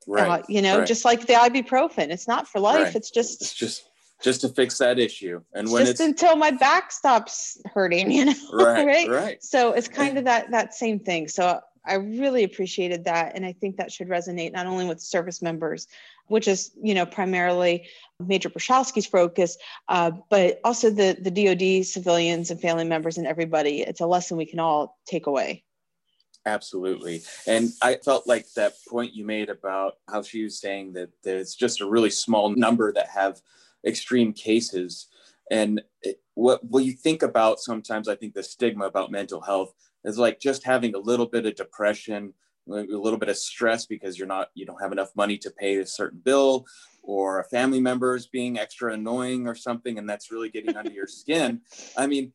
right 0.06 0.40
uh, 0.40 0.42
you 0.48 0.62
know 0.62 0.78
right. 0.78 0.88
just 0.88 1.04
like 1.04 1.26
the 1.26 1.34
ibuprofen 1.34 2.10
it's 2.10 2.28
not 2.28 2.48
for 2.48 2.60
life 2.60 2.84
right. 2.84 2.96
it's 2.96 3.10
just 3.10 3.42
it's 3.42 3.54
just 3.54 3.87
just 4.22 4.40
to 4.40 4.48
fix 4.48 4.78
that 4.78 4.98
issue. 4.98 5.40
And 5.54 5.70
when 5.70 5.86
just 5.86 6.00
until 6.00 6.36
my 6.36 6.50
back 6.50 6.90
stops 6.92 7.60
hurting, 7.72 8.10
you 8.10 8.26
know, 8.26 8.34
right, 8.52 8.86
right, 8.86 9.08
right. 9.08 9.42
So 9.42 9.72
it's 9.72 9.88
kind 9.88 10.18
of 10.18 10.24
that 10.24 10.50
that 10.50 10.74
same 10.74 10.98
thing. 10.98 11.28
So 11.28 11.60
I 11.84 11.94
really 11.94 12.44
appreciated 12.44 13.04
that, 13.04 13.32
and 13.34 13.46
I 13.46 13.52
think 13.52 13.76
that 13.76 13.90
should 13.92 14.08
resonate 14.08 14.52
not 14.52 14.66
only 14.66 14.86
with 14.86 15.00
service 15.00 15.40
members, 15.40 15.86
which 16.26 16.48
is 16.48 16.72
you 16.82 16.94
know 16.94 17.06
primarily 17.06 17.88
Major 18.20 18.50
Brzuchalski's 18.50 19.06
focus, 19.06 19.56
uh, 19.88 20.10
but 20.30 20.60
also 20.64 20.90
the 20.90 21.16
the 21.20 21.30
DoD 21.30 21.86
civilians 21.86 22.50
and 22.50 22.60
family 22.60 22.84
members 22.84 23.18
and 23.18 23.26
everybody. 23.26 23.82
It's 23.82 24.00
a 24.00 24.06
lesson 24.06 24.36
we 24.36 24.46
can 24.46 24.58
all 24.58 24.98
take 25.06 25.26
away. 25.26 25.64
Absolutely. 26.46 27.22
And 27.46 27.70
I 27.82 27.96
felt 27.96 28.26
like 28.26 28.50
that 28.54 28.74
point 28.88 29.12
you 29.12 29.26
made 29.26 29.50
about 29.50 29.94
how 30.08 30.22
she 30.22 30.44
was 30.44 30.58
saying 30.58 30.94
that 30.94 31.10
there's 31.22 31.54
just 31.54 31.82
a 31.82 31.86
really 31.86 32.08
small 32.08 32.54
number 32.54 32.90
that 32.92 33.08
have 33.08 33.42
extreme 33.86 34.32
cases. 34.32 35.08
And 35.50 35.80
it, 36.02 36.20
what, 36.34 36.62
what 36.64 36.84
you 36.84 36.92
think 36.92 37.22
about 37.22 37.60
sometimes, 37.60 38.08
I 38.08 38.16
think 38.16 38.34
the 38.34 38.42
stigma 38.42 38.86
about 38.86 39.10
mental 39.10 39.40
health 39.40 39.72
is 40.04 40.18
like 40.18 40.40
just 40.40 40.64
having 40.64 40.94
a 40.94 40.98
little 40.98 41.26
bit 41.26 41.46
of 41.46 41.56
depression, 41.56 42.34
a 42.70 42.82
little 42.82 43.18
bit 43.18 43.30
of 43.30 43.36
stress 43.36 43.86
because 43.86 44.18
you're 44.18 44.28
not, 44.28 44.48
you 44.54 44.66
don't 44.66 44.80
have 44.82 44.92
enough 44.92 45.16
money 45.16 45.38
to 45.38 45.50
pay 45.50 45.76
a 45.76 45.86
certain 45.86 46.20
bill 46.22 46.66
or 47.02 47.40
a 47.40 47.44
family 47.44 47.80
member 47.80 48.14
is 48.14 48.26
being 48.26 48.58
extra 48.58 48.92
annoying 48.92 49.48
or 49.48 49.54
something. 49.54 49.98
And 49.98 50.08
that's 50.08 50.30
really 50.30 50.50
getting 50.50 50.76
under 50.76 50.92
your 50.92 51.06
skin. 51.06 51.62
I 51.96 52.06
mean, 52.06 52.32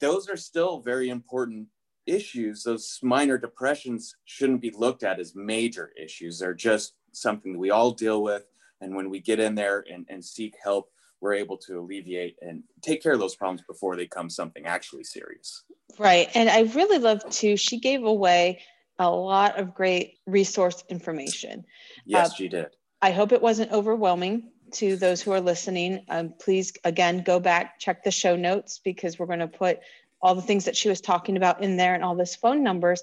those 0.00 0.28
are 0.28 0.36
still 0.36 0.80
very 0.80 1.08
important 1.08 1.68
issues. 2.06 2.64
Those 2.64 2.98
minor 3.02 3.38
depressions 3.38 4.16
shouldn't 4.24 4.60
be 4.60 4.70
looked 4.70 5.04
at 5.04 5.20
as 5.20 5.34
major 5.34 5.92
issues. 6.00 6.38
They're 6.38 6.54
just 6.54 6.94
something 7.12 7.52
that 7.52 7.58
we 7.58 7.70
all 7.70 7.92
deal 7.92 8.22
with. 8.22 8.44
And 8.80 8.94
when 8.94 9.10
we 9.10 9.20
get 9.20 9.40
in 9.40 9.54
there 9.54 9.84
and, 9.92 10.06
and 10.08 10.24
seek 10.24 10.54
help, 10.62 10.90
we're 11.20 11.34
able 11.34 11.56
to 11.56 11.78
alleviate 11.80 12.36
and 12.42 12.62
take 12.82 13.02
care 13.02 13.12
of 13.12 13.18
those 13.18 13.36
problems 13.36 13.62
before 13.66 13.96
they 13.96 14.04
become 14.04 14.28
something 14.28 14.66
actually 14.66 15.04
serious. 15.04 15.64
Right. 15.98 16.28
And 16.34 16.50
I 16.50 16.62
really 16.74 16.98
love 16.98 17.28
too, 17.30 17.56
she 17.56 17.80
gave 17.80 18.04
away 18.04 18.60
a 18.98 19.10
lot 19.10 19.58
of 19.58 19.74
great 19.74 20.18
resource 20.26 20.84
information. 20.88 21.64
Yes, 22.04 22.30
Uh, 22.30 22.34
she 22.34 22.48
did. 22.48 22.66
I 23.02 23.10
hope 23.12 23.32
it 23.32 23.42
wasn't 23.42 23.72
overwhelming 23.72 24.50
to 24.72 24.96
those 24.96 25.22
who 25.22 25.32
are 25.32 25.40
listening. 25.40 26.04
Um, 26.08 26.34
please, 26.40 26.72
again, 26.84 27.22
go 27.22 27.38
back, 27.40 27.78
check 27.78 28.04
the 28.04 28.10
show 28.10 28.36
notes 28.36 28.80
because 28.84 29.18
we're 29.18 29.26
going 29.26 29.38
to 29.38 29.48
put 29.48 29.80
all 30.20 30.34
the 30.34 30.42
things 30.42 30.64
that 30.64 30.76
she 30.76 30.88
was 30.88 31.00
talking 31.00 31.36
about 31.36 31.62
in 31.62 31.76
there 31.76 31.94
and 31.94 32.02
all 32.02 32.16
those 32.16 32.34
phone 32.34 32.62
numbers. 32.62 33.02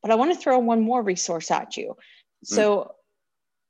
But 0.00 0.10
I 0.10 0.14
want 0.14 0.32
to 0.32 0.38
throw 0.38 0.58
one 0.58 0.80
more 0.80 1.02
resource 1.02 1.50
at 1.50 1.76
you. 1.76 1.96
So, 2.44 2.94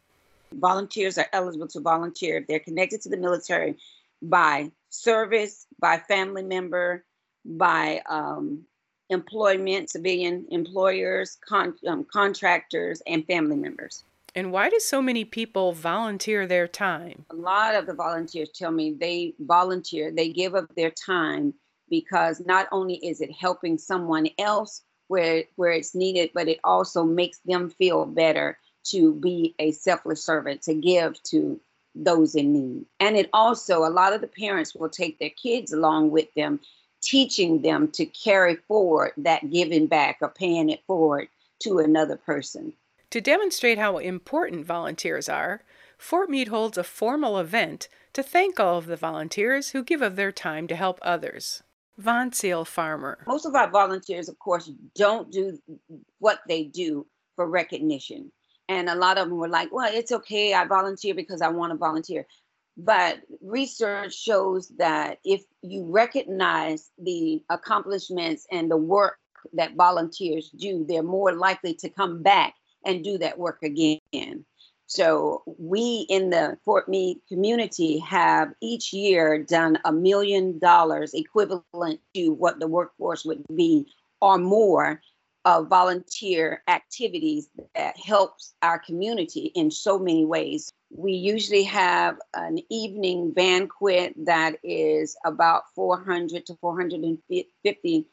volunteers 0.52 1.18
are 1.18 1.30
eligible 1.34 1.68
to 1.68 1.80
volunteer 1.80 2.38
if 2.38 2.48
they're 2.48 2.60
connected 2.60 3.02
to 3.02 3.10
the 3.10 3.18
military 3.18 3.78
by 4.22 4.72
service, 4.89 5.66
by 5.80 5.98
family 5.98 6.44
member, 6.44 7.04
by 7.46 8.02
um, 8.10 8.66
employment, 9.10 9.89
civilian 9.89 10.46
employers, 10.50 11.38
con- 11.48 11.76
um, 11.88 12.06
contractors, 12.12 13.02
and 13.08 13.26
family 13.26 13.56
members. 13.56 14.04
And 14.36 14.52
why 14.52 14.70
do 14.70 14.80
so 14.80 15.02
many 15.02 15.26
people 15.26 15.74
volunteer 15.74 16.48
their 16.48 16.68
time? 16.68 17.26
A 17.30 17.36
lot 17.36 17.76
of 17.76 17.86
the 17.86 17.94
volunteers 17.94 18.50
tell 18.50 18.72
me 18.72 18.91
they 18.91 19.36
volunteer, 19.39 20.12
they 20.12 20.30
give 20.30 20.56
up 20.56 20.74
their 20.76 20.89
time 20.89 21.54
because 21.89 22.41
not 22.44 22.68
only 22.72 22.96
is 22.96 23.22
it 23.22 23.32
helping 23.32 23.78
someone 23.78 24.28
else 24.39 24.82
where 25.08 25.44
where 25.56 25.72
it's 25.72 25.94
needed, 25.94 26.32
but 26.34 26.48
it 26.48 26.60
also 26.64 27.04
makes 27.04 27.39
them 27.46 27.70
feel 27.70 28.06
better 28.06 28.58
to 28.86 29.14
be 29.14 29.54
a 29.60 29.72
selfless 29.72 30.24
servant, 30.24 30.64
to 30.64 30.74
give 30.74 31.22
to 31.24 31.60
those 31.96 32.36
in 32.36 32.54
need. 32.54 32.86
And 33.00 33.16
it 33.16 33.30
also, 33.34 33.86
a 33.86 33.89
lot 33.89 34.14
of 34.14 34.22
the 34.22 34.28
parents 34.28 34.74
will 34.74 34.89
take 34.89 35.20
their 35.20 35.30
kids 35.30 35.72
along 35.72 36.10
with 36.10 36.34
them, 36.36 36.60
teaching 37.06 37.62
them 37.62 37.89
to 37.91 38.06
carry 38.06 38.56
forward 38.68 39.12
that 39.18 39.49
giving 39.49 39.88
back 39.88 40.18
or 40.22 40.30
paying 40.30 40.70
it 40.70 40.84
forward 40.88 41.28
to 41.60 41.80
another 41.80 42.18
person. 42.18 42.74
To 43.12 43.22
demonstrate 43.22 43.78
how 43.78 43.97
important 43.97 44.66
volunteers 44.66 45.30
are, 45.30 45.62
Fort 45.97 46.30
Meade 46.30 46.47
holds 46.47 46.78
a 46.78 46.84
formal 46.84 47.38
event 47.38 47.88
to 48.14 48.24
thank 48.24 48.60
all 48.60 48.78
of 48.78 48.88
the 48.88 48.95
volunteers 48.95 49.70
who 49.70 49.84
give 49.84 50.01
of 50.01 50.16
their 50.16 50.32
time 50.32 50.68
to 50.68 50.76
help 50.76 50.99
others. 51.01 51.64
Von 51.97 52.34
Seal 52.34 52.66
Farmer. 52.66 53.20
Most 53.28 53.45
of 53.45 53.56
our 53.56 53.70
volunteers, 53.70 54.28
of 54.28 54.39
course, 54.39 54.70
don't 54.95 55.32
do 55.32 55.60
what 56.20 56.39
they 56.47 56.64
do 56.64 57.06
for 57.36 57.47
recognition. 57.47 58.32
And 58.70 58.89
a 58.89 58.95
lot 58.95 59.18
of 59.18 59.30
them 59.30 59.38
were 59.38 59.47
like, 59.47 59.72
well, 59.72 59.91
it's 59.93 60.12
okay. 60.12 60.54
I 60.54 60.66
volunteer 60.66 61.14
because 61.14 61.41
I 61.41 61.49
want 61.49 61.72
to 61.72 61.78
volunteer. 61.78 62.26
But 62.76 63.19
research 63.41 64.15
shows 64.15 64.69
that 64.78 65.19
if 65.24 65.43
you 65.61 65.86
recognize 65.86 66.91
the 66.97 67.43
accomplishments 67.49 68.47
and 68.51 68.69
the 68.69 68.78
work 68.78 69.19
that 69.53 69.76
volunteers 69.76 70.49
do, 70.49 70.86
they're 70.88 71.03
more 71.03 71.34
likely 71.34 71.76
to 71.76 71.89
come 71.89 72.24
back 72.24 72.55
and 72.86 73.03
do 73.03 73.17
that 73.19 73.38
work 73.38 73.61
again. 73.61 74.45
So 74.88 75.43
we 75.57 76.05
in 76.09 76.30
the 76.30 76.57
Fort 76.65 76.89
Meade 76.89 77.17
community 77.28 77.99
have 77.99 78.53
each 78.61 78.93
year 78.93 79.41
done 79.41 79.80
a 79.86 79.91
million 79.91 80.59
dollars 80.59 81.13
equivalent 81.13 81.99
to 82.15 82.30
what 82.30 82.59
the 82.59 82.67
workforce 82.67 83.24
would 83.26 83.43
be 83.55 83.88
or 84.21 84.38
more 84.38 85.01
of 85.45 85.67
volunteer 85.67 86.63
activities 86.67 87.49
that 87.76 87.97
helps 87.97 88.53
our 88.61 88.80
community 88.80 89.51
in 89.55 89.71
so 89.71 89.99
many 89.99 90.26
ways. 90.26 90.71
We 90.96 91.14
usually 91.14 91.64
have 91.64 92.18
an 92.34 92.60
evening 92.70 93.32
banquet 93.32 94.14
that 94.26 94.58
is 94.64 95.16
about 95.26 95.64
400 95.76 96.46
to 96.48 96.56
450 96.56 98.08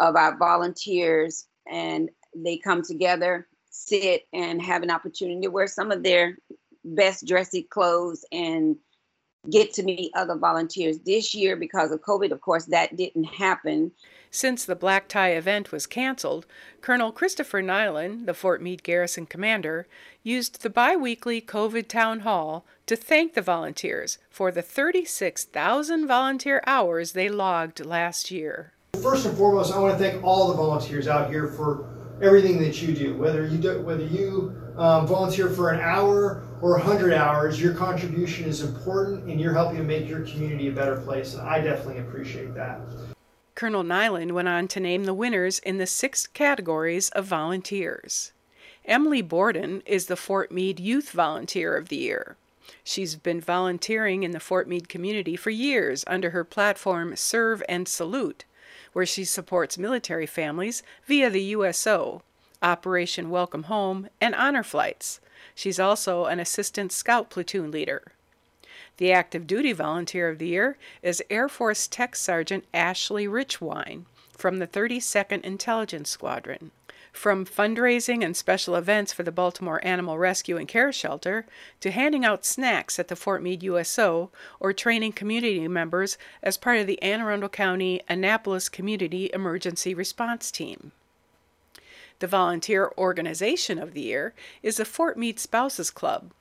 of 0.00 0.16
our 0.16 0.36
volunteers 0.36 1.46
and 1.70 2.10
they 2.34 2.56
come 2.56 2.82
together 2.82 3.46
sit 3.72 4.26
and 4.32 4.62
have 4.62 4.82
an 4.82 4.90
opportunity 4.90 5.40
to 5.40 5.48
wear 5.48 5.66
some 5.66 5.90
of 5.90 6.02
their 6.02 6.36
best 6.84 7.26
dressy 7.26 7.62
clothes 7.62 8.24
and 8.30 8.76
get 9.50 9.72
to 9.74 9.82
meet 9.82 10.12
other 10.14 10.36
volunteers. 10.36 10.98
This 11.00 11.34
year, 11.34 11.56
because 11.56 11.90
of 11.90 12.00
COVID, 12.00 12.30
of 12.30 12.40
course, 12.40 12.66
that 12.66 12.96
didn't 12.96 13.24
happen. 13.24 13.90
Since 14.34 14.64
the 14.64 14.74
black 14.74 15.08
tie 15.08 15.32
event 15.32 15.72
was 15.72 15.86
canceled, 15.86 16.46
Colonel 16.80 17.12
Christopher 17.12 17.60
Nyland, 17.60 18.26
the 18.26 18.32
Fort 18.32 18.62
Meade 18.62 18.82
Garrison 18.82 19.26
commander, 19.26 19.86
used 20.22 20.62
the 20.62 20.70
biweekly 20.70 21.42
COVID 21.42 21.86
town 21.86 22.20
hall 22.20 22.64
to 22.86 22.96
thank 22.96 23.34
the 23.34 23.42
volunteers 23.42 24.16
for 24.30 24.50
the 24.50 24.62
36,000 24.62 26.06
volunteer 26.06 26.62
hours 26.66 27.12
they 27.12 27.28
logged 27.28 27.84
last 27.84 28.30
year. 28.30 28.72
First 29.02 29.26
and 29.26 29.36
foremost, 29.36 29.70
I 29.70 29.78
want 29.78 29.98
to 29.98 30.02
thank 30.02 30.24
all 30.24 30.48
the 30.48 30.54
volunteers 30.54 31.08
out 31.08 31.28
here 31.28 31.48
for 31.48 31.90
everything 32.22 32.58
that 32.62 32.80
you 32.80 32.94
do. 32.94 33.14
Whether 33.14 33.46
you 33.46 33.58
do, 33.58 33.82
whether 33.82 34.06
you 34.06 34.56
um, 34.78 35.06
volunteer 35.06 35.50
for 35.50 35.72
an 35.72 35.80
hour 35.80 36.48
or 36.62 36.78
100 36.78 37.12
hours, 37.12 37.60
your 37.60 37.74
contribution 37.74 38.46
is 38.46 38.62
important, 38.62 39.28
and 39.28 39.38
you're 39.38 39.52
helping 39.52 39.76
to 39.76 39.84
make 39.84 40.08
your 40.08 40.22
community 40.22 40.68
a 40.68 40.72
better 40.72 40.96
place. 41.02 41.34
And 41.34 41.46
I 41.46 41.60
definitely 41.60 41.98
appreciate 41.98 42.54
that. 42.54 42.80
Colonel 43.62 43.84
Nyland 43.84 44.32
went 44.32 44.48
on 44.48 44.66
to 44.66 44.80
name 44.80 45.04
the 45.04 45.14
winners 45.14 45.60
in 45.60 45.78
the 45.78 45.86
six 45.86 46.26
categories 46.26 47.10
of 47.10 47.26
volunteers. 47.26 48.32
Emily 48.84 49.22
Borden 49.22 49.84
is 49.86 50.06
the 50.06 50.16
Fort 50.16 50.50
Meade 50.50 50.80
Youth 50.80 51.10
Volunteer 51.10 51.76
of 51.76 51.88
the 51.88 51.94
Year. 51.94 52.36
She's 52.82 53.14
been 53.14 53.40
volunteering 53.40 54.24
in 54.24 54.32
the 54.32 54.40
Fort 54.40 54.66
Meade 54.66 54.88
community 54.88 55.36
for 55.36 55.50
years 55.50 56.02
under 56.08 56.30
her 56.30 56.42
platform 56.42 57.14
Serve 57.14 57.62
and 57.68 57.86
Salute, 57.86 58.44
where 58.94 59.06
she 59.06 59.24
supports 59.24 59.78
military 59.78 60.26
families 60.26 60.82
via 61.06 61.30
the 61.30 61.54
USO, 61.54 62.22
Operation 62.64 63.30
Welcome 63.30 63.62
Home, 63.70 64.08
and 64.20 64.34
honor 64.34 64.64
flights. 64.64 65.20
She's 65.54 65.78
also 65.78 66.24
an 66.24 66.40
assistant 66.40 66.90
scout 66.90 67.30
platoon 67.30 67.70
leader. 67.70 68.10
The 68.98 69.12
active 69.12 69.46
duty 69.46 69.72
volunteer 69.72 70.28
of 70.28 70.38
the 70.38 70.48
year 70.48 70.76
is 71.02 71.22
Air 71.30 71.48
Force 71.48 71.88
Tech 71.88 72.14
Sergeant 72.14 72.64
Ashley 72.74 73.26
Richwine 73.26 74.04
from 74.36 74.58
the 74.58 74.66
32nd 74.66 75.42
Intelligence 75.42 76.10
Squadron. 76.10 76.72
From 77.12 77.44
fundraising 77.44 78.24
and 78.24 78.36
special 78.36 78.74
events 78.74 79.12
for 79.12 79.22
the 79.22 79.32
Baltimore 79.32 79.84
Animal 79.84 80.18
Rescue 80.18 80.56
and 80.56 80.66
Care 80.66 80.92
Shelter 80.92 81.46
to 81.80 81.90
handing 81.90 82.24
out 82.24 82.44
snacks 82.44 82.98
at 82.98 83.08
the 83.08 83.16
Fort 83.16 83.42
Meade 83.42 83.62
USO 83.62 84.30
or 84.60 84.72
training 84.72 85.12
community 85.12 85.68
members 85.68 86.16
as 86.42 86.56
part 86.56 86.78
of 86.78 86.86
the 86.86 87.00
Anne 87.02 87.20
Arundel 87.20 87.50
County 87.50 88.00
Annapolis 88.08 88.68
Community 88.68 89.30
Emergency 89.32 89.94
Response 89.94 90.50
Team. 90.50 90.92
The 92.18 92.26
volunteer 92.26 92.92
organization 92.96 93.78
of 93.78 93.94
the 93.94 94.02
year 94.02 94.34
is 94.62 94.76
the 94.76 94.84
Fort 94.84 95.18
Meade 95.18 95.40
Spouses 95.40 95.90
Club, 95.90 96.32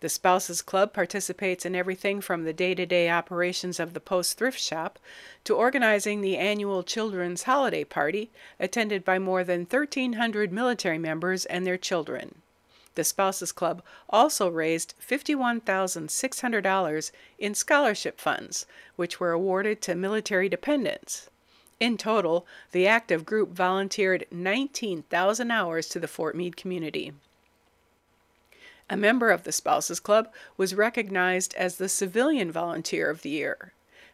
the 0.00 0.08
Spouses 0.08 0.62
Club 0.62 0.92
participates 0.92 1.66
in 1.66 1.74
everything 1.74 2.20
from 2.20 2.44
the 2.44 2.52
day 2.52 2.72
to 2.74 2.86
day 2.86 3.10
operations 3.10 3.80
of 3.80 3.94
the 3.94 4.00
Post 4.00 4.38
Thrift 4.38 4.60
Shop 4.60 5.00
to 5.42 5.56
organizing 5.56 6.20
the 6.20 6.36
annual 6.36 6.84
Children's 6.84 7.42
Holiday 7.42 7.82
Party, 7.82 8.30
attended 8.60 9.04
by 9.04 9.18
more 9.18 9.42
than 9.42 9.66
1,300 9.66 10.52
military 10.52 10.98
members 10.98 11.46
and 11.46 11.66
their 11.66 11.76
children. 11.76 12.42
The 12.94 13.02
Spouses 13.02 13.52
Club 13.52 13.82
also 14.08 14.48
raised 14.48 14.94
$51,600 15.00 17.10
in 17.38 17.54
scholarship 17.54 18.20
funds, 18.20 18.66
which 18.96 19.18
were 19.18 19.32
awarded 19.32 19.80
to 19.82 19.94
military 19.94 20.48
dependents. 20.48 21.28
In 21.80 21.96
total, 21.96 22.44
the 22.72 22.88
active 22.88 23.24
group 23.24 23.50
volunteered 23.50 24.26
19,000 24.30 25.50
hours 25.50 25.88
to 25.88 26.00
the 26.00 26.08
Fort 26.08 26.36
Meade 26.36 26.56
community. 26.56 27.12
A 28.90 28.96
member 28.96 29.30
of 29.30 29.44
the 29.44 29.52
Spouses 29.52 30.00
Club 30.00 30.28
was 30.56 30.74
recognized 30.74 31.54
as 31.54 31.76
the 31.76 31.88
Civilian 31.88 32.50
Volunteer 32.50 33.10
of 33.10 33.20
the 33.22 33.30
Year. 33.30 33.72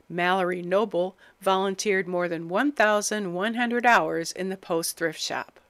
Mallory 0.08 0.62
Noble 0.62 1.16
volunteered 1.40 2.08
more 2.08 2.28
than 2.28 2.48
1,100 2.48 3.86
hours 3.86 4.32
in 4.32 4.48
the 4.48 4.56
Post 4.56 4.96
Thrift 4.96 5.20
Shop. 5.20 5.60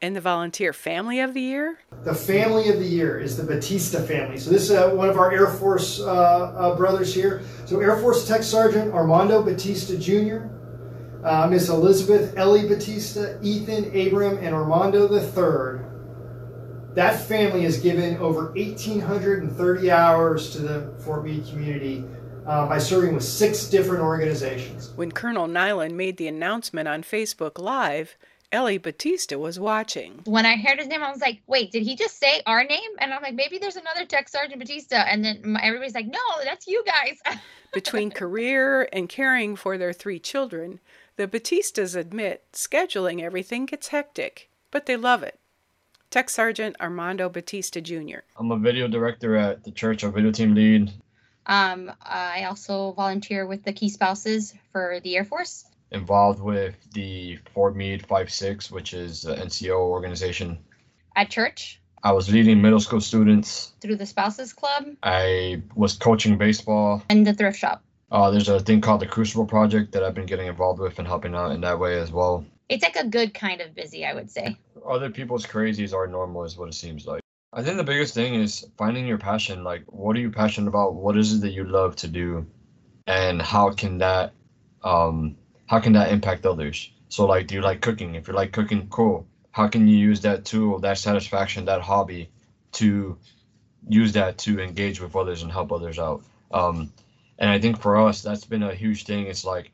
And 0.00 0.14
the 0.14 0.20
Volunteer 0.20 0.72
Family 0.72 1.18
of 1.18 1.34
the 1.34 1.40
Year? 1.40 1.78
The 2.04 2.14
Family 2.14 2.68
of 2.68 2.78
the 2.78 2.86
Year 2.86 3.18
is 3.18 3.36
the 3.36 3.42
Batista 3.42 4.02
family. 4.02 4.38
So, 4.38 4.50
this 4.50 4.64
is 4.64 4.70
uh, 4.70 4.90
one 4.90 5.08
of 5.08 5.16
our 5.16 5.32
Air 5.32 5.48
Force 5.48 5.98
uh, 5.98 6.04
uh, 6.06 6.76
brothers 6.76 7.12
here. 7.12 7.42
So, 7.64 7.80
Air 7.80 7.96
Force 7.96 8.28
Tech 8.28 8.44
Sergeant 8.44 8.92
Armando 8.92 9.42
Batista 9.42 9.96
Jr., 9.96 10.46
uh, 11.24 11.48
Miss 11.48 11.68
Elizabeth 11.68 12.36
Ellie 12.36 12.68
Batista, 12.68 13.38
Ethan 13.42 13.86
Abram, 13.86 14.38
and 14.38 14.54
Armando 14.54 15.12
III 15.12 15.87
that 16.98 17.20
family 17.20 17.62
has 17.62 17.78
given 17.78 18.16
over 18.16 18.46
1,830 18.56 19.90
hours 19.92 20.50
to 20.50 20.58
the 20.58 20.92
Fort 21.04 21.24
Meade 21.24 21.46
community 21.46 22.04
uh, 22.44 22.66
by 22.66 22.78
serving 22.78 23.14
with 23.14 23.22
six 23.22 23.68
different 23.68 24.02
organizations. 24.02 24.90
When 24.96 25.12
Colonel 25.12 25.46
Nyland 25.46 25.96
made 25.96 26.16
the 26.16 26.26
announcement 26.26 26.88
on 26.88 27.04
Facebook 27.04 27.56
Live, 27.56 28.16
Ellie 28.50 28.78
Batista 28.78 29.38
was 29.38 29.60
watching. 29.60 30.22
When 30.24 30.44
I 30.44 30.56
heard 30.56 30.80
his 30.80 30.88
name, 30.88 31.04
I 31.04 31.12
was 31.12 31.20
like, 31.20 31.40
wait, 31.46 31.70
did 31.70 31.84
he 31.84 31.94
just 31.94 32.18
say 32.18 32.42
our 32.46 32.64
name? 32.64 32.90
And 32.98 33.14
I'm 33.14 33.22
like, 33.22 33.34
maybe 33.34 33.58
there's 33.58 33.76
another 33.76 34.04
Tech 34.04 34.28
Sergeant 34.28 34.58
Batista. 34.58 34.96
And 34.96 35.24
then 35.24 35.56
everybody's 35.62 35.94
like, 35.94 36.08
no, 36.08 36.18
that's 36.42 36.66
you 36.66 36.82
guys. 36.84 37.38
Between 37.72 38.10
career 38.10 38.88
and 38.92 39.08
caring 39.08 39.54
for 39.54 39.78
their 39.78 39.92
three 39.92 40.18
children, 40.18 40.80
the 41.14 41.28
Batistas 41.28 41.94
admit 41.94 42.42
scheduling 42.52 43.22
everything 43.22 43.66
gets 43.66 43.88
hectic, 43.88 44.50
but 44.72 44.86
they 44.86 44.96
love 44.96 45.22
it. 45.22 45.37
Tech 46.10 46.30
Sergeant 46.30 46.74
Armando 46.80 47.28
Batista 47.28 47.80
Jr. 47.80 48.20
I'm 48.38 48.50
a 48.50 48.58
video 48.58 48.88
director 48.88 49.36
at 49.36 49.62
the 49.62 49.70
church, 49.70 50.02
a 50.02 50.10
video 50.10 50.32
team 50.32 50.54
lead. 50.54 50.90
Um, 51.44 51.92
I 52.00 52.44
also 52.44 52.92
volunteer 52.92 53.46
with 53.46 53.62
the 53.62 53.74
Key 53.74 53.90
Spouses 53.90 54.54
for 54.72 55.00
the 55.04 55.16
Air 55.16 55.24
Force. 55.26 55.66
Involved 55.90 56.40
with 56.40 56.76
the 56.94 57.38
Fort 57.52 57.76
Meade 57.76 58.06
5-6, 58.08 58.70
which 58.70 58.94
is 58.94 59.22
the 59.22 59.34
NCO 59.34 59.76
organization. 59.76 60.58
At 61.14 61.28
church. 61.28 61.80
I 62.02 62.12
was 62.12 62.30
leading 62.30 62.62
middle 62.62 62.80
school 62.80 63.02
students. 63.02 63.72
Through 63.82 63.96
the 63.96 64.06
Spouses 64.06 64.54
Club. 64.54 64.86
I 65.02 65.62
was 65.74 65.94
coaching 65.94 66.38
baseball. 66.38 67.02
And 67.10 67.26
the 67.26 67.34
thrift 67.34 67.58
shop. 67.58 67.82
Uh, 68.10 68.30
there's 68.30 68.48
a 68.48 68.60
thing 68.60 68.80
called 68.80 69.00
the 69.00 69.06
Crucible 69.06 69.44
Project 69.44 69.92
that 69.92 70.02
I've 70.02 70.14
been 70.14 70.26
getting 70.26 70.46
involved 70.46 70.80
with 70.80 70.98
and 70.98 71.06
helping 71.06 71.34
out 71.34 71.50
in 71.50 71.60
that 71.60 71.78
way 71.78 71.98
as 71.98 72.10
well. 72.10 72.46
It's 72.68 72.82
like 72.82 72.96
a 72.96 73.06
good 73.06 73.32
kind 73.34 73.60
of 73.60 73.74
busy, 73.74 74.04
I 74.04 74.14
would 74.14 74.30
say. 74.30 74.58
Other 74.86 75.10
people's 75.10 75.46
crazies 75.46 75.94
are 75.94 76.06
normal 76.06 76.44
is 76.44 76.56
what 76.56 76.68
it 76.68 76.74
seems 76.74 77.06
like. 77.06 77.22
I 77.52 77.62
think 77.62 77.78
the 77.78 77.84
biggest 77.84 78.14
thing 78.14 78.34
is 78.34 78.66
finding 78.76 79.06
your 79.06 79.18
passion. 79.18 79.64
Like 79.64 79.84
what 79.86 80.16
are 80.16 80.20
you 80.20 80.30
passionate 80.30 80.68
about? 80.68 80.94
What 80.94 81.16
is 81.16 81.34
it 81.34 81.40
that 81.40 81.52
you 81.52 81.64
love 81.64 81.96
to 81.96 82.08
do? 82.08 82.46
And 83.06 83.40
how 83.40 83.70
can 83.70 83.98
that 83.98 84.32
um 84.84 85.36
how 85.66 85.80
can 85.80 85.94
that 85.94 86.12
impact 86.12 86.44
others? 86.44 86.90
So 87.08 87.24
like 87.26 87.46
do 87.46 87.54
you 87.54 87.62
like 87.62 87.80
cooking? 87.80 88.14
If 88.14 88.28
you 88.28 88.34
like 88.34 88.52
cooking 88.52 88.88
cool. 88.88 89.26
How 89.50 89.66
can 89.66 89.88
you 89.88 89.96
use 89.96 90.20
that 90.20 90.44
tool 90.44 90.78
that 90.80 90.98
satisfaction 90.98 91.64
that 91.64 91.80
hobby 91.80 92.30
to 92.72 93.18
use 93.88 94.12
that 94.12 94.38
to 94.38 94.60
engage 94.60 95.00
with 95.00 95.16
others 95.16 95.42
and 95.42 95.50
help 95.50 95.72
others 95.72 95.98
out? 95.98 96.22
Um 96.50 96.92
and 97.38 97.48
i 97.48 97.58
think 97.58 97.80
for 97.80 97.96
us 97.96 98.20
that's 98.20 98.44
been 98.44 98.62
a 98.62 98.74
huge 98.74 99.04
thing. 99.04 99.26
It's 99.26 99.44
like 99.44 99.72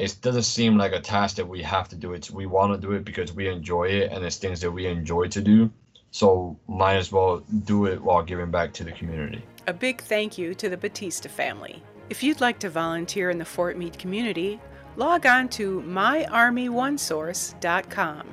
it 0.00 0.16
doesn't 0.22 0.44
seem 0.44 0.78
like 0.78 0.92
a 0.92 1.00
task 1.00 1.36
that 1.36 1.46
we 1.46 1.62
have 1.62 1.86
to 1.90 1.96
do 1.96 2.14
it. 2.14 2.30
We 2.30 2.46
want 2.46 2.72
to 2.72 2.80
do 2.80 2.92
it 2.92 3.04
because 3.04 3.34
we 3.34 3.48
enjoy 3.48 3.84
it 3.84 4.10
and 4.10 4.24
it's 4.24 4.36
things 4.36 4.62
that 4.62 4.70
we 4.70 4.86
enjoy 4.86 5.28
to 5.28 5.42
do. 5.42 5.70
So 6.10 6.56
might 6.66 6.96
as 6.96 7.12
well 7.12 7.44
do 7.64 7.84
it 7.84 8.00
while 8.00 8.22
giving 8.22 8.50
back 8.50 8.72
to 8.74 8.84
the 8.84 8.92
community. 8.92 9.42
A 9.66 9.74
big 9.74 10.00
thank 10.00 10.38
you 10.38 10.54
to 10.54 10.70
the 10.70 10.76
Batista 10.76 11.28
family. 11.28 11.82
If 12.08 12.22
you'd 12.22 12.40
like 12.40 12.60
to 12.60 12.70
volunteer 12.70 13.30
in 13.30 13.38
the 13.38 13.44
Fort 13.44 13.76
Meade 13.76 13.98
community, 13.98 14.60
log 14.96 15.26
on 15.26 15.48
to 15.50 15.82
myarmyonesource.com. 15.82 18.26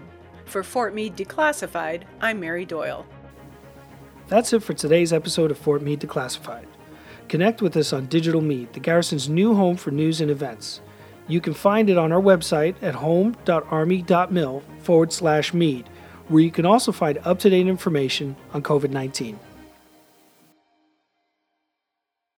For 0.45 0.63
Fort 0.63 0.95
Meade 0.95 1.17
Declassified, 1.17 2.03
I'm 2.21 2.39
Mary 2.39 2.63
Doyle. 2.65 3.05
That's 4.29 4.53
it 4.53 4.63
for 4.63 4.73
today's 4.73 5.11
episode 5.11 5.51
of 5.51 5.57
Fort 5.57 5.81
Meade 5.81 5.99
Declassified. 5.99 6.67
Connect 7.27 7.61
with 7.61 7.75
us 7.75 7.91
on 7.91 8.05
Digital 8.05 8.39
Meade, 8.39 8.71
the 8.71 8.79
garrison's 8.79 9.27
new 9.27 9.53
home 9.53 9.75
for 9.75 9.91
news 9.91 10.21
and 10.21 10.31
events. 10.31 10.79
You 11.27 11.41
can 11.41 11.53
find 11.53 11.89
it 11.89 11.97
on 11.97 12.11
our 12.11 12.21
website 12.21 12.75
at 12.81 12.95
home.army.mil 12.95 14.63
forward 14.79 15.13
slash 15.13 15.53
Meade, 15.53 15.89
where 16.27 16.43
you 16.43 16.51
can 16.51 16.65
also 16.65 16.91
find 16.91 17.19
up 17.23 17.39
to 17.39 17.49
date 17.49 17.67
information 17.67 18.35
on 18.53 18.63
COVID 18.63 18.91
19. 18.91 19.39